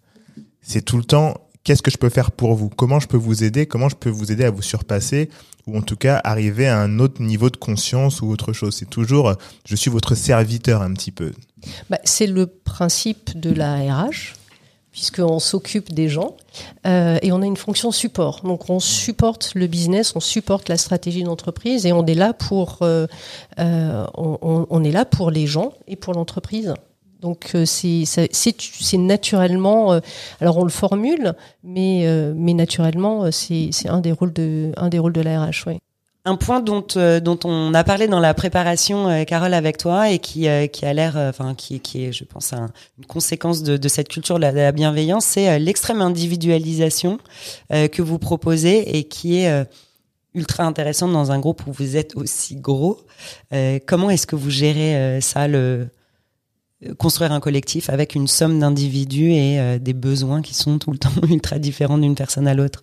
C'est 0.62 0.82
tout 0.82 0.98
le 0.98 1.06
temps, 1.06 1.48
qu'est-ce 1.64 1.82
que 1.82 1.92
je 1.92 1.98
peux 1.98 2.10
faire 2.10 2.34
pour 2.34 2.56
vous? 2.56 2.68
Comment 2.68 3.00
je 3.00 3.08
peux 3.08 3.16
vous 3.16 3.46
aider? 3.46 3.66
Comment 3.66 3.88
je 3.88 3.96
peux 3.96 4.10
vous 4.10 4.34
aider 4.34 4.44
à 4.44 4.52
vous 4.52 4.62
surpasser? 4.62 5.30
Ou 5.66 5.78
en 5.78 5.82
tout 5.82 5.96
cas 5.96 6.20
arriver 6.26 6.68
à 6.68 6.78
un 6.78 7.00
autre 7.00 7.22
niveau 7.22 7.50
de 7.50 7.56
conscience 7.56 8.22
ou 8.22 8.30
autre 8.30 8.52
chose? 8.52 8.76
C'est 8.76 8.90
toujours, 8.90 9.34
je 9.66 9.78
suis 9.78 9.90
votre 9.90 10.14
serviteur 10.14 10.82
un 10.82 10.92
petit 10.92 11.12
peu. 11.12 11.32
Bah, 11.90 12.00
c'est 12.04 12.28
le 12.28 12.48
principe 12.48 13.40
de 13.40 13.54
la 13.54 13.76
RH, 13.78 14.34
puisqu'on 14.92 15.40
s'occupe 15.40 15.94
des 15.94 16.10
gens 16.10 16.36
euh, 16.88 17.18
et 17.22 17.32
on 17.32 17.42
a 17.42 17.46
une 17.46 17.58
fonction 17.58 17.92
support. 17.92 18.42
Donc 18.44 18.70
on 18.70 18.80
supporte 18.80 19.52
le 19.56 19.68
business, 19.68 20.14
on 20.16 20.20
supporte 20.20 20.68
la 20.70 20.78
stratégie 20.78 21.24
d'entreprise 21.24 21.86
et 21.86 21.94
on 21.94 22.06
est 22.06 22.16
là 22.16 22.34
pour, 22.34 22.80
euh, 22.82 23.06
euh, 23.60 24.06
on, 24.16 24.66
on- 24.70 24.84
est 24.84 24.92
là 24.92 25.06
pour 25.06 25.30
les 25.32 25.46
gens 25.48 25.74
et 25.88 25.96
pour 25.96 26.14
l'entreprise. 26.14 26.74
Donc 27.22 27.52
euh, 27.54 27.66
c'est 27.66 28.06
naturellement, 28.98 29.92
euh, 29.94 30.00
alors 30.40 30.58
on 30.58 30.64
le 30.64 30.70
formule, 30.70 31.34
mais 31.64 32.04
euh, 32.08 32.34
mais 32.36 32.54
naturellement 32.54 33.30
c'est 33.32 33.72
un 33.90 34.00
des 34.00 34.12
rôles 34.14 34.32
de 34.34 34.72
un 34.78 34.88
des 34.90 35.00
rôles 35.00 35.14
de 35.14 35.22
la 35.22 35.46
RH, 35.46 35.68
ouais. 35.68 35.80
Un 36.30 36.36
point 36.36 36.60
dont, 36.60 36.86
euh, 36.96 37.20
dont 37.20 37.40
on 37.44 37.74
a 37.74 37.84
parlé 37.84 38.08
dans 38.08 38.20
la 38.20 38.36
préparation, 38.36 39.08
euh, 39.10 39.24
Carole, 39.24 39.56
avec 39.56 39.78
toi, 39.78 40.12
et 40.12 40.20
qui, 40.20 40.48
euh, 40.48 40.68
a 40.84 40.94
l'air, 40.94 41.18
enfin, 41.18 41.56
qui, 41.56 41.82
est, 41.96 42.12
je 42.12 42.24
pense, 42.24 42.54
un- 42.54 42.70
une 43.00 43.06
conséquence 43.08 43.64
de, 43.64 43.88
cette 43.88 44.10
culture 44.10 44.36
de 44.36 44.42
la, 44.42 44.52
de 44.52 44.58
la 44.58 44.72
bienveillance, 44.72 45.26
c'est 45.26 45.58
l'extrême 45.58 46.02
individualisation 46.02 47.18
que 47.72 48.02
vous 48.04 48.20
proposez 48.20 48.98
et 48.98 49.06
qui 49.06 49.40
est 49.40 49.66
ultra 50.36 50.66
intéressante 50.66 51.12
dans 51.12 51.32
un 51.32 51.40
groupe 51.40 51.66
où 51.66 51.72
vous 51.72 51.98
êtes 51.98 52.16
aussi 52.16 52.56
gros. 52.58 53.00
Comment 53.88 54.12
est-ce 54.12 54.28
que 54.28 54.36
vous 54.36 54.52
gérez 54.52 55.20
ça, 55.22 55.48
le 55.48 55.88
construire 57.00 57.32
un 57.32 57.40
collectif 57.40 57.90
avec 57.90 58.14
une 58.14 58.28
somme 58.28 58.60
d'individus 58.60 59.32
et 59.34 59.80
des 59.80 59.94
besoins 59.94 60.42
qui 60.44 60.54
sont 60.54 60.78
tout 60.78 60.92
le 60.92 61.00
temps 61.00 61.10
ultra 61.30 61.58
différents 61.58 61.98
d'une 61.98 62.16
personne 62.16 62.48
à 62.48 62.54
l'autre? 62.54 62.82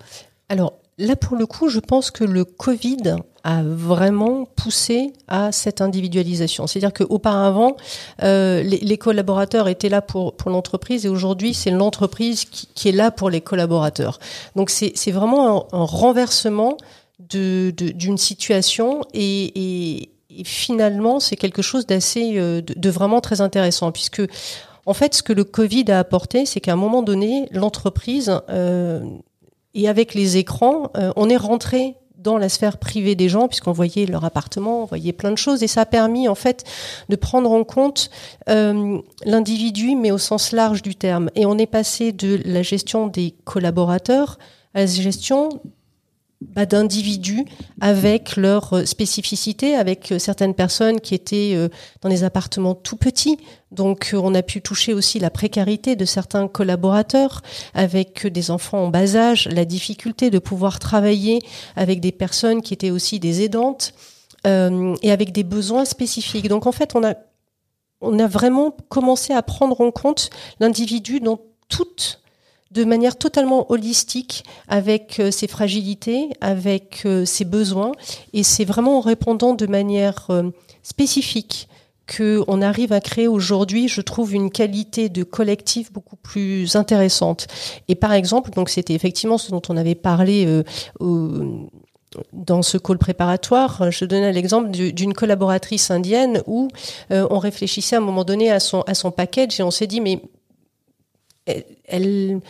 Alors 0.49 0.75
là, 0.99 1.17
pour 1.17 1.37
le 1.37 1.47
coup, 1.47 1.69
je 1.69 1.81
pense 1.81 2.11
que 2.11 2.25
le 2.25 2.45
Covid 2.45 3.17
a 3.55 3.63
vraiment 3.63 4.45
poussé 4.57 5.13
à 5.29 5.53
cette 5.53 5.81
individualisation. 5.81 6.67
C'est-à-dire 6.67 6.93
qu'auparavant, 6.93 7.77
euh, 8.23 8.63
les, 8.63 8.79
les 8.79 8.99
collaborateurs 8.99 9.69
étaient 9.69 9.89
là 9.89 10.03
pour, 10.03 10.35
pour 10.37 10.51
l'entreprise 10.51 11.07
et 11.07 11.09
aujourd'hui, 11.09 11.55
c'est 11.55 11.71
l'entreprise 11.71 12.45
qui, 12.45 12.67
qui 12.75 12.89
est 12.89 12.93
là 13.03 13.11
pour 13.13 13.31
les 13.31 13.41
collaborateurs. 13.41 14.19
Donc 14.57 14.69
c'est 14.71 15.13
vraiment 15.13 15.43
un, 15.73 15.79
un 15.81 15.85
renversement 15.85 16.77
de- 17.33 17.73
de- 17.77 17.91
d'une 17.93 18.19
situation 18.19 19.03
et, 19.15 19.45
et- 19.55 20.11
et 20.39 20.45
finalement, 20.45 21.21
c'est 21.21 21.37
quelque 21.37 21.63
chose 21.63 21.87
d'assez, 21.87 22.33
euh, 22.37 22.61
de, 22.61 22.75
de 22.77 22.91
vraiment 22.91 23.21
très 23.21 23.41
intéressant 23.41 23.93
puisque 23.93 24.23
en 24.87 24.95
fait, 24.95 25.15
ce 25.15 25.23
que 25.23 25.33
le 25.33 25.45
Covid 25.45 25.85
a 25.91 25.99
apporté, 26.01 26.47
c'est 26.47 26.61
qu'à 26.61 26.73
un 26.73 26.77
moment 26.77 27.03
donné, 27.03 27.49
l'entreprise 27.53 28.31
euh, 28.51 29.01
et 29.75 29.89
avec 29.89 30.15
les 30.15 30.37
écrans, 30.37 30.91
euh, 30.97 31.13
on 31.17 31.29
est 31.29 31.37
rentré 31.37 31.95
dans 32.27 32.39
la 32.39 32.49
sphère 32.49 32.79
privée 32.79 33.15
des 33.15 33.29
gens 33.29 33.47
puisqu'on 33.47 33.73
voyait 33.73 34.05
leur 34.05 34.25
appartement, 34.25 34.83
on 34.83 34.85
voyait 34.85 35.13
plein 35.13 35.31
de 35.31 35.39
choses. 35.39 35.63
Et 35.63 35.69
ça 35.69 35.83
a 35.83 35.87
permis 35.87 36.27
en 36.27 36.35
fait 36.35 36.65
de 37.09 37.15
prendre 37.15 37.51
en 37.53 37.63
compte 37.63 38.11
euh, 38.51 38.99
l'individu 39.25 39.95
mais 39.95 40.11
au 40.11 40.19
sens 40.19 40.51
large 40.51 40.83
du 40.83 40.97
terme. 40.97 41.31
Et 41.37 41.47
on 41.47 41.57
est 41.57 41.67
passé 41.67 42.11
de 42.11 42.41
la 42.45 42.63
gestion 42.63 43.07
des 43.07 43.37
collaborateurs 43.45 44.39
à 44.75 44.81
la 44.81 44.87
gestion 44.87 45.61
bah, 46.55 46.67
d'individus 46.67 47.45
avec 47.81 48.37
leurs 48.37 48.73
euh, 48.73 48.85
spécificités, 48.85 49.75
avec 49.75 50.13
euh, 50.13 50.19
certaines 50.19 50.55
personnes 50.55 51.01
qui 51.01 51.15
étaient 51.15 51.53
euh, 51.55 51.69
dans 52.03 52.09
des 52.09 52.25
appartements 52.25 52.75
tout 52.75 52.97
petits. 52.97 53.39
Donc 53.73 54.15
on 54.15 54.35
a 54.35 54.43
pu 54.43 54.63
toucher 54.63 54.95
aussi 54.95 55.19
la 55.19 55.31
précarité 55.31 55.97
de 55.97 56.05
certains 56.05 56.49
collaborateurs 56.49 57.43
avec 57.75 58.27
des 58.27 58.51
enfants 58.51 58.85
en 58.85 58.89
bas 58.89 59.17
âge, 59.17 59.49
la 59.51 59.65
difficulté 59.65 60.31
de 60.31 60.39
pouvoir 60.39 60.79
travailler 60.79 61.41
avec 61.75 62.01
des 62.01 62.13
personnes 62.13 62.63
qui 62.63 62.73
étaient 62.73 62.91
aussi 62.91 63.19
des 63.19 63.43
aidantes 63.43 63.93
euh, 64.47 64.95
et 65.03 65.11
avec 65.11 65.33
des 65.33 65.43
besoins 65.43 65.85
spécifiques. 65.85 66.49
Donc 66.49 66.67
en 66.67 66.73
fait, 66.73 66.95
on 66.95 67.05
a, 67.05 67.15
on 68.01 68.19
a 68.19 68.27
vraiment 68.29 68.77
commencé 68.89 69.33
à 69.33 69.43
prendre 69.43 69.81
en 69.81 69.91
compte 69.91 70.31
l'individu 70.61 71.19
dans 71.21 71.41
toute 71.69 72.21
de 72.77 72.85
manière 72.85 73.17
totalement 73.17 73.71
holistique 73.73 74.45
avec 74.69 75.19
euh, 75.19 75.31
ses 75.31 75.49
fragilités, 75.49 76.29
avec 76.43 77.03
euh, 77.07 77.25
ses 77.25 77.45
besoins. 77.47 77.93
Et 78.35 78.43
c'est 78.43 78.67
vraiment 78.67 78.99
en 78.99 79.01
répondant 79.01 79.55
de 79.55 79.67
manière 79.67 80.27
euh, 80.31 80.51
spécifique 80.83 81.69
que 82.07 82.45
on 82.47 82.63
arrive 82.63 82.93
à 82.93 83.01
créer 83.01 83.27
aujourd'hui, 83.27 83.89
je 83.89 84.01
trouve, 84.01 84.35
une 84.35 84.51
qualité 84.51 85.09
de 85.09 85.25
collectif 85.25 85.91
beaucoup 85.93 86.17
plus 86.17 86.77
intéressante. 86.77 87.49
Et 87.89 87.95
par 87.97 88.13
exemple, 88.13 88.51
donc 88.51 88.69
c'était 88.69 88.95
effectivement 88.95 89.39
ce 89.39 89.51
dont 89.51 89.63
on 89.69 89.77
avait 89.77 89.97
parlé 89.97 90.63
dans 92.33 92.63
ce 92.63 92.79
call 92.79 92.99
préparatoire, 92.99 93.91
je 93.91 94.05
donnais 94.05 94.33
l'exemple 94.33 94.71
du- 94.71 94.93
d'une 94.93 95.15
collaboratrice 95.15 95.91
indienne 95.91 96.43
où 96.47 96.69
on 97.11 97.41
réfléchissait 97.41 97.97
à 97.97 97.99
un 97.99 98.03
moment 98.03 98.23
donné 98.23 98.53
à 98.53 98.61
son, 98.61 98.83
à 98.83 98.95
son 98.95 99.11
package 99.11 99.59
et 99.59 99.65
on 99.65 99.73
s'est 99.73 99.89
dit 99.89 100.01
mais 100.01 100.23
elle- 101.89 102.41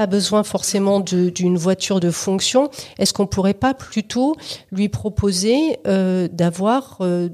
pas 0.00 0.06
besoin 0.06 0.44
forcément 0.44 0.98
d'une 0.98 1.58
voiture 1.58 2.00
de 2.00 2.10
fonction. 2.10 2.70
Est-ce 2.98 3.12
qu'on 3.12 3.26
pourrait 3.26 3.52
pas 3.52 3.74
plutôt 3.74 4.34
lui 4.72 4.88
proposer 4.88 5.78
euh, 5.86 6.26
d'avoir 6.26 6.96
euh, 7.02 7.28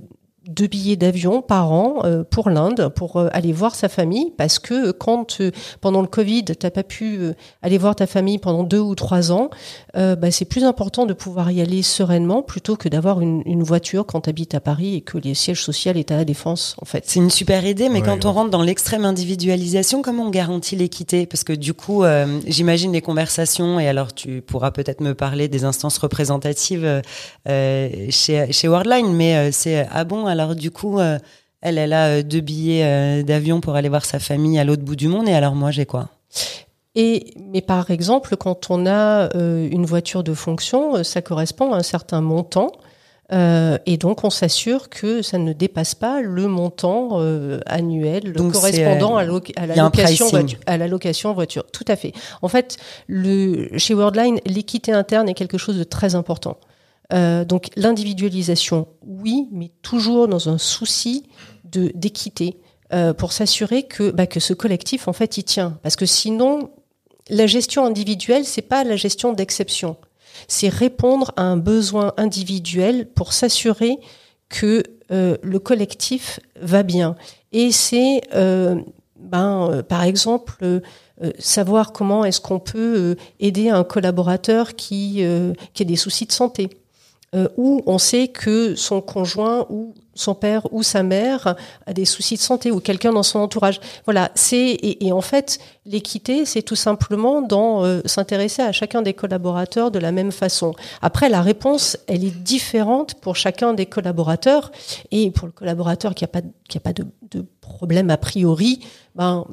deux 0.48 0.66
billets 0.66 0.96
d'avion 0.96 1.42
par 1.42 1.70
an 1.70 2.00
euh, 2.02 2.24
pour 2.24 2.50
l'Inde 2.50 2.88
pour 2.96 3.20
aller 3.30 3.52
voir 3.52 3.76
sa 3.76 3.88
famille? 3.88 4.32
Parce 4.36 4.58
que 4.58 4.90
quand 4.90 5.40
pendant 5.80 6.00
le 6.00 6.08
Covid 6.08 6.42
t'as 6.58 6.72
pas 6.72 6.82
pu 6.82 7.20
aller 7.62 7.78
voir 7.78 7.94
ta 7.94 8.08
famille 8.08 8.38
pendant 8.38 8.64
deux 8.64 8.80
ou 8.80 8.96
trois 8.96 9.30
ans, 9.30 9.48
euh, 9.96 10.16
bah, 10.16 10.30
c'est 10.30 10.44
plus 10.44 10.64
important 10.64 11.06
de 11.06 11.14
pouvoir 11.14 11.50
y 11.50 11.60
aller 11.60 11.82
sereinement 11.82 12.42
plutôt 12.42 12.76
que 12.76 12.88
d'avoir 12.88 13.20
une, 13.20 13.42
une 13.46 13.62
voiture 13.62 14.04
quand 14.04 14.22
tu 14.22 14.30
habites 14.30 14.54
à 14.54 14.60
Paris 14.60 14.94
et 14.94 15.00
que 15.00 15.18
les 15.18 15.34
sièges 15.34 15.62
sociaux 15.62 15.92
est 15.94 16.10
à 16.10 16.16
la 16.16 16.24
défense 16.24 16.76
en 16.82 16.84
fait. 16.84 17.04
C'est 17.06 17.20
une 17.20 17.30
super 17.30 17.64
idée, 17.66 17.88
mais 17.88 18.00
Ouais, 18.00 18.06
quand 18.06 18.24
on 18.24 18.32
rentre 18.32 18.50
dans 18.50 18.62
l'extrême 18.62 19.04
individualisation, 19.04 20.02
comment 20.02 20.24
on 20.24 20.30
garantit 20.30 20.76
l'équité? 20.76 21.26
Parce 21.26 21.44
que 21.44 21.52
du 21.52 21.72
coup, 21.72 22.04
euh, 22.04 22.40
j'imagine 22.46 22.92
les 22.92 23.00
conversations, 23.00 23.80
et 23.80 23.88
alors 23.88 24.12
tu 24.12 24.42
pourras 24.42 24.70
peut-être 24.70 25.00
me 25.00 25.14
parler 25.14 25.48
des 25.48 25.64
instances 25.64 25.98
représentatives 25.98 27.02
euh, 27.48 27.88
chez, 28.10 28.52
chez 28.52 28.68
Worldline, 28.68 29.12
mais 29.14 29.36
euh, 29.36 29.50
c'est 29.52 29.86
ah 29.90 30.04
bon, 30.04 30.26
alors 30.26 30.54
du 30.54 30.70
coup, 30.70 30.98
euh, 30.98 31.18
elle, 31.60 31.78
elle 31.78 31.92
a 31.92 32.22
deux 32.22 32.40
billets 32.40 33.22
d'avion 33.24 33.60
pour 33.60 33.74
aller 33.76 33.88
voir 33.88 34.04
sa 34.04 34.18
famille 34.18 34.58
à 34.58 34.64
l'autre 34.64 34.82
bout 34.82 34.96
du 34.96 35.08
monde, 35.08 35.28
et 35.28 35.32
alors 35.32 35.54
moi, 35.54 35.70
j'ai 35.70 35.86
quoi? 35.86 36.08
Et 36.96 37.34
mais 37.52 37.60
par 37.60 37.90
exemple, 37.90 38.36
quand 38.36 38.70
on 38.70 38.86
a 38.86 39.28
euh, 39.36 39.68
une 39.70 39.84
voiture 39.86 40.24
de 40.24 40.34
fonction, 40.34 40.96
euh, 40.96 41.02
ça 41.04 41.22
correspond 41.22 41.72
à 41.72 41.76
un 41.76 41.82
certain 41.82 42.20
montant. 42.20 42.72
Euh, 43.32 43.76
et 43.86 43.96
donc, 43.96 44.22
on 44.22 44.30
s'assure 44.30 44.88
que 44.88 45.20
ça 45.20 45.36
ne 45.38 45.52
dépasse 45.52 45.94
pas 45.96 46.20
le 46.20 46.46
montant 46.46 47.08
euh, 47.14 47.58
annuel 47.66 48.32
Donc, 48.32 48.52
correspondant 48.52 49.16
à, 49.16 49.24
lo- 49.24 49.40
à 49.56 49.66
la 49.66 49.74
location 49.74 50.28
voiture, 50.28 50.58
à 50.66 50.76
la 50.78 50.86
location 50.88 51.32
voiture. 51.34 51.64
Tout 51.72 51.84
à 51.88 51.96
fait. 51.96 52.12
En 52.40 52.46
fait, 52.48 52.76
le, 53.08 53.68
chez 53.78 53.94
Worldline, 53.94 54.38
l'équité 54.46 54.92
interne 54.92 55.28
est 55.28 55.34
quelque 55.34 55.58
chose 55.58 55.76
de 55.76 55.82
très 55.84 56.14
important. 56.14 56.56
Euh, 57.12 57.44
donc, 57.44 57.68
l'individualisation, 57.76 58.86
oui, 59.04 59.48
mais 59.52 59.70
toujours 59.82 60.28
dans 60.28 60.48
un 60.48 60.58
souci 60.58 61.28
d'équité 61.64 62.58
euh, 62.94 63.12
pour 63.12 63.32
s'assurer 63.32 63.82
que 63.82 64.10
bah, 64.12 64.26
que 64.28 64.38
ce 64.40 64.54
collectif 64.54 65.08
en 65.08 65.12
fait 65.12 65.36
il 65.36 65.42
tient. 65.42 65.78
Parce 65.82 65.96
que 65.96 66.06
sinon, 66.06 66.70
la 67.28 67.46
gestion 67.46 67.84
individuelle, 67.84 68.44
c'est 68.44 68.62
pas 68.62 68.84
la 68.84 68.96
gestion 68.96 69.32
d'exception. 69.32 69.96
C'est 70.48 70.68
répondre 70.68 71.32
à 71.36 71.42
un 71.42 71.56
besoin 71.56 72.12
individuel 72.16 73.06
pour 73.06 73.32
s'assurer 73.32 73.98
que 74.48 74.82
euh, 75.10 75.36
le 75.42 75.58
collectif 75.58 76.40
va 76.60 76.82
bien. 76.82 77.16
Et 77.52 77.72
c'est, 77.72 78.22
euh, 78.34 78.80
ben, 79.18 79.70
euh, 79.70 79.82
par 79.82 80.02
exemple, 80.02 80.82
savoir 81.38 81.92
comment 81.92 82.26
est-ce 82.26 82.42
qu'on 82.42 82.58
peut 82.58 83.16
aider 83.40 83.70
un 83.70 83.84
collaborateur 83.84 84.74
qui, 84.74 85.24
qui 85.72 85.82
a 85.82 85.86
des 85.86 85.96
soucis 85.96 86.26
de 86.26 86.32
santé, 86.32 86.68
ou 87.56 87.82
on 87.86 87.96
sait 87.96 88.28
que 88.28 88.74
son 88.74 89.00
conjoint 89.00 89.66
ou 89.70 89.94
son 90.16 90.34
père 90.34 90.66
ou 90.72 90.82
sa 90.82 91.02
mère 91.02 91.56
a 91.86 91.92
des 91.92 92.04
soucis 92.04 92.36
de 92.36 92.40
santé, 92.40 92.70
ou 92.70 92.80
quelqu'un 92.80 93.12
dans 93.12 93.22
son 93.22 93.38
entourage. 93.38 93.80
Voilà, 94.04 94.30
c'est 94.34 94.78
et, 94.82 95.12
en 95.12 95.20
fait 95.20 95.58
l'équité, 95.84 96.44
c'est 96.44 96.62
tout 96.62 96.76
simplement 96.76 97.42
dans 97.42 97.84
euh, 97.84 98.00
s'intéresser 98.04 98.62
à 98.62 98.72
chacun 98.72 99.02
des 99.02 99.14
collaborateurs 99.14 99.90
de 99.90 99.98
la 99.98 100.10
même 100.10 100.32
façon. 100.32 100.74
Après, 101.00 101.28
la 101.28 101.42
réponse, 101.42 101.96
elle 102.08 102.24
est 102.24 102.36
différente 102.36 103.14
pour 103.14 103.36
chacun 103.36 103.72
des 103.72 103.86
collaborateurs 103.86 104.72
et 105.12 105.30
pour 105.30 105.46
le 105.46 105.52
collaborateur 105.52 106.14
qui 106.14 106.24
a 106.24 106.28
pas 106.28 106.40
qui 106.68 106.78
a 106.78 106.80
pas 106.80 106.92
de, 106.92 107.06
de 107.30 107.44
problème 107.60 108.10
a 108.10 108.16
priori, 108.16 108.80
ben 109.14 109.46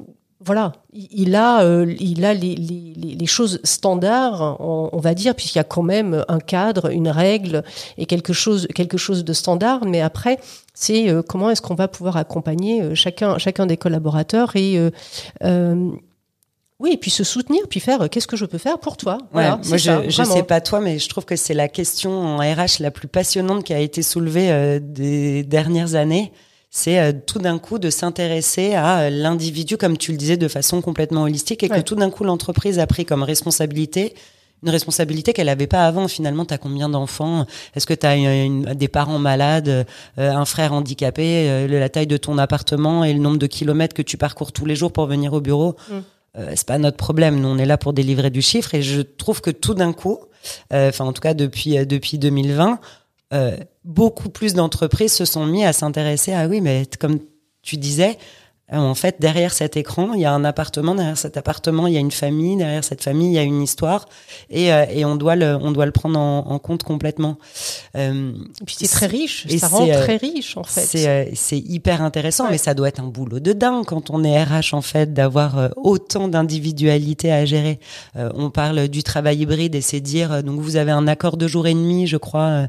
voilà, 0.45 0.73
il 0.93 1.35
a, 1.35 1.63
euh, 1.63 1.93
il 1.99 2.25
a 2.25 2.33
les, 2.33 2.55
les, 2.55 3.15
les- 3.15 3.25
choses 3.25 3.59
standards, 3.63 4.57
on, 4.59 4.89
on 4.91 4.99
va 4.99 5.13
dire, 5.13 5.33
puisqu'il 5.35 5.57
y 5.57 5.61
a 5.61 5.63
quand 5.63 5.83
même 5.83 6.23
un 6.27 6.39
cadre, 6.39 6.91
une 6.91 7.07
règle 7.09 7.63
et 7.97 8.05
quelque 8.05 8.33
chose, 8.33 8.67
quelque 8.75 8.97
chose 8.97 9.23
de 9.23 9.33
standard. 9.33 9.85
Mais 9.85 10.01
après, 10.01 10.39
c'est 10.73 11.09
euh, 11.09 11.21
comment 11.21 11.49
est-ce 11.49 11.61
qu'on 11.61 11.75
va 11.75 11.87
pouvoir 11.87 12.17
accompagner 12.17 12.81
euh, 12.81 12.95
chacun, 12.95 13.37
chacun 13.37 13.65
des 13.65 13.77
collaborateurs 13.77 14.55
et 14.55 14.77
euh, 14.77 14.89
euh, 15.43 15.91
oui, 16.79 16.91
et 16.93 16.97
puis 16.97 17.11
se 17.11 17.23
soutenir, 17.23 17.61
puis 17.69 17.79
faire 17.79 18.01
euh, 18.01 18.07
qu'est-ce 18.09 18.27
que 18.27 18.35
je 18.35 18.45
peux 18.45 18.57
faire 18.57 18.77
pour 18.79 18.97
toi? 18.97 19.19
Voilà, 19.31 19.55
Ouais, 19.55 19.61
moi, 19.69 19.77
je, 19.77 19.83
ça, 19.85 20.01
je 20.09 20.15
vraiment. 20.21 20.35
sais 20.35 20.43
pas 20.43 20.59
toi, 20.59 20.81
mais 20.81 20.99
je 20.99 21.07
trouve 21.07 21.23
que 21.23 21.35
c'est 21.37 21.53
la 21.53 21.69
question 21.69 22.11
en 22.11 22.37
RH 22.39 22.81
la 22.81 22.91
plus 22.91 23.07
passionnante 23.07 23.63
qui 23.63 23.73
a 23.73 23.79
été 23.79 24.01
soulevée 24.01 24.79
des 24.81 25.43
dernières 25.43 25.95
années. 25.95 26.33
C'est 26.75 26.99
euh, 26.99 27.13
tout 27.13 27.37
d'un 27.37 27.59
coup 27.59 27.77
de 27.77 27.91
s'intéresser 27.91 28.73
à 28.73 29.01
euh, 29.01 29.09
l'individu, 29.11 29.77
comme 29.77 29.95
tu 29.95 30.11
le 30.11 30.17
disais, 30.17 30.37
de 30.37 30.47
façon 30.47 30.81
complètement 30.81 31.23
holistique, 31.23 31.61
et 31.61 31.69
que 31.69 31.81
tout 31.81 31.93
d'un 31.93 32.09
coup 32.09 32.23
l'entreprise 32.23 32.79
a 32.79 32.87
pris 32.87 33.05
comme 33.05 33.21
responsabilité 33.21 34.15
une 34.63 34.69
responsabilité 34.69 35.33
qu'elle 35.33 35.47
n'avait 35.47 35.67
pas 35.67 35.85
avant. 35.85 36.07
Finalement, 36.07 36.45
tu 36.45 36.53
as 36.53 36.57
combien 36.57 36.89
d'enfants? 36.89 37.45
Est-ce 37.75 37.85
que 37.85 37.93
tu 37.93 38.05
as 38.05 38.73
des 38.75 38.87
parents 38.87 39.19
malades, 39.19 39.67
euh, 39.67 39.85
un 40.17 40.45
frère 40.45 40.73
handicapé, 40.73 41.49
euh, 41.49 41.67
la 41.67 41.89
taille 41.89 42.07
de 42.07 42.17
ton 42.17 42.37
appartement 42.37 43.03
et 43.03 43.13
le 43.13 43.19
nombre 43.19 43.37
de 43.37 43.47
kilomètres 43.47 43.93
que 43.93 44.01
tu 44.01 44.17
parcours 44.17 44.51
tous 44.51 44.65
les 44.65 44.75
jours 44.75 44.91
pour 44.91 45.05
venir 45.05 45.33
au 45.33 45.41
bureau? 45.41 45.75
Mm. 45.89 45.93
euh, 46.37 46.53
c'est 46.55 46.67
pas 46.67 46.77
notre 46.77 46.97
problème. 46.97 47.39
Nous, 47.41 47.47
on 47.47 47.57
est 47.57 47.65
là 47.65 47.77
pour 47.77 47.93
délivrer 47.93 48.29
du 48.29 48.41
chiffre. 48.41 48.73
Et 48.73 48.81
je 48.81 49.01
trouve 49.01 49.41
que 49.41 49.51
tout 49.51 49.73
d'un 49.73 49.93
coup, 49.93 50.19
euh, 50.71 50.89
enfin, 50.89 51.05
en 51.05 51.13
tout 51.13 51.21
cas, 51.21 51.33
depuis, 51.33 51.85
depuis 51.85 52.17
2020, 52.17 52.71
euh, 52.71 52.75
beaucoup 53.83 54.29
plus 54.29 54.53
d'entreprises 54.53 55.13
se 55.13 55.25
sont 55.25 55.45
mis 55.45 55.65
à 55.65 55.73
s'intéresser 55.73 56.33
à 56.33 56.47
oui, 56.47 56.61
mais 56.61 56.85
comme 56.99 57.19
tu 57.63 57.77
disais, 57.77 58.11
euh, 58.11 58.42
en 58.71 58.95
fait, 58.95 59.17
derrière 59.19 59.53
cet 59.53 59.77
écran, 59.77 60.13
il 60.13 60.21
y 60.21 60.25
a 60.25 60.31
un 60.33 60.43
appartement. 60.45 60.95
Derrière 60.95 61.17
cet 61.17 61.37
appartement, 61.37 61.85
il 61.85 61.93
y 61.93 61.97
a 61.97 61.99
une 61.99 62.11
famille. 62.11 62.55
Derrière 62.55 62.83
cette 62.83 63.03
famille, 63.03 63.27
il 63.27 63.33
y 63.33 63.37
a 63.37 63.43
une 63.43 63.61
histoire. 63.61 64.07
Et, 64.49 64.73
euh, 64.73 64.85
et 64.89 65.05
on 65.05 65.15
doit 65.15 65.35
le, 65.35 65.55
on 65.61 65.71
doit 65.71 65.85
le 65.85 65.91
prendre 65.91 66.17
en, 66.17 66.39
en 66.47 66.59
compte 66.59 66.81
complètement. 66.83 67.37
Euh, 67.97 68.31
Et 68.61 68.65
puis 68.65 68.75
c'est 68.79 68.87
très 68.87 69.05
riche, 69.07 69.45
ça 69.57 69.67
rend 69.67 69.87
euh, 69.87 70.03
très 70.03 70.15
riche 70.17 70.57
en 70.57 70.63
fait. 70.63 70.81
c'est 70.81 71.31
c'est 71.35 71.59
hyper 71.59 72.01
intéressant, 72.01 72.45
Ouais. 72.45 72.51
mais 72.51 72.57
ça 72.57 72.73
doit 72.73 72.87
être 72.87 72.99
un 73.01 73.07
boulot 73.07 73.39
de 73.39 73.53
dingue 73.53 73.85
quand 73.85 74.09
on 74.09 74.23
est 74.23 74.41
RH 74.43 74.73
en 74.73 74.81
fait 74.81 75.13
d'avoir 75.13 75.69
autant 75.75 76.27
d'individualité 76.27 77.31
à 77.31 77.45
gérer. 77.45 77.79
Euh, 78.15 78.29
on 78.35 78.49
parle 78.49 78.87
du 78.87 79.03
travail 79.03 79.39
hybride 79.39 79.75
et 79.75 79.81
c'est 79.81 79.99
dire 79.99 80.41
donc 80.43 80.59
vous 80.61 80.77
avez 80.77 80.91
un 80.91 81.07
accord 81.07 81.37
de 81.37 81.47
jour 81.47 81.67
et 81.67 81.73
demi, 81.73 82.07
je 82.07 82.17
crois, 82.17 82.67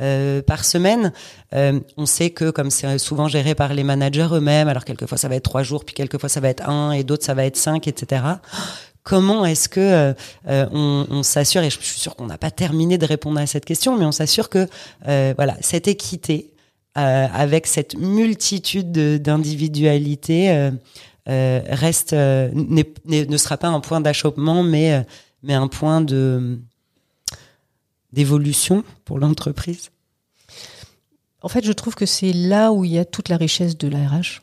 euh, 0.00 0.40
par 0.42 0.64
semaine. 0.64 1.12
On 1.54 2.06
sait 2.06 2.30
que 2.30 2.48
comme 2.50 2.70
c'est 2.70 2.96
souvent 2.98 3.28
géré 3.28 3.54
par 3.54 3.74
les 3.74 3.84
managers 3.84 4.28
eux-mêmes, 4.32 4.68
alors 4.68 4.84
quelquefois 4.86 5.18
ça 5.18 5.28
va 5.32 5.36
être 5.36 5.44
trois 5.44 5.62
jours, 5.62 5.84
puis 5.84 5.94
quelquefois 5.94 6.28
ça 6.28 6.40
va 6.40 6.48
être 6.48 6.68
un 6.68 6.92
et 6.92 7.04
d'autres 7.04 7.24
ça 7.24 7.34
va 7.34 7.44
être 7.44 7.56
cinq, 7.56 7.88
etc. 7.88 8.22
Comment 9.02 9.44
est-ce 9.44 9.68
que 9.68 9.80
euh, 9.80 10.14
euh, 10.48 11.06
on, 11.10 11.22
s'assure 11.24 11.62
et 11.62 11.70
je 11.70 11.80
suis 11.80 11.98
sûre 11.98 12.14
qu'on 12.14 12.26
n'a 12.26 12.38
pas 12.38 12.52
terminé 12.52 12.98
de 12.98 13.06
répondre 13.06 13.40
à 13.40 13.46
cette 13.46 13.64
question, 13.64 13.98
mais 13.98 14.04
on 14.04 14.12
s'assure 14.12 14.48
que 14.48 14.68
euh, 15.08 15.34
voilà 15.36 15.56
cette 15.60 15.88
équité 15.88 16.48
avec 16.94 17.66
cette 17.66 17.96
multitude 17.96 18.92
de- 18.92 19.16
d'individualités 19.16 20.70
reste 21.26 22.12
ne 22.12 23.36
sera 23.38 23.56
pas 23.56 23.68
un 23.68 23.80
point 23.80 24.02
d'achoppement, 24.02 24.62
mais 24.62 25.04
mais 25.42 25.54
un 25.54 25.68
point 25.68 26.02
de 26.02 26.58
d'évolution 28.12 28.84
pour 29.06 29.18
l'entreprise. 29.18 29.88
En 31.40 31.48
fait, 31.48 31.64
je 31.64 31.72
trouve 31.72 31.94
que 31.94 32.06
c'est 32.06 32.34
là 32.34 32.72
où 32.72 32.84
il 32.84 32.92
y 32.92 32.98
a 32.98 33.06
toute 33.06 33.30
la 33.30 33.38
richesse 33.38 33.76
de 33.78 33.88
la 33.88 34.06
RH. 34.06 34.42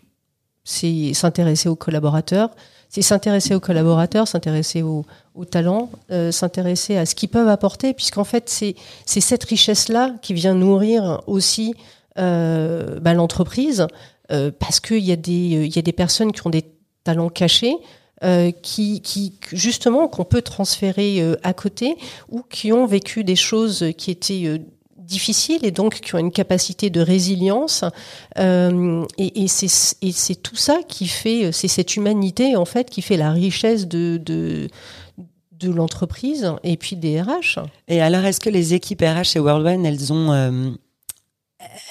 C'est 0.70 1.15
s'intéresser 1.15 1.67
aux 1.67 1.76
collaborateurs. 1.76 2.51
C'est 2.89 3.01
s'intéresser 3.01 3.55
aux 3.55 3.59
collaborateurs, 3.59 4.28
s'intéresser 4.28 4.84
aux, 4.84 5.03
aux 5.34 5.45
talents, 5.45 5.89
euh, 6.11 6.32
s'intéresser 6.32 6.95
à 6.95 7.07
ce 7.07 7.15
qu'ils 7.15 7.30
peuvent 7.30 7.47
apporter, 7.47 7.93
puisqu'en 7.93 8.24
fait, 8.24 8.49
c'est 8.49 8.76
cette 9.05 9.43
richesse-là 9.45 10.13
qui 10.22 10.34
vient 10.36 10.53
nourrir 10.53 11.22
aussi 11.26 11.74
euh, 12.20 12.99
bah, 12.99 13.15
l'entreprise, 13.15 13.88
euh, 14.32 14.51
parce 14.57 14.80
qu'il 14.80 15.03
y, 15.03 15.11
a 15.11 15.15
des, 15.15 15.67
y 15.67 15.80
a 15.80 15.82
des 15.82 15.91
personnes 15.91 16.32
qui 16.32 16.45
ont 16.45 16.51
des 16.51 16.65
talents 17.03 17.30
cachés, 17.30 17.76
euh, 18.24 18.51
qui, 18.51 19.01
qui 19.01 19.39
justement 19.53 20.07
qu'on 20.07 20.26
peut 20.26 20.43
transférer 20.43 21.22
euh, 21.22 21.36
à 21.41 21.53
côté 21.53 21.95
ou 22.30 22.41
qui 22.41 22.72
ont 22.74 22.86
vécu 22.86 23.24
des 23.24 23.38
choses 23.38 23.86
qui 23.97 24.11
étaient 24.11 24.61
difficiles 25.10 25.66
et 25.66 25.72
donc 25.72 25.95
qui 25.95 26.16
ont 26.16 26.20
une 26.20 26.32
capacité 26.32 26.89
de 26.89 27.01
résilience. 27.01 27.84
Euh, 28.38 29.05
et 29.18 29.47
c'est 29.47 30.36
tout 30.41 30.55
ça 30.55 30.80
qui 30.88 31.07
fait, 31.07 31.51
c'est 31.51 31.68
cette 31.68 31.95
humanité 31.95 32.55
en 32.55 32.66
fait 32.66 32.89
qui 32.89 33.01
fait 33.01 33.18
la 33.18 33.32
richesse 33.32 33.88
de, 33.88 34.70
l'entreprise 35.64 36.53
et 36.64 36.78
puis 36.78 36.95
des 36.95 37.22
RH. 37.22 37.60
Et 37.89 38.01
alors, 38.01 38.24
est-ce 38.24 38.39
que 38.39 38.49
les 38.49 38.74
équipes 38.74 39.01
RH 39.01 39.24
chez 39.26 39.39
Worldwide, 39.39 39.86
elles 39.86 40.14
ont 40.14 40.32
euh, 40.32 40.72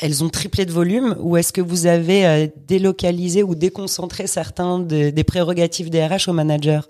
elles 0.01 0.25
ont 0.25 0.31
triplé 0.31 0.65
de 0.65 0.73
volume 0.73 1.17
ou 1.21 1.37
est-ce 1.37 1.53
que 1.53 1.61
vous 1.61 1.87
avez 1.87 2.27
euh, 2.27 2.47
délocalisé 2.67 3.43
ou 3.43 3.55
déconcentré 3.55 4.27
certains 4.27 4.79
de- 4.79 5.11
des 5.11 5.25
prérogatives 5.25 5.91
des 5.91 6.05
RH 6.07 6.29
aux 6.29 6.33
managers? 6.33 6.81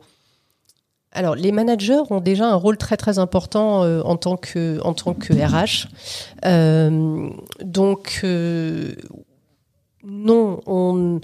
Alors, 1.12 1.34
les 1.34 1.52
managers 1.52 2.02
ont 2.10 2.20
déjà 2.20 2.48
un 2.48 2.54
rôle 2.54 2.76
très 2.76 2.96
très 2.96 3.18
important 3.18 3.82
euh, 3.82 4.02
en 4.02 4.16
tant 4.16 4.36
que 4.36 4.78
en 4.82 4.92
tant 4.92 5.14
que 5.14 5.32
RH. 5.32 5.88
Euh, 6.44 7.30
donc 7.62 8.20
euh, 8.24 8.94
non, 10.04 10.60
on 10.66 11.20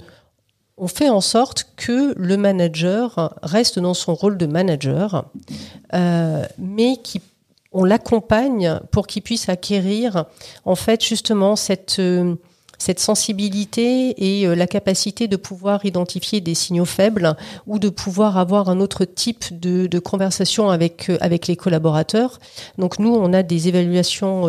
on 0.77 0.87
fait 0.87 1.09
en 1.09 1.21
sorte 1.21 1.67
que 1.77 2.13
le 2.17 2.35
manager 2.35 3.33
reste 3.41 3.79
dans 3.79 3.93
son 3.93 4.13
rôle 4.13 4.37
de 4.37 4.45
manager, 4.45 5.25
mais 5.93 6.97
qui 7.01 7.21
on 7.71 7.85
l'accompagne 7.85 8.79
pour 8.91 9.07
qu'il 9.07 9.21
puisse 9.21 9.47
acquérir 9.47 10.25
en 10.65 10.75
fait 10.75 11.01
justement 11.01 11.55
cette 11.55 12.01
cette 12.85 12.99
sensibilité 12.99 14.13
et 14.17 14.47
euh, 14.47 14.55
la 14.55 14.67
capacité 14.67 15.27
de 15.27 15.37
pouvoir 15.37 15.85
identifier 15.85 16.39
des 16.39 16.53
signaux 16.53 16.85
faibles 16.85 17.35
ou 17.65 17.79
de 17.79 17.89
pouvoir 17.89 18.37
avoir 18.37 18.69
un 18.69 18.79
autre 18.79 19.05
type 19.05 19.59
de, 19.59 19.87
de 19.87 19.99
conversation 19.99 20.69
avec 20.69 21.09
avec 21.19 21.47
les 21.47 21.55
collaborateurs. 21.55 22.39
Donc 22.77 22.99
nous, 22.99 23.13
on 23.13 23.33
a 23.33 23.41
des 23.41 23.67
évaluations 23.67 24.47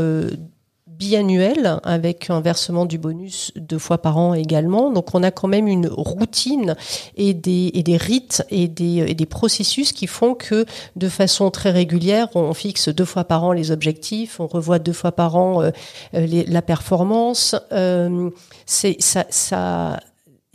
biannuel 0.98 1.80
avec 1.84 2.30
un 2.30 2.40
versement 2.40 2.86
du 2.86 2.98
bonus 2.98 3.52
deux 3.56 3.78
fois 3.78 3.98
par 3.98 4.18
an 4.18 4.34
également. 4.34 4.90
Donc 4.90 5.14
on 5.14 5.22
a 5.22 5.30
quand 5.30 5.48
même 5.48 5.68
une 5.68 5.88
routine 5.88 6.74
et 7.16 7.34
des, 7.34 7.70
et 7.74 7.82
des 7.82 7.96
rites 7.96 8.44
et 8.50 8.68
des, 8.68 9.04
et 9.08 9.14
des 9.14 9.26
processus 9.26 9.92
qui 9.92 10.06
font 10.06 10.34
que 10.34 10.64
de 10.96 11.08
façon 11.08 11.50
très 11.50 11.70
régulière, 11.70 12.28
on 12.34 12.52
fixe 12.54 12.88
deux 12.88 13.04
fois 13.04 13.24
par 13.24 13.44
an 13.44 13.52
les 13.52 13.70
objectifs, 13.70 14.40
on 14.40 14.46
revoit 14.46 14.78
deux 14.78 14.92
fois 14.92 15.12
par 15.12 15.36
an 15.36 15.62
euh, 15.62 15.70
la 16.12 16.62
performance. 16.62 17.54
Euh, 17.72 18.30
c'est 18.64 18.96
ça, 19.00 19.26
ça 19.30 20.00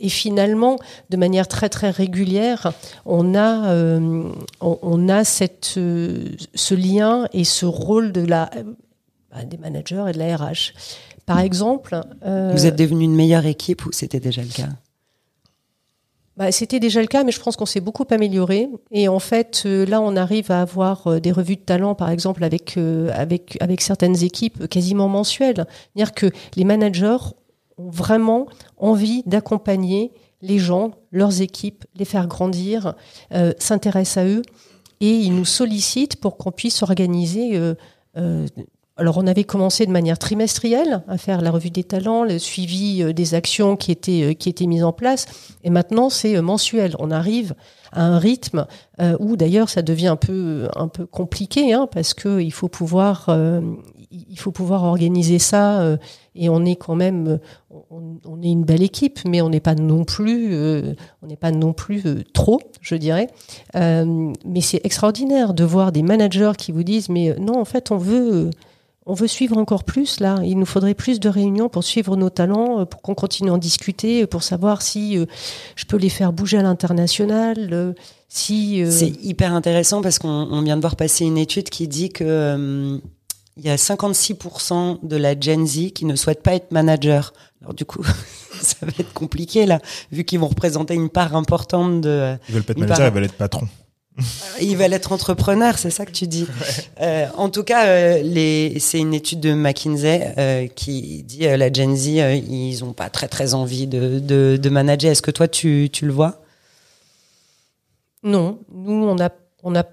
et 0.00 0.08
finalement, 0.08 0.78
de 1.10 1.16
manière 1.16 1.46
très 1.46 1.68
très 1.68 1.90
régulière, 1.90 2.72
on 3.06 3.36
a 3.36 3.70
euh, 3.70 4.24
on, 4.60 5.08
a 5.08 5.22
cette 5.22 5.64
ce 5.66 6.74
lien 6.74 7.28
et 7.32 7.44
ce 7.44 7.66
rôle 7.66 8.10
de 8.10 8.26
la 8.26 8.50
bah, 9.32 9.44
des 9.44 9.56
managers 9.56 10.04
et 10.08 10.12
de 10.12 10.18
la 10.18 10.36
RH. 10.36 10.72
Par 11.26 11.40
exemple. 11.40 12.00
Euh, 12.24 12.52
Vous 12.52 12.66
êtes 12.66 12.76
devenu 12.76 13.04
une 13.04 13.14
meilleure 13.14 13.46
équipe 13.46 13.86
ou 13.86 13.92
c'était 13.92 14.20
déjà 14.20 14.42
le 14.42 14.48
cas? 14.48 14.68
Bah, 16.36 16.50
c'était 16.50 16.80
déjà 16.80 17.00
le 17.00 17.06
cas, 17.06 17.24
mais 17.24 17.32
je 17.32 17.40
pense 17.40 17.56
qu'on 17.56 17.66
s'est 17.66 17.80
beaucoup 17.80 18.06
amélioré. 18.10 18.68
Et 18.90 19.08
en 19.08 19.18
fait, 19.18 19.62
euh, 19.66 19.84
là, 19.86 20.00
on 20.00 20.16
arrive 20.16 20.50
à 20.50 20.62
avoir 20.62 21.06
euh, 21.06 21.20
des 21.20 21.30
revues 21.30 21.56
de 21.56 21.60
talent, 21.60 21.94
par 21.94 22.10
exemple, 22.10 22.42
avec, 22.42 22.76
avec, 22.76 23.58
avec 23.60 23.80
certaines 23.80 24.22
équipes 24.22 24.66
quasiment 24.68 25.08
mensuelles. 25.08 25.66
C'est-à-dire 25.94 26.12
que 26.12 26.30
les 26.56 26.64
managers 26.64 27.18
ont 27.78 27.90
vraiment 27.90 28.46
envie 28.76 29.22
d'accompagner 29.26 30.12
les 30.40 30.58
gens, 30.58 30.92
leurs 31.12 31.40
équipes, 31.40 31.84
les 31.94 32.04
faire 32.04 32.26
grandir, 32.26 32.94
s'intéressent 33.58 34.24
à 34.24 34.26
eux. 34.26 34.42
Et 35.00 35.10
ils 35.10 35.34
nous 35.34 35.44
sollicitent 35.44 36.16
pour 36.16 36.36
qu'on 36.36 36.50
puisse 36.50 36.82
organiser 36.82 37.58
alors 39.02 39.18
on 39.18 39.26
avait 39.26 39.42
commencé 39.42 39.84
de 39.84 39.90
manière 39.90 40.16
trimestrielle 40.16 41.02
à 41.08 41.18
faire 41.18 41.40
la 41.40 41.50
revue 41.50 41.70
des 41.70 41.82
talents, 41.82 42.22
le 42.22 42.38
suivi 42.38 43.02
euh, 43.02 43.12
des 43.12 43.34
actions 43.34 43.74
qui 43.74 43.90
étaient 43.90 44.22
euh, 44.22 44.32
qui 44.32 44.48
étaient 44.48 44.66
mises 44.66 44.84
en 44.84 44.92
place, 44.92 45.26
et 45.64 45.70
maintenant 45.70 46.08
c'est 46.08 46.36
euh, 46.36 46.40
mensuel. 46.40 46.94
On 47.00 47.10
arrive 47.10 47.56
à 47.90 48.04
un 48.04 48.18
rythme 48.18 48.66
où 49.20 49.36
d'ailleurs 49.36 49.68
ça 49.68 49.82
devient 49.82 50.06
un 50.06 50.16
peu 50.16 50.66
un 50.76 50.88
peu 50.88 51.04
compliqué 51.04 51.74
hein, 51.74 51.86
parce 51.92 52.14
que 52.14 52.40
il 52.40 52.50
faut 52.50 52.68
pouvoir 52.68 53.28
il 54.10 54.38
faut 54.38 54.50
pouvoir 54.50 54.84
organiser 54.84 55.38
ça 55.38 55.98
et 56.34 56.48
on 56.48 56.64
est 56.64 56.76
quand 56.76 56.94
même 56.94 57.38
on, 57.90 58.40
est 58.42 58.50
une 58.50 58.64
belle 58.64 58.82
équipe 58.82 59.18
mais 59.26 59.42
on 59.42 59.50
n'est 59.50 59.60
pas 59.60 59.74
non 59.74 60.04
plus 60.04 60.56
on 61.20 61.26
n'est 61.26 61.36
pas 61.36 61.50
non 61.50 61.74
plus 61.74 62.24
trop 62.32 62.62
je 62.80 62.94
dirais 62.94 63.28
mais 63.74 64.60
c'est 64.62 64.80
extraordinaire 64.86 65.52
de 65.52 65.64
voir 65.64 65.92
des 65.92 66.02
managers 66.02 66.52
qui 66.56 66.72
vous 66.72 66.84
disent 66.84 67.10
mais 67.10 67.36
non 67.38 67.60
en 67.60 67.66
fait 67.66 67.90
on 67.90 67.98
veut 67.98 68.48
on 69.06 69.14
veut 69.14 69.26
suivre 69.26 69.56
encore 69.56 69.84
plus 69.84 70.20
là. 70.20 70.38
Il 70.44 70.58
nous 70.58 70.66
faudrait 70.66 70.94
plus 70.94 71.18
de 71.20 71.28
réunions 71.28 71.68
pour 71.68 71.84
suivre 71.84 72.16
nos 72.16 72.30
talents, 72.30 72.80
euh, 72.80 72.84
pour 72.84 73.02
qu'on 73.02 73.14
continue 73.14 73.50
à 73.50 73.54
en 73.54 73.58
discuter, 73.58 74.22
euh, 74.22 74.26
pour 74.26 74.42
savoir 74.42 74.82
si 74.82 75.18
euh, 75.18 75.26
je 75.76 75.84
peux 75.84 75.96
les 75.96 76.08
faire 76.08 76.32
bouger 76.32 76.58
à 76.58 76.62
l'international. 76.62 77.94
si 78.28 78.82
c'est 78.90 79.12
hyper 79.22 79.52
intéressant 79.52 80.02
parce 80.02 80.18
qu'on 80.18 80.62
vient 80.62 80.76
de 80.76 80.80
voir 80.80 80.96
passer 80.96 81.24
une 81.24 81.38
étude 81.38 81.68
qui 81.68 81.88
dit 81.88 82.10
que 82.10 83.00
il 83.58 83.66
y 83.66 83.68
a 83.68 83.76
56% 83.76 85.06
de 85.06 85.16
la 85.16 85.38
Gen 85.38 85.66
Z 85.66 85.92
qui 85.92 86.06
ne 86.06 86.16
souhaite 86.16 86.42
pas 86.42 86.54
être 86.54 86.72
manager. 86.72 87.34
Alors 87.60 87.74
du 87.74 87.84
coup, 87.84 88.02
ça 88.62 88.76
va 88.80 88.92
être 88.98 89.12
compliqué 89.12 89.66
là, 89.66 89.80
vu 90.10 90.24
qu'ils 90.24 90.38
vont 90.38 90.48
représenter 90.48 90.94
une 90.94 91.10
part 91.10 91.36
importante 91.36 92.00
de. 92.00 92.36
Ils 92.48 92.54
veulent 92.54 92.62
pas 92.62 92.72
être 92.72 92.78
manager, 92.78 93.08
ils 93.08 93.12
veulent 93.12 93.24
être 93.24 93.34
patron. 93.34 93.68
Ils 94.60 94.76
veulent 94.76 94.92
être 94.92 95.12
entrepreneurs, 95.12 95.78
c'est 95.78 95.90
ça 95.90 96.04
que 96.04 96.12
tu 96.12 96.26
dis. 96.26 96.46
Euh, 97.00 97.26
en 97.36 97.48
tout 97.48 97.64
cas, 97.64 97.86
euh, 97.86 98.74
c'est 98.78 98.98
une 98.98 99.14
étude 99.14 99.40
de 99.40 99.54
McKinsey 99.54 100.34
euh, 100.38 100.66
qui 100.68 101.22
dit 101.22 101.40
la 101.40 101.72
Gen 101.72 101.96
Z, 101.96 102.06
ils 102.06 102.84
ont 102.84 102.92
pas 102.92 103.08
très 103.08 103.28
très 103.28 103.54
envie 103.54 103.86
de, 103.86 104.18
de, 104.18 104.68
manager. 104.68 105.10
Est-ce 105.10 105.22
que 105.22 105.30
toi 105.30 105.48
tu, 105.48 105.88
tu 105.92 106.06
le 106.06 106.12
vois? 106.12 106.42
Non, 108.22 108.58
nous 108.72 109.04
on 109.04 109.18
a 109.18 109.30
on 109.64 109.74
a 109.74 109.84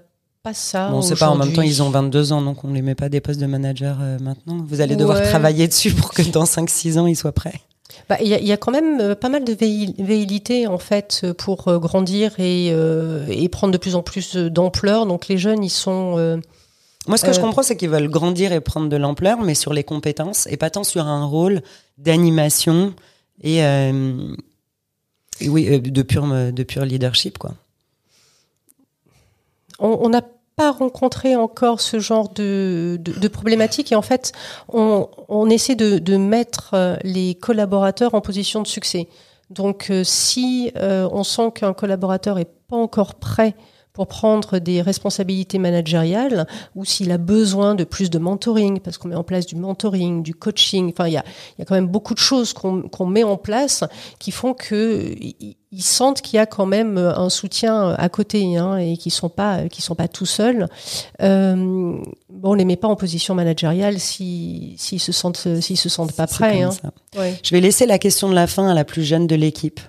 pas 0.42 0.54
ça. 0.54 0.90
On 0.92 0.98
ne 0.98 1.02
sait 1.02 1.16
pas. 1.16 1.28
En 1.28 1.36
même 1.36 1.52
temps, 1.52 1.62
ils 1.62 1.82
ont 1.82 1.90
22 1.90 2.32
ans, 2.32 2.42
donc 2.42 2.62
on 2.64 2.72
les 2.72 2.82
met 2.82 2.94
pas 2.94 3.08
des 3.08 3.20
postes 3.20 3.40
de 3.40 3.46
manager 3.46 3.98
maintenant. 4.20 4.58
Vous 4.64 4.80
allez 4.80 4.96
devoir 4.96 5.20
travailler 5.22 5.66
dessus 5.66 5.92
pour 5.92 6.12
que 6.12 6.22
dans 6.22 6.44
5-6 6.44 6.98
ans, 6.98 7.06
ils 7.06 7.16
soient 7.16 7.32
prêts. 7.32 7.60
Bah, 8.08 8.16
il 8.20 8.28
y, 8.28 8.34
a, 8.34 8.40
y, 8.40 8.52
a, 8.52 8.56
quand 8.56 8.72
même 8.72 9.00
euh, 9.00 9.14
pas 9.14 9.28
mal 9.28 9.44
de 9.44 9.52
véhilité 9.52 10.66
en 10.66 10.78
fait 10.78 11.26
pour 11.38 11.68
euh, 11.68 11.78
grandir 11.78 12.38
et, 12.38 12.70
euh, 12.72 13.26
et 13.28 13.48
prendre 13.48 13.72
de 13.72 13.78
plus 13.78 13.94
en 13.94 14.02
plus 14.02 14.36
d'ampleur. 14.36 15.06
Donc 15.06 15.28
les 15.28 15.38
jeunes, 15.38 15.64
ils 15.64 15.70
sont 15.70 16.40
moi, 17.08 17.16
ce 17.16 17.24
que 17.24 17.32
je 17.32 17.40
comprends, 17.40 17.62
c'est 17.62 17.76
qu'ils 17.76 17.88
veulent 17.88 18.10
grandir 18.10 18.52
et 18.52 18.60
prendre 18.60 18.88
de 18.88 18.96
l'ampleur, 18.96 19.40
mais 19.40 19.54
sur 19.54 19.72
les 19.72 19.84
compétences 19.84 20.46
et 20.48 20.56
pas 20.56 20.70
tant 20.70 20.84
sur 20.84 21.06
un 21.06 21.24
rôle 21.24 21.62
d'animation 21.96 22.94
et, 23.42 23.60
et, 23.60 25.48
oui, 25.48 25.80
de 25.80 26.02
pur, 26.02 26.26
de 26.26 26.62
pur 26.62 26.84
leadership, 26.84 27.38
quoi. 27.38 27.54
On 29.78 30.10
n'a 30.10 30.20
pas 30.60 30.72
rencontré 30.72 31.36
encore 31.36 31.80
ce 31.80 31.98
genre 32.00 32.28
de, 32.28 32.98
de, 33.00 33.28
problématique 33.28 33.92
et 33.92 33.94
en 33.94 34.02
fait, 34.02 34.32
on, 34.68 35.48
essaie 35.48 35.74
de, 35.74 35.98
de, 35.98 36.18
mettre 36.18 36.72
euh, 36.74 36.96
les 37.02 37.34
collaborateurs 37.34 38.14
en 38.14 38.20
position 38.20 38.60
de 38.60 38.66
succès. 38.66 39.08
Donc, 39.48 39.86
euh, 39.88 40.04
si 40.04 40.70
euh, 40.76 41.08
on 41.12 41.24
sent 41.24 41.52
qu'un 41.54 41.72
collaborateur 41.72 42.38
est 42.38 42.50
pas 42.68 42.76
encore 42.76 43.14
prêt 43.14 43.54
pour 43.92 44.06
prendre 44.06 44.58
des 44.58 44.82
responsabilités 44.82 45.58
managériales 45.58 46.46
ou 46.74 46.84
s'il 46.84 47.10
a 47.10 47.18
besoin 47.18 47.74
de 47.74 47.84
plus 47.84 48.10
de 48.10 48.18
mentoring, 48.18 48.80
parce 48.80 48.98
qu'on 48.98 49.08
met 49.08 49.16
en 49.16 49.24
place 49.24 49.46
du 49.46 49.56
mentoring, 49.56 50.22
du 50.22 50.34
coaching. 50.34 50.90
Enfin, 50.90 51.08
il 51.08 51.14
y 51.14 51.16
a, 51.16 51.24
y 51.58 51.62
a 51.62 51.64
quand 51.64 51.74
même 51.74 51.88
beaucoup 51.88 52.14
de 52.14 52.18
choses 52.18 52.52
qu'on 52.52 53.06
met 53.06 53.24
en 53.24 53.36
place 53.36 53.84
qui 54.18 54.30
font 54.30 54.54
que 54.54 55.14
ils 55.72 55.84
sentent 55.84 56.20
qu'il 56.20 56.36
y 56.36 56.40
a 56.40 56.46
quand 56.46 56.66
même 56.66 56.98
un 56.98 57.30
soutien 57.30 57.90
à 57.90 58.08
côté 58.08 58.56
hein, 58.56 58.76
et 58.76 58.96
qu'ils 58.96 59.12
sont 59.12 59.28
pas 59.28 59.68
qui 59.68 59.82
sont 59.82 59.94
pas 59.94 60.08
tout 60.08 60.26
seuls. 60.26 60.68
Euh, 61.22 61.54
bon, 62.28 62.50
on 62.50 62.54
les 62.54 62.64
met 62.64 62.76
pas 62.76 62.88
en 62.88 62.96
position 62.96 63.34
managériale 63.34 64.00
s'ils 64.00 64.74
si, 64.78 64.98
se 64.98 65.12
sentent 65.12 65.60
s'ils 65.60 65.76
se 65.76 65.88
sentent 65.88 66.14
pas 66.14 66.26
prêts. 66.26 66.62
Hein. 66.62 66.70
Ouais. 67.16 67.38
Je 67.42 67.54
vais 67.54 67.60
laisser 67.60 67.86
la 67.86 67.98
question 67.98 68.28
de 68.28 68.34
la 68.34 68.46
fin 68.46 68.68
à 68.68 68.74
la 68.74 68.84
plus 68.84 69.04
jeune 69.04 69.26
de 69.26 69.36
l'équipe. 69.36 69.80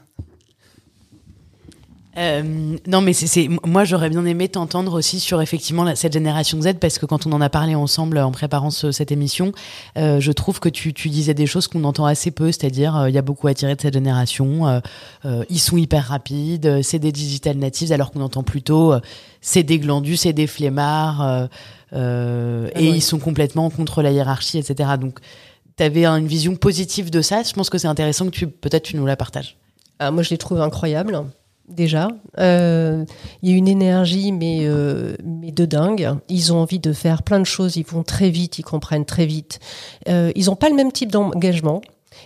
Euh, 2.18 2.78
non, 2.88 3.00
mais 3.00 3.14
c'est 3.14 3.48
moi 3.66 3.86
j'aurais 3.86 4.10
bien 4.10 4.26
aimé 4.26 4.50
t'entendre 4.50 4.94
aussi 4.98 5.20
sur 5.22 5.42
effectivement 5.42 5.96
cette 5.96 6.12
génération 6.12 6.62
Z 6.62 6.74
parce 6.74 7.00
que 7.00 7.06
quand 7.06 7.26
on 7.26 7.32
en 7.32 7.40
a 7.40 7.50
parlé 7.50 7.74
ensemble 7.74 8.18
en 8.18 8.32
préparant 8.32 8.70
cette 8.70 9.12
émission, 9.14 9.54
euh, 9.98 10.20
je 10.20 10.32
trouve 10.34 10.60
que 10.60 10.68
tu, 10.68 10.94
tu, 10.94 11.10
disais 11.10 11.34
des 11.34 11.46
choses 11.46 11.70
qu'on 11.70 11.86
entend 11.86 12.06
assez 12.06 12.32
peu, 12.32 12.48
c'est-à-dire 12.48 12.98
euh, 12.98 13.10
il 13.10 13.16
y 13.16 13.18
a 13.18 13.22
beaucoup 13.22 13.48
à 13.48 13.54
tirer 13.54 13.76
de 13.76 13.82
cette 13.82 13.94
génération, 13.94 14.68
euh, 14.68 14.80
euh, 15.24 15.46
ils 15.50 15.60
sont 15.60 15.78
hyper 15.78 16.04
rapides, 16.04 16.82
c'est 16.82 17.00
des 17.00 17.14
digital 17.14 17.56
natives 17.56 17.94
alors 17.94 18.12
qu'on 18.12 18.22
entend 18.22 18.44
plutôt 18.44 18.94
c'est 19.40 19.64
des 19.64 19.80
glandus, 19.80 20.18
c'est 20.18 20.34
des 20.34 20.48
flemmards 20.48 21.48
et 21.94 21.96
ah 21.96 22.70
ils 22.76 23.02
sont 23.02 23.20
complètement 23.20 23.70
contre 23.70 24.02
la 24.02 24.12
hiérarchie, 24.12 24.58
etc. 24.58 24.92
Donc 25.00 25.20
tu 25.78 25.84
avais 25.84 26.06
une 26.06 26.28
vision 26.28 26.56
positive 26.56 27.10
de 27.10 27.22
ça. 27.22 27.42
Je 27.44 27.54
pense 27.54 27.70
que 27.70 27.78
c'est 27.78 27.88
intéressant 27.88 28.26
que 28.26 28.32
tu 28.32 28.48
peut-être 28.48 28.84
tu 28.84 28.98
nous 28.98 29.06
la 29.06 29.16
partages. 29.16 29.56
Ah, 30.00 30.12
moi 30.12 30.24
je 30.24 30.30
les 30.32 30.38
trouve 30.38 30.60
incroyables 30.60 31.24
déjà. 31.72 32.10
Euh, 32.40 33.06
il 33.42 33.50
y 33.50 33.54
a 33.54 33.58
une 33.58 33.68
énergie, 33.68 34.32
mais, 34.32 34.60
euh, 34.62 35.16
mais 35.24 35.52
de 35.52 35.66
dingue. 35.66 36.18
Ils 36.30 36.54
ont 36.54 36.58
envie 36.58 36.80
de 36.80 36.94
faire 36.94 37.24
plein 37.24 37.40
de 37.40 37.46
choses, 37.46 37.76
ils 37.76 37.86
vont 37.86 38.04
très 38.04 38.30
vite, 38.30 38.60
ils 38.60 38.64
comprennent 38.64 39.06
très 39.06 39.26
vite. 39.26 39.60
Euh, 40.08 40.32
ils 40.36 40.46
n'ont 40.46 40.56
pas 40.56 40.70
le 40.70 40.76
même 40.76 40.92
type 40.92 41.12
d'engagement. 41.12 41.82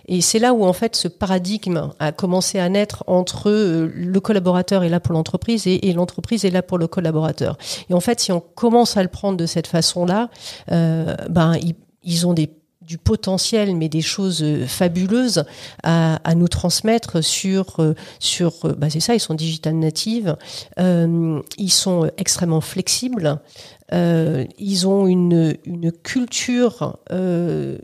Et 0.07 0.21
c'est 0.21 0.39
là 0.39 0.53
où 0.53 0.65
en 0.65 0.73
fait 0.73 0.95
ce 0.95 1.07
paradigme 1.07 1.91
a 1.99 2.11
commencé 2.11 2.59
à 2.59 2.67
naître 2.69 3.03
entre 3.07 3.51
le 3.51 4.19
collaborateur 4.19 4.83
est 4.83 4.89
là 4.89 4.99
pour 4.99 5.13
l'entreprise 5.13 5.67
et, 5.67 5.93
l'entreprise 5.93 6.43
est 6.43 6.49
là 6.49 6.61
pour 6.61 6.77
le 6.77 6.87
collaborateur. 6.87 7.57
Et 7.89 7.93
en 7.93 7.99
fait, 7.99 8.19
si 8.19 8.31
on 8.31 8.39
commence 8.39 8.97
à 8.97 9.03
le 9.03 9.09
prendre 9.09 9.37
de 9.37 9.45
cette 9.45 9.67
façon-là, 9.67 10.29
ben 10.67 11.55
ils, 11.61 11.75
ils 12.03 12.27
ont 12.27 12.33
des 12.33 12.49
du 12.85 12.97
potentiel, 12.97 13.75
mais 13.75 13.89
des 13.89 14.01
choses 14.01 14.43
euh, 14.43 14.65
fabuleuses 14.65 15.43
à, 15.83 16.19
nous 16.35 16.47
transmettre 16.47 17.23
sur 17.23 17.79
euh, 17.79 17.93
sur. 18.19 18.65
Euh, 18.65 18.73
bah 18.73 18.89
c'est 18.89 18.99
ça, 18.99 19.15
ils 19.15 19.19
sont 19.19 19.33
digital 19.33 19.75
natives, 19.75 20.35
ils 20.77 21.71
sont 21.71 22.09
extrêmement 22.17 22.61
flexibles, 22.61 23.39
ils 23.91 24.87
ont 24.87 25.07
une 25.07 25.55
une 25.65 25.91
culture 25.91 26.97
de, 27.09 27.79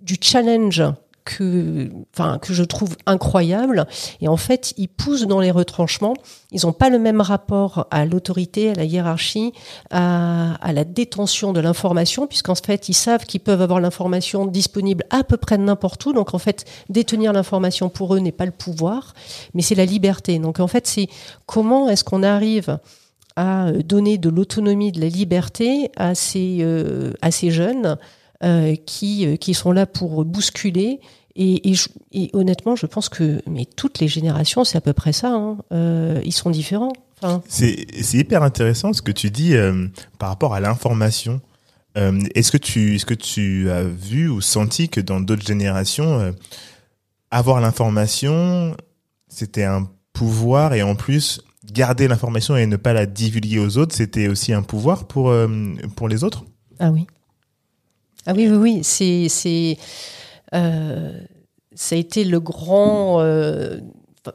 du 0.00 0.16
challenge 0.20 0.82
que, 1.24 1.90
enfin, 2.12 2.38
que 2.38 2.52
je 2.52 2.62
trouve 2.62 2.96
incroyable. 3.06 3.86
Et 4.20 4.28
en 4.28 4.36
fait, 4.36 4.74
ils 4.76 4.88
poussent 4.88 5.26
dans 5.26 5.40
les 5.40 5.50
retranchements. 5.50 6.14
Ils 6.50 6.66
n'ont 6.66 6.72
pas 6.72 6.90
le 6.90 6.98
même 6.98 7.20
rapport 7.20 7.86
à 7.90 8.04
l'autorité, 8.04 8.70
à 8.70 8.74
la 8.74 8.84
hiérarchie, 8.84 9.52
à, 9.90 10.56
la 10.72 10.84
détention 10.84 11.52
de 11.52 11.60
l'information, 11.60 12.26
puisqu'en 12.26 12.54
fait, 12.54 12.88
ils 12.88 12.94
savent 12.94 13.24
qu'ils 13.24 13.40
peuvent 13.40 13.62
avoir 13.62 13.80
l'information 13.80 14.46
disponible 14.46 15.04
à 15.10 15.24
peu 15.24 15.36
près 15.36 15.58
n'importe 15.58 16.04
où. 16.06 16.12
Donc, 16.12 16.34
en 16.34 16.38
fait, 16.38 16.64
détenir 16.88 17.32
l'information 17.32 17.88
pour 17.88 18.14
eux 18.14 18.18
n'est 18.18 18.32
pas 18.32 18.46
le 18.46 18.52
pouvoir, 18.52 19.14
mais 19.54 19.62
c'est 19.62 19.74
la 19.74 19.86
liberté. 19.86 20.38
Donc, 20.38 20.60
en 20.60 20.68
fait, 20.68 20.86
c'est 20.86 21.08
comment 21.46 21.88
est-ce 21.88 22.04
qu'on 22.04 22.22
arrive 22.22 22.78
à 23.36 23.72
donner 23.72 24.18
de 24.18 24.28
l'autonomie, 24.28 24.92
de 24.92 25.00
la 25.00 25.08
liberté 25.08 25.90
à 25.96 26.14
ces, 26.14 26.58
euh, 26.60 27.12
à 27.22 27.30
ces 27.30 27.50
jeunes 27.50 27.86
euh, 27.86 27.96
qui, 28.86 29.26
euh, 29.26 29.36
qui 29.36 29.54
sont 29.54 29.72
là 29.72 29.86
pour 29.86 30.24
bousculer. 30.24 31.00
Et, 31.34 31.70
et, 31.70 31.74
je- 31.74 31.88
et 32.12 32.28
honnêtement, 32.34 32.76
je 32.76 32.84
pense 32.86 33.08
que 33.08 33.40
mais 33.48 33.64
toutes 33.64 34.00
les 34.00 34.08
générations, 34.08 34.64
c'est 34.64 34.76
à 34.76 34.80
peu 34.82 34.92
près 34.92 35.12
ça. 35.12 35.32
hein. 35.32 35.56
Euh, 35.72 36.20
ils 36.24 36.32
sont 36.32 36.50
différents. 36.50 36.92
Enfin, 37.22 37.40
C'est 37.48 37.86
hyper 38.14 38.42
intéressant 38.42 38.92
ce 38.92 39.00
que 39.00 39.12
tu 39.12 39.30
dis 39.30 39.54
euh, 39.54 39.86
par 40.18 40.28
rapport 40.28 40.54
à 40.54 40.60
l'information. 40.60 41.40
Euh, 41.96 42.18
est-ce 42.34 42.50
que 42.50 42.56
tu 42.58 42.96
est-ce 42.96 43.06
que 43.06 43.14
tu 43.14 43.70
as 43.70 43.82
vu 43.84 44.28
ou 44.28 44.40
senti 44.40 44.88
que 44.88 45.00
dans 45.00 45.20
d'autres 45.20 45.46
générations 45.46 46.18
euh, 46.20 46.32
avoir 47.30 47.60
l'information 47.60 48.76
c'était 49.28 49.64
un 49.64 49.88
pouvoir 50.12 50.74
et 50.74 50.82
en 50.82 50.94
plus 50.94 51.40
garder 51.72 52.08
l'information 52.08 52.56
et 52.56 52.66
ne 52.66 52.76
pas 52.76 52.92
la 52.92 53.06
divulguer 53.06 53.58
aux 53.58 53.78
autres 53.78 53.94
c'était 53.94 54.28
aussi 54.28 54.52
un 54.52 54.62
pouvoir 54.62 55.06
pour 55.06 55.30
euh, 55.30 55.48
pour 55.96 56.08
les 56.08 56.24
autres? 56.24 56.44
Ah 56.78 56.90
oui. 56.90 57.06
Ah 58.26 58.32
oui, 58.36 58.48
oui, 58.48 58.56
oui. 58.56 58.80
C'est, 58.82 59.28
c'est, 59.28 59.76
euh, 60.54 61.12
ça 61.74 61.94
a 61.94 61.98
été 61.98 62.24
le 62.24 62.40
grand. 62.40 63.20
euh, 63.20 63.78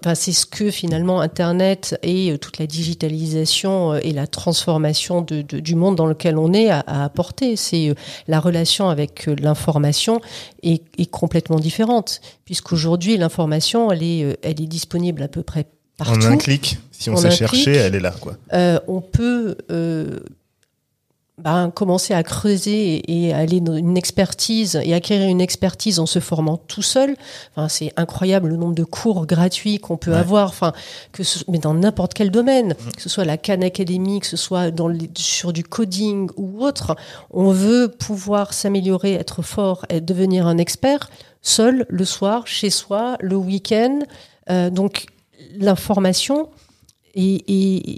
Enfin, 0.03 0.15
c'est 0.15 0.33
ce 0.33 0.45
que 0.45 0.69
finalement 0.69 1.21
Internet 1.21 1.97
et 2.03 2.33
euh, 2.33 2.37
toute 2.37 2.59
la 2.59 2.67
digitalisation 2.67 3.93
euh, 3.93 3.99
et 4.03 4.11
la 4.11 4.27
transformation 4.27 5.21
de, 5.21 5.41
de- 5.43 5.59
du 5.61 5.75
monde 5.75 5.95
dans 5.95 6.07
lequel 6.07 6.37
on 6.37 6.51
est 6.51 6.69
a, 6.69 6.79
a 6.81 7.05
apporté. 7.05 7.55
C'est 7.55 7.87
euh, 7.89 7.93
la 8.27 8.41
relation 8.41 8.89
avec 8.89 9.27
l'information 9.39 10.19
est, 10.61 10.83
est 10.97 11.09
complètement 11.09 11.57
différente, 11.59 12.19
puisqu'aujourd'hui 12.43 13.15
l'information 13.15 13.89
elle 13.89 14.03
est, 14.03 14.37
elle 14.43 14.61
est 14.61 14.67
disponible 14.67 15.21
à 15.23 15.29
peu 15.29 15.41
près 15.41 15.67
partout. 15.97 16.19
en 16.19 16.31
un 16.33 16.37
clic 16.37 16.77
si 16.91 17.09
on 17.09 17.13
En 17.13 17.17
sait 17.17 17.31
chercher 17.31 17.63
clic. 17.71 17.75
elle 17.77 17.95
est 17.95 18.01
là 18.01 18.11
quoi 18.19 18.33
Euh, 18.51 18.79
on 18.89 18.99
peut 18.99 19.55
euh, 19.71 20.19
ben, 21.39 21.69
commencer 21.69 22.15
à 22.15 22.23
creuser 22.23 23.03
et 23.07 23.31
aller 23.31 23.61
dans 23.61 23.75
une 23.75 23.95
expertise 23.95 24.79
et 24.83 24.95
acquérir 24.95 25.29
une 25.29 25.39
expertise 25.39 25.99
en 25.99 26.07
se 26.07 26.17
formant 26.17 26.57
tout 26.57 26.81
seul. 26.81 27.15
Enfin, 27.55 27.69
c'est 27.69 27.93
incroyable 27.95 28.49
le 28.49 28.55
nombre 28.57 28.73
de 28.73 28.83
cours 28.83 29.27
gratuits 29.27 29.77
qu'on 29.77 29.97
peut 29.97 30.11
Ouais. 30.13 30.17
avoir, 30.17 30.49
enfin, 30.49 30.73
que 31.11 31.23
ce, 31.23 31.43
mais 31.47 31.59
dans 31.59 31.75
n'importe 31.75 32.15
quel 32.15 32.31
domaine, 32.31 32.73
que 32.95 33.01
ce 33.03 33.09
soit 33.09 33.23
la 33.23 33.37
Khan 33.37 33.61
Academy, 33.61 34.19
que 34.19 34.25
ce 34.25 34.35
soit 34.37 34.71
dans 34.71 34.87
les- 34.87 35.11
sur 35.15 35.53
du 35.53 35.63
coding 35.63 36.27
ou 36.37 36.63
autre. 36.65 36.95
On 37.29 37.51
veut 37.51 37.87
pouvoir 37.87 38.51
s'améliorer, 38.53 39.13
être 39.13 39.43
fort 39.43 39.85
et 39.89 40.01
devenir 40.01 40.47
un 40.47 40.57
expert 40.57 41.07
seul 41.43 41.85
le 41.87 42.03
soir, 42.03 42.47
chez 42.47 42.71
soi, 42.71 43.15
le 43.21 43.35
week-end. 43.35 43.99
Euh, 44.49 44.71
donc 44.71 45.05
l'information 45.55 46.49
et, 47.19 47.43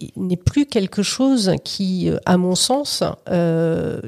et 0.07 0.11
n'est 0.15 0.37
plus 0.37 0.65
quelque 0.65 1.03
chose 1.03 1.51
qui, 1.63 2.09
euh, 2.09 2.17
à 2.25 2.37
mon 2.37 2.55
sens, 2.55 3.03
euh, 3.29 4.01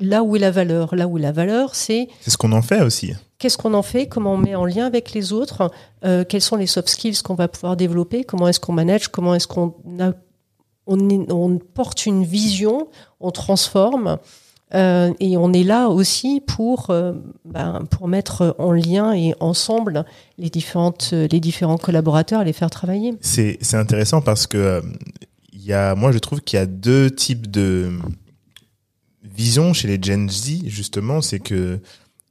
là 0.00 0.22
où 0.22 0.34
est 0.34 0.38
la 0.38 0.50
valeur. 0.50 0.94
Là 0.94 1.06
où 1.08 1.18
est 1.18 1.22
la 1.22 1.32
valeur, 1.32 1.74
c'est 1.74 2.08
c'est 2.22 2.30
ce 2.30 2.36
qu'on 2.38 2.52
en 2.52 2.62
fait 2.62 2.80
aussi 2.82 3.12
qu'est-ce 3.38 3.58
qu'on 3.58 3.74
en 3.74 3.82
fait, 3.82 4.06
comment 4.08 4.32
on 4.32 4.38
met 4.38 4.54
en 4.54 4.64
lien 4.64 4.86
avec 4.86 5.12
les 5.12 5.34
autres, 5.34 5.70
euh, 6.06 6.24
quels 6.26 6.40
sont 6.40 6.56
les 6.56 6.66
soft 6.66 6.88
skills 6.88 7.18
qu'on 7.22 7.34
va 7.34 7.48
pouvoir 7.48 7.76
développer, 7.76 8.24
comment 8.24 8.48
est-ce 8.48 8.58
qu'on 8.60 8.72
manage, 8.72 9.08
comment 9.08 9.34
est-ce 9.34 9.46
qu'on 9.46 9.74
a- 10.00 10.14
on, 10.86 11.08
est- 11.10 11.30
on 11.30 11.58
porte 11.58 12.06
une 12.06 12.24
vision, 12.24 12.88
on 13.20 13.30
transforme. 13.30 14.16
Euh, 14.74 15.12
et 15.20 15.36
on 15.36 15.52
est 15.52 15.62
là 15.62 15.88
aussi 15.88 16.42
pour, 16.44 16.90
euh, 16.90 17.12
ben, 17.44 17.84
pour 17.90 18.08
mettre 18.08 18.56
en 18.58 18.72
lien 18.72 19.12
et 19.12 19.34
ensemble 19.38 20.04
les, 20.38 20.50
différentes, 20.50 21.12
les 21.12 21.40
différents 21.40 21.78
collaborateurs 21.78 22.42
et 22.42 22.44
les 22.44 22.52
faire 22.52 22.70
travailler. 22.70 23.14
C'est 23.20 23.74
intéressant 23.74 24.20
parce 24.20 24.46
que 24.46 24.58
euh, 24.58 24.80
il 25.52 25.72
a, 25.72 25.94
moi 25.94 26.10
je 26.10 26.18
trouve 26.18 26.40
qu'il 26.40 26.58
y 26.58 26.62
a 26.62 26.66
deux 26.66 27.10
types 27.10 27.48
de 27.48 27.92
vision 29.22 29.72
chez 29.72 29.86
les 29.86 30.02
Gen 30.02 30.28
Z 30.28 30.66
justement, 30.66 31.20
c'est 31.20 31.40
que 31.40 31.78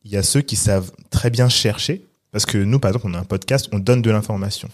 il 0.04 0.12
y 0.12 0.18
a 0.18 0.24
ceux 0.24 0.42
qui 0.42 0.56
savent 0.56 0.92
très 1.10 1.30
bien 1.30 1.50
chercher. 1.50 2.06
Parce 2.32 2.46
que 2.46 2.58
nous 2.58 2.80
par 2.80 2.90
exemple 2.90 3.08
on 3.08 3.14
a 3.14 3.20
un 3.20 3.24
podcast, 3.24 3.70
on 3.72 3.80
donne 3.80 4.02
de 4.02 4.12
l'information. 4.12 4.68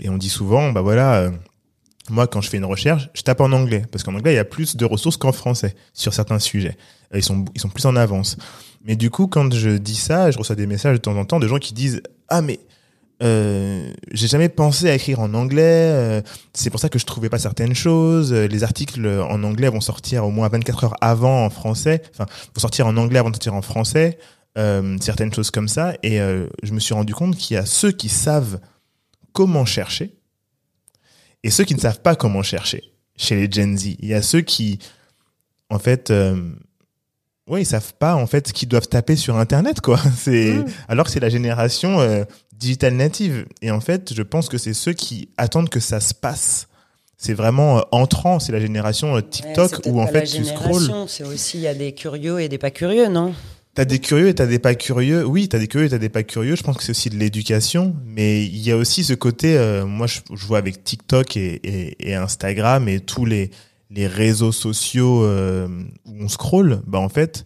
Et 0.00 0.08
on 0.08 0.16
dit 0.16 0.30
souvent 0.30 0.72
bah 0.72 0.80
voilà 0.80 1.16
euh, 1.16 1.30
moi 2.10 2.26
quand 2.26 2.40
je 2.40 2.48
fais 2.50 2.56
une 2.58 2.64
recherche, 2.64 3.08
je 3.14 3.22
tape 3.22 3.40
en 3.40 3.52
anglais 3.52 3.84
parce 3.90 4.04
qu'en 4.04 4.14
anglais 4.14 4.32
il 4.32 4.36
y 4.36 4.40
a 4.40 4.44
plus 4.44 4.76
de 4.76 4.84
ressources 4.84 5.16
qu'en 5.16 5.32
français 5.32 5.74
sur 5.94 6.12
certains 6.14 6.38
sujets. 6.38 6.76
Euh, 7.14 7.18
Ils 7.18 7.22
sont 7.24 7.44
ils 7.54 7.60
sont 7.60 7.68
plus 7.68 7.86
en 7.86 7.96
avance. 7.96 8.36
Mais 8.84 8.96
du 8.96 9.10
coup 9.10 9.26
quand 9.26 9.52
je 9.52 9.70
dis 9.70 9.96
ça, 9.96 10.30
je 10.30 10.38
reçois 10.38 10.56
des 10.56 10.66
messages 10.66 10.96
de 10.96 11.00
temps 11.02 11.16
en 11.16 11.24
temps 11.24 11.40
de 11.40 11.48
gens 11.48 11.58
qui 11.58 11.74
disent 11.74 12.02
ah 12.28 12.40
mais 12.42 12.60
euh, 13.22 13.90
j'ai 14.12 14.26
jamais 14.28 14.50
pensé 14.50 14.90
à 14.90 14.94
écrire 14.94 15.20
en 15.20 15.32
anglais. 15.32 15.62
euh, 15.64 16.20
c'est 16.52 16.68
pour 16.68 16.80
ça 16.80 16.88
que 16.90 16.98
je 16.98 17.06
trouvais 17.06 17.30
pas 17.30 17.38
certaines 17.38 17.74
choses. 17.74 18.32
euh, 18.32 18.46
Les 18.46 18.62
articles 18.62 19.06
en 19.06 19.42
anglais 19.42 19.68
vont 19.70 19.80
sortir 19.80 20.26
au 20.26 20.30
moins 20.30 20.48
24 20.48 20.84
heures 20.84 20.96
avant 21.00 21.44
en 21.46 21.50
français. 21.50 22.02
Enfin, 22.12 22.26
vont 22.54 22.60
sortir 22.60 22.86
en 22.86 22.96
anglais 22.98 23.18
avant 23.18 23.30
de 23.30 23.34
sortir 23.36 23.54
en 23.54 23.62
français. 23.62 24.18
euh, 24.58 24.96
certaines 25.00 25.32
choses 25.34 25.50
comme 25.50 25.68
ça. 25.68 25.94
Et 26.02 26.18
je 26.18 26.72
me 26.72 26.80
suis 26.80 26.94
rendu 26.94 27.14
compte 27.14 27.36
qu'il 27.36 27.54
y 27.56 27.58
a 27.58 27.66
ceux 27.66 27.90
qui 27.92 28.08
savent 28.10 28.58
comment 29.32 29.64
chercher 29.66 30.15
et 31.46 31.50
ceux 31.50 31.64
qui 31.64 31.74
ne 31.74 31.80
savent 31.80 32.00
pas 32.00 32.16
comment 32.16 32.42
chercher 32.42 32.82
chez 33.16 33.34
les 33.36 33.50
Gen 33.50 33.78
Z. 33.78 33.96
Il 34.00 34.08
y 34.08 34.14
a 34.14 34.20
ceux 34.22 34.40
qui, 34.42 34.78
en 35.70 35.78
fait, 35.78 36.10
euh, 36.10 36.50
ouais, 37.48 37.62
ils 37.62 37.66
savent 37.66 37.94
pas 37.94 38.14
en 38.16 38.26
fait 38.26 38.52
qu'ils 38.52 38.68
doivent 38.68 38.88
taper 38.88 39.16
sur 39.16 39.36
Internet, 39.36 39.80
quoi. 39.80 39.98
C'est 40.16 40.54
Mm. 40.54 40.66
alors 40.88 41.06
que 41.06 41.12
c'est 41.12 41.20
la 41.20 41.28
génération 41.28 42.00
euh, 42.00 42.24
digital 42.52 42.94
native. 42.94 43.46
Et 43.62 43.70
en 43.70 43.80
fait, 43.80 44.12
je 44.14 44.22
pense 44.22 44.48
que 44.48 44.58
c'est 44.58 44.74
ceux 44.74 44.92
qui 44.92 45.28
attendent 45.36 45.68
que 45.70 45.80
ça 45.80 46.00
se 46.00 46.14
passe. 46.14 46.68
C'est 47.18 47.32
vraiment 47.34 47.78
euh, 47.78 47.82
entrant. 47.92 48.38
C'est 48.40 48.52
la 48.52 48.60
génération 48.60 49.12
euh, 49.12 49.16
Ouais, 49.16 49.22
TikTok 49.22 49.70
peut-être 49.70 49.86
où 49.90 50.00
en 50.00 50.06
fait 50.06 50.20
la 50.20 50.26
tu 50.26 50.36
génération, 50.44 51.06
C'est 51.06 51.24
aussi, 51.24 51.58
il 51.58 51.62
y 51.62 51.66
a 51.68 51.74
des 51.74 51.92
curieux 51.92 52.40
et 52.40 52.48
des 52.48 52.58
pas 52.58 52.70
curieux, 52.70 53.08
non? 53.08 53.34
T'as 53.76 53.84
des 53.84 53.98
curieux 53.98 54.28
et 54.28 54.34
t'as 54.34 54.46
des 54.46 54.58
pas 54.58 54.74
curieux. 54.74 55.22
Oui, 55.26 55.50
t'as 55.50 55.58
des 55.58 55.68
curieux 55.68 55.84
et 55.84 55.90
t'as 55.90 55.98
des 55.98 56.08
pas 56.08 56.22
curieux. 56.22 56.56
Je 56.56 56.62
pense 56.62 56.78
que 56.78 56.82
c'est 56.82 56.92
aussi 56.92 57.10
de 57.10 57.16
l'éducation, 57.16 57.94
mais 58.06 58.42
il 58.42 58.56
y 58.56 58.72
a 58.72 58.76
aussi 58.78 59.04
ce 59.04 59.12
côté. 59.12 59.58
euh, 59.58 59.84
moi, 59.84 60.06
je, 60.06 60.46
vois 60.46 60.56
avec 60.56 60.82
TikTok 60.82 61.36
et, 61.36 62.14
Instagram 62.14 62.88
et 62.88 63.00
tous 63.00 63.26
les 63.26 63.50
réseaux 63.90 64.50
sociaux 64.50 65.24
euh, 65.24 65.68
où 66.06 66.24
on 66.24 66.28
scrolle. 66.28 66.80
Bah 66.86 66.98
en 67.00 67.10
fait, 67.10 67.44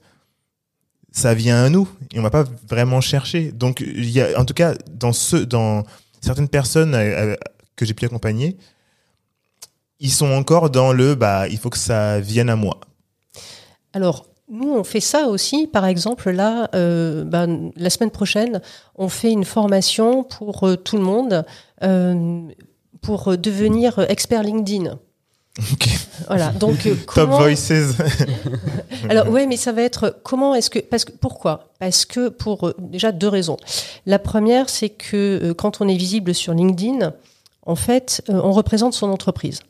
ça 1.10 1.34
vient 1.34 1.64
à 1.64 1.68
nous 1.68 1.88
et 2.14 2.20
on 2.20 2.22
va 2.22 2.30
pas 2.30 2.44
vraiment 2.68 3.00
chercher. 3.00 3.50
Donc 3.50 3.80
il 3.80 4.08
y 4.08 4.20
a, 4.20 4.38
en 4.38 4.44
tout 4.44 4.54
cas, 4.54 4.76
dans 4.88 5.12
ce, 5.12 5.36
dans 5.36 5.82
certaines 6.20 6.48
personnes 6.48 6.94
euh, 6.94 7.34
que 7.74 7.84
j'ai 7.84 7.94
pu 7.94 8.04
accompagner, 8.04 8.56
ils 9.98 10.12
sont 10.12 10.30
encore 10.30 10.70
dans 10.70 10.92
le 10.92 11.16
bah 11.16 11.48
il 11.48 11.58
faut 11.58 11.70
que 11.70 11.78
ça 11.78 12.20
vienne 12.20 12.50
à 12.50 12.54
moi. 12.56 12.78
Alors, 13.92 14.29
nous, 14.50 14.72
on 14.72 14.84
fait 14.84 15.00
ça 15.00 15.28
aussi. 15.28 15.66
Par 15.66 15.86
exemple, 15.86 16.30
là, 16.30 16.68
euh, 16.74 17.24
ben, 17.24 17.70
la 17.76 17.90
semaine 17.90 18.10
prochaine, 18.10 18.60
on 18.96 19.08
fait 19.08 19.30
une 19.30 19.44
formation 19.44 20.24
pour 20.24 20.64
euh, 20.66 20.76
tout 20.76 20.96
le 20.96 21.02
monde 21.02 21.44
euh, 21.82 22.42
pour 23.00 23.36
devenir 23.38 23.98
expert 24.08 24.42
LinkedIn. 24.42 24.98
Ok. 25.72 25.88
Voilà. 26.28 26.50
Donc, 26.52 26.86
euh, 26.86 26.94
Top 26.94 27.06
comment... 27.06 27.38
voices. 27.38 27.72
Alors, 29.08 29.28
ouais, 29.28 29.46
mais 29.46 29.56
ça 29.56 29.72
va 29.72 29.82
être 29.82 30.20
comment 30.22 30.54
est-ce 30.54 30.70
que 30.70 30.78
parce 30.78 31.04
que 31.04 31.12
pourquoi? 31.12 31.70
Parce 31.78 32.04
que 32.04 32.28
pour 32.28 32.68
euh, 32.68 32.74
déjà 32.78 33.12
deux 33.12 33.28
raisons. 33.28 33.56
La 34.06 34.18
première, 34.18 34.68
c'est 34.68 34.90
que 34.90 35.40
euh, 35.42 35.54
quand 35.54 35.80
on 35.80 35.88
est 35.88 35.96
visible 35.96 36.34
sur 36.34 36.54
LinkedIn, 36.54 37.12
en 37.66 37.76
fait, 37.76 38.22
euh, 38.28 38.40
on 38.42 38.52
représente 38.52 38.94
son 38.94 39.10
entreprise. 39.10 39.60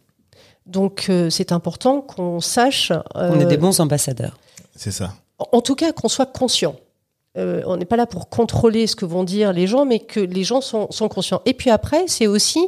Donc, 0.66 1.06
euh, 1.08 1.30
c'est 1.30 1.52
important 1.52 2.00
qu'on 2.00 2.40
sache. 2.40 2.92
On 3.14 3.40
est 3.40 3.44
euh, 3.44 3.48
des 3.48 3.56
bons 3.56 3.80
ambassadeurs. 3.80 4.36
C'est 4.82 4.92
ça. 4.92 5.12
en 5.38 5.60
tout 5.60 5.74
cas 5.74 5.92
qu'on 5.92 6.08
soit 6.08 6.24
conscient. 6.26 6.74
Euh, 7.38 7.62
on 7.66 7.76
n'est 7.76 7.84
pas 7.84 7.94
là 7.96 8.06
pour 8.06 8.28
contrôler 8.28 8.88
ce 8.88 8.96
que 8.96 9.04
vont 9.04 9.22
dire 9.22 9.52
les 9.52 9.68
gens, 9.68 9.84
mais 9.84 10.00
que 10.00 10.18
les 10.18 10.42
gens 10.42 10.60
sont, 10.60 10.90
sont 10.90 11.08
conscients. 11.08 11.42
Et 11.46 11.54
puis 11.54 11.70
après, 11.70 12.04
c'est 12.08 12.26
aussi, 12.26 12.58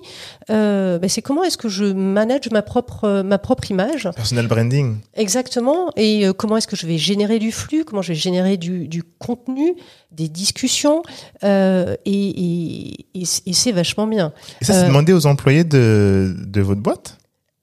euh, 0.50 1.00
ben, 1.00 1.08
c'est 1.10 1.20
comment 1.20 1.42
est-ce 1.42 1.56
que 1.58 1.68
je 1.68 1.84
manage 1.86 2.48
ma 2.52 2.62
propre, 2.62 3.02
euh, 3.04 3.22
ma 3.24 3.38
propre 3.38 3.72
image 3.72 4.08
Personal 4.14 4.46
branding. 4.46 4.98
exactement, 5.14 5.90
et 5.96 6.26
comment 6.36 6.58
est-ce 6.58 6.68
que 6.68 6.76
je 6.76 6.86
vais 6.86 6.96
générer 6.98 7.40
du 7.40 7.50
flux, 7.50 7.84
comment 7.84 8.02
je 8.02 8.12
vais 8.12 8.14
générer 8.14 8.56
du, 8.56 8.86
du 8.86 9.02
contenu, 9.02 9.74
des 10.12 10.28
discussions, 10.28 11.02
et, 11.42 11.96
et, 12.04 12.90
et, 13.14 13.22
et 13.46 13.52
c'est 13.52 13.72
vachement 13.72 14.06
bien. 14.06 14.32
Et 14.60 14.64
ça, 14.64 14.74
c'est 14.74 14.86
demandé 14.86 15.12
aux 15.12 15.26
employés 15.26 15.64
de, 15.64 16.36
de 16.38 16.60
votre 16.60 16.80
boîte? 16.80 17.18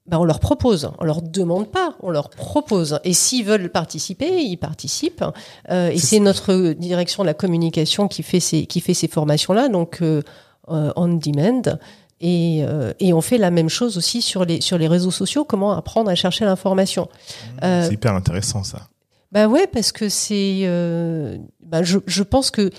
Ben, 0.09 0.17
on 0.19 0.23
leur 0.25 0.39
propose, 0.39 0.89
on 0.99 1.05
leur 1.05 1.21
demande 1.21 1.69
pas, 1.69 1.95
on 2.01 2.09
leur 2.09 2.29
propose. 2.29 2.99
Et 3.03 3.13
s'ils 3.13 3.45
veulent 3.45 3.69
participer, 3.69 4.41
ils 4.41 4.57
participent. 4.57 5.23
Euh, 5.69 5.89
et 5.89 5.97
C'est- 5.99 6.19
notre 6.19 6.73
direction 6.73 7.23
de 7.23 7.27
la 7.27 7.33
communication 7.33 8.07
qui 8.07 8.23
fait 8.23 8.39
ces, 8.39 8.65
qui 8.65 8.81
fait 8.81 8.93
ces 8.95 9.07
formations-là, 9.07 9.69
donc 9.69 9.99
euh, 10.01 10.21
euh, 10.69 10.91
on 10.95 11.07
demand. 11.09 11.77
Et, 12.21 12.63
euh, 12.67 12.91
et 12.99 13.13
on 13.13 13.21
fait 13.21 13.37
la 13.37 13.49
même 13.49 13.69
chose 13.69 13.97
aussi 13.97 14.21
sur 14.21 14.43
les, 14.43 14.59
sur 14.59 14.77
les 14.77 14.87
réseaux 14.89 15.11
sociaux, 15.11 15.45
comment 15.45 15.71
apprendre 15.71 16.09
à 16.11 16.15
chercher 16.15 16.43
l'information. 16.43 17.07
Euh, 17.63 17.85
C'est 17.87 17.93
hyper 17.93 18.13
intéressant 18.13 18.63
ça. 18.65 18.89
bah 19.31 19.47
ouais, 19.47 19.67
parce 19.67 19.91
que 19.93 20.09
c'est. 20.09 20.61
euh, 20.63 21.37
bah 21.63 21.81
je, 21.83 21.99
je 22.07 22.23
pense 22.23 22.51
que 22.51 22.71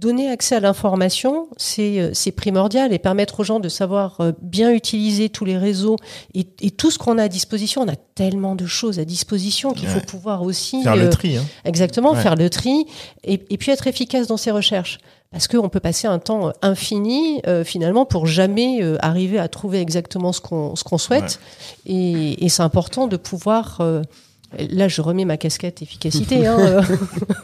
donner 0.00 0.30
accès 0.30 0.56
à 0.56 0.60
l'information, 0.60 1.48
c'est 1.56 2.00
euh, 2.00 2.10
c'est 2.14 2.32
primordial 2.32 2.92
et 2.92 2.98
permettre 2.98 3.40
aux 3.40 3.44
gens 3.44 3.60
de 3.60 3.68
savoir 3.68 4.16
euh, 4.20 4.32
bien 4.40 4.70
utiliser 4.72 5.28
tous 5.28 5.44
les 5.44 5.58
réseaux 5.58 5.96
et, 6.34 6.46
et 6.62 6.70
tout 6.70 6.90
ce 6.90 6.98
qu'on 6.98 7.18
a 7.18 7.24
à 7.24 7.28
disposition. 7.28 7.82
On 7.82 7.88
a 7.88 7.96
tellement 8.14 8.54
de 8.54 8.66
choses 8.66 8.98
à 8.98 9.04
disposition 9.04 9.72
qu'il 9.74 9.88
faut 9.88 10.00
pouvoir 10.00 10.42
aussi 10.42 10.82
Faire 10.82 10.94
euh, 10.94 11.04
le 11.04 11.10
tri. 11.10 11.36
Hein. 11.36 11.44
exactement 11.64 12.12
Ouais. 12.12 12.22
faire 12.22 12.36
le 12.36 12.48
tri 12.48 12.86
et, 13.24 13.34
et 13.50 13.56
puis 13.58 13.70
être 13.72 13.86
efficace 13.86 14.26
dans 14.26 14.38
ses 14.38 14.50
recherches. 14.50 14.98
Parce 15.32 15.46
qu'on 15.46 15.68
peut 15.68 15.78
passer 15.80 16.08
un 16.08 16.18
temps 16.18 16.48
euh, 16.48 16.52
infini 16.62 17.40
euh, 17.46 17.62
finalement 17.62 18.04
pour 18.04 18.26
jamais 18.26 18.82
euh, 18.82 18.96
arriver 19.00 19.38
à 19.38 19.46
trouver 19.48 19.80
exactement 19.80 20.32
ce 20.32 20.40
qu'on 20.40 20.74
ce 20.76 20.82
qu'on 20.82 20.98
souhaite. 20.98 21.38
Et, 21.86 22.44
et 22.44 22.48
c'est 22.48 22.62
important 22.64 23.06
de 23.06 23.16
pouvoir. 23.16 23.78
euh, 23.80 24.02
là, 24.58 24.88
je 24.88 25.00
remets 25.02 25.24
ma 25.24 25.36
casquette 25.36 25.82
efficacité, 25.82 26.46
hein, 26.46 26.58
euh, 26.58 26.82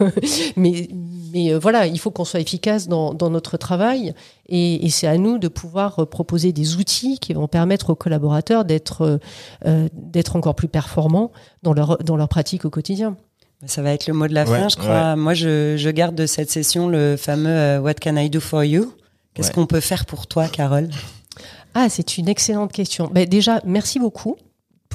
mais 0.57 0.89
mais 1.33 1.53
euh, 1.53 1.59
voilà, 1.59 1.87
il 1.87 1.99
faut 1.99 2.11
qu'on 2.11 2.25
soit 2.25 2.41
efficace 2.41 2.89
dans, 2.89 3.13
dans 3.15 3.31
notre 3.31 3.57
travail. 3.57 4.15
Et, 4.49 4.87
et 4.87 4.91
c'est 4.91 5.07
à 5.07 5.19
nous 5.19 5.39
de 5.39 5.49
pouvoir 5.49 6.07
proposer 6.09 6.53
des 6.53 6.77
outils 6.77 7.19
qui 7.19 7.33
vont 7.35 7.49
permettre 7.49 7.91
aux 7.91 7.95
collaborateurs 7.95 8.65
d'être 8.65 9.21
euh, 9.67 9.89
d'être 9.93 10.37
encore 10.37 10.55
plus 10.55 10.69
performants 10.69 11.33
dans 11.63 11.73
leur 11.73 11.99
dans 11.99 12.17
leur 12.17 12.29
pratique 12.29 12.65
au 12.65 12.71
quotidien. 12.71 13.17
Ça 13.65 13.83
va 13.83 13.93
être 13.93 14.07
le 14.07 14.13
mot 14.13 14.29
de 14.29 14.35
la 14.35 14.45
Ouais, 14.45 14.59
fin, 14.61 14.69
je 14.69 14.77
crois. 14.77 15.17
Moi, 15.17 15.33
je, 15.35 15.77
je 15.79 15.91
garde 15.91 16.15
de 16.15 16.27
cette 16.27 16.51
session 16.51 16.89
le 16.89 17.17
fameux 17.17 17.49
euh, 17.49 17.81
What 17.81 17.95
can 17.95 18.17
I 18.17 18.29
do 18.29 18.39
for 18.39 18.63
you? 18.65 18.93
Qu'est-ce 19.35 19.49
Ouais. 19.49 19.55
qu'on 19.55 19.67
peut 19.67 19.81
faire 19.81 20.05
pour 20.07 20.27
toi, 20.27 20.47
Carole? 20.49 20.89
Ah, 21.75 21.89
c'est 21.89 22.19
une 22.19 22.29
excellente 22.29 22.73
question. 22.73 23.09
Ben, 23.13 23.27
déjà, 23.29 23.61
merci 23.65 23.99
beaucoup 23.99 24.37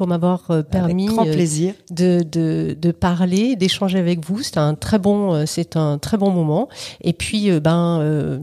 pour 0.02 0.08
m'avoir 0.08 0.50
euh, 0.50 0.64
permis 0.64 1.08
euh, 1.08 1.32
plaisir. 1.32 1.76
de, 1.92 2.24
de, 2.24 2.74
de 2.76 2.92
parler, 2.92 3.56
d'échanger 3.56 4.00
avec 4.00 4.26
vous. 4.26 4.42
C'est 4.42 4.58
un 4.58 4.74
très 4.74 4.98
bon, 4.98 5.32
euh, 5.36 5.44
c'est 5.46 5.78
un 5.78 6.00
très 6.00 6.18
bon 6.18 6.32
moment. 6.32 6.70
Et 7.02 7.14
puis, 7.14 7.52
ben, 7.60 8.00
euh, 8.02 8.40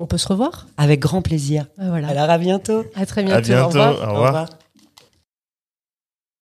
on 0.00 0.06
peut 0.06 0.18
se 0.18 0.28
revoir. 0.28 0.66
Avec 0.76 1.00
grand 1.00 1.22
plaisir. 1.22 1.64
Ah, 1.78 1.88
Voilà. 1.88 2.08
Alors, 2.08 2.28
à 2.28 2.36
bientôt. 2.36 2.84
À 2.94 3.06
très 3.06 3.22
bientôt. 3.22 3.38
À 3.38 3.40
bientôt. 3.40 3.64
Au 3.64 3.68
revoir. 3.68 4.10
Au 4.10 4.22
revoir. 4.22 4.48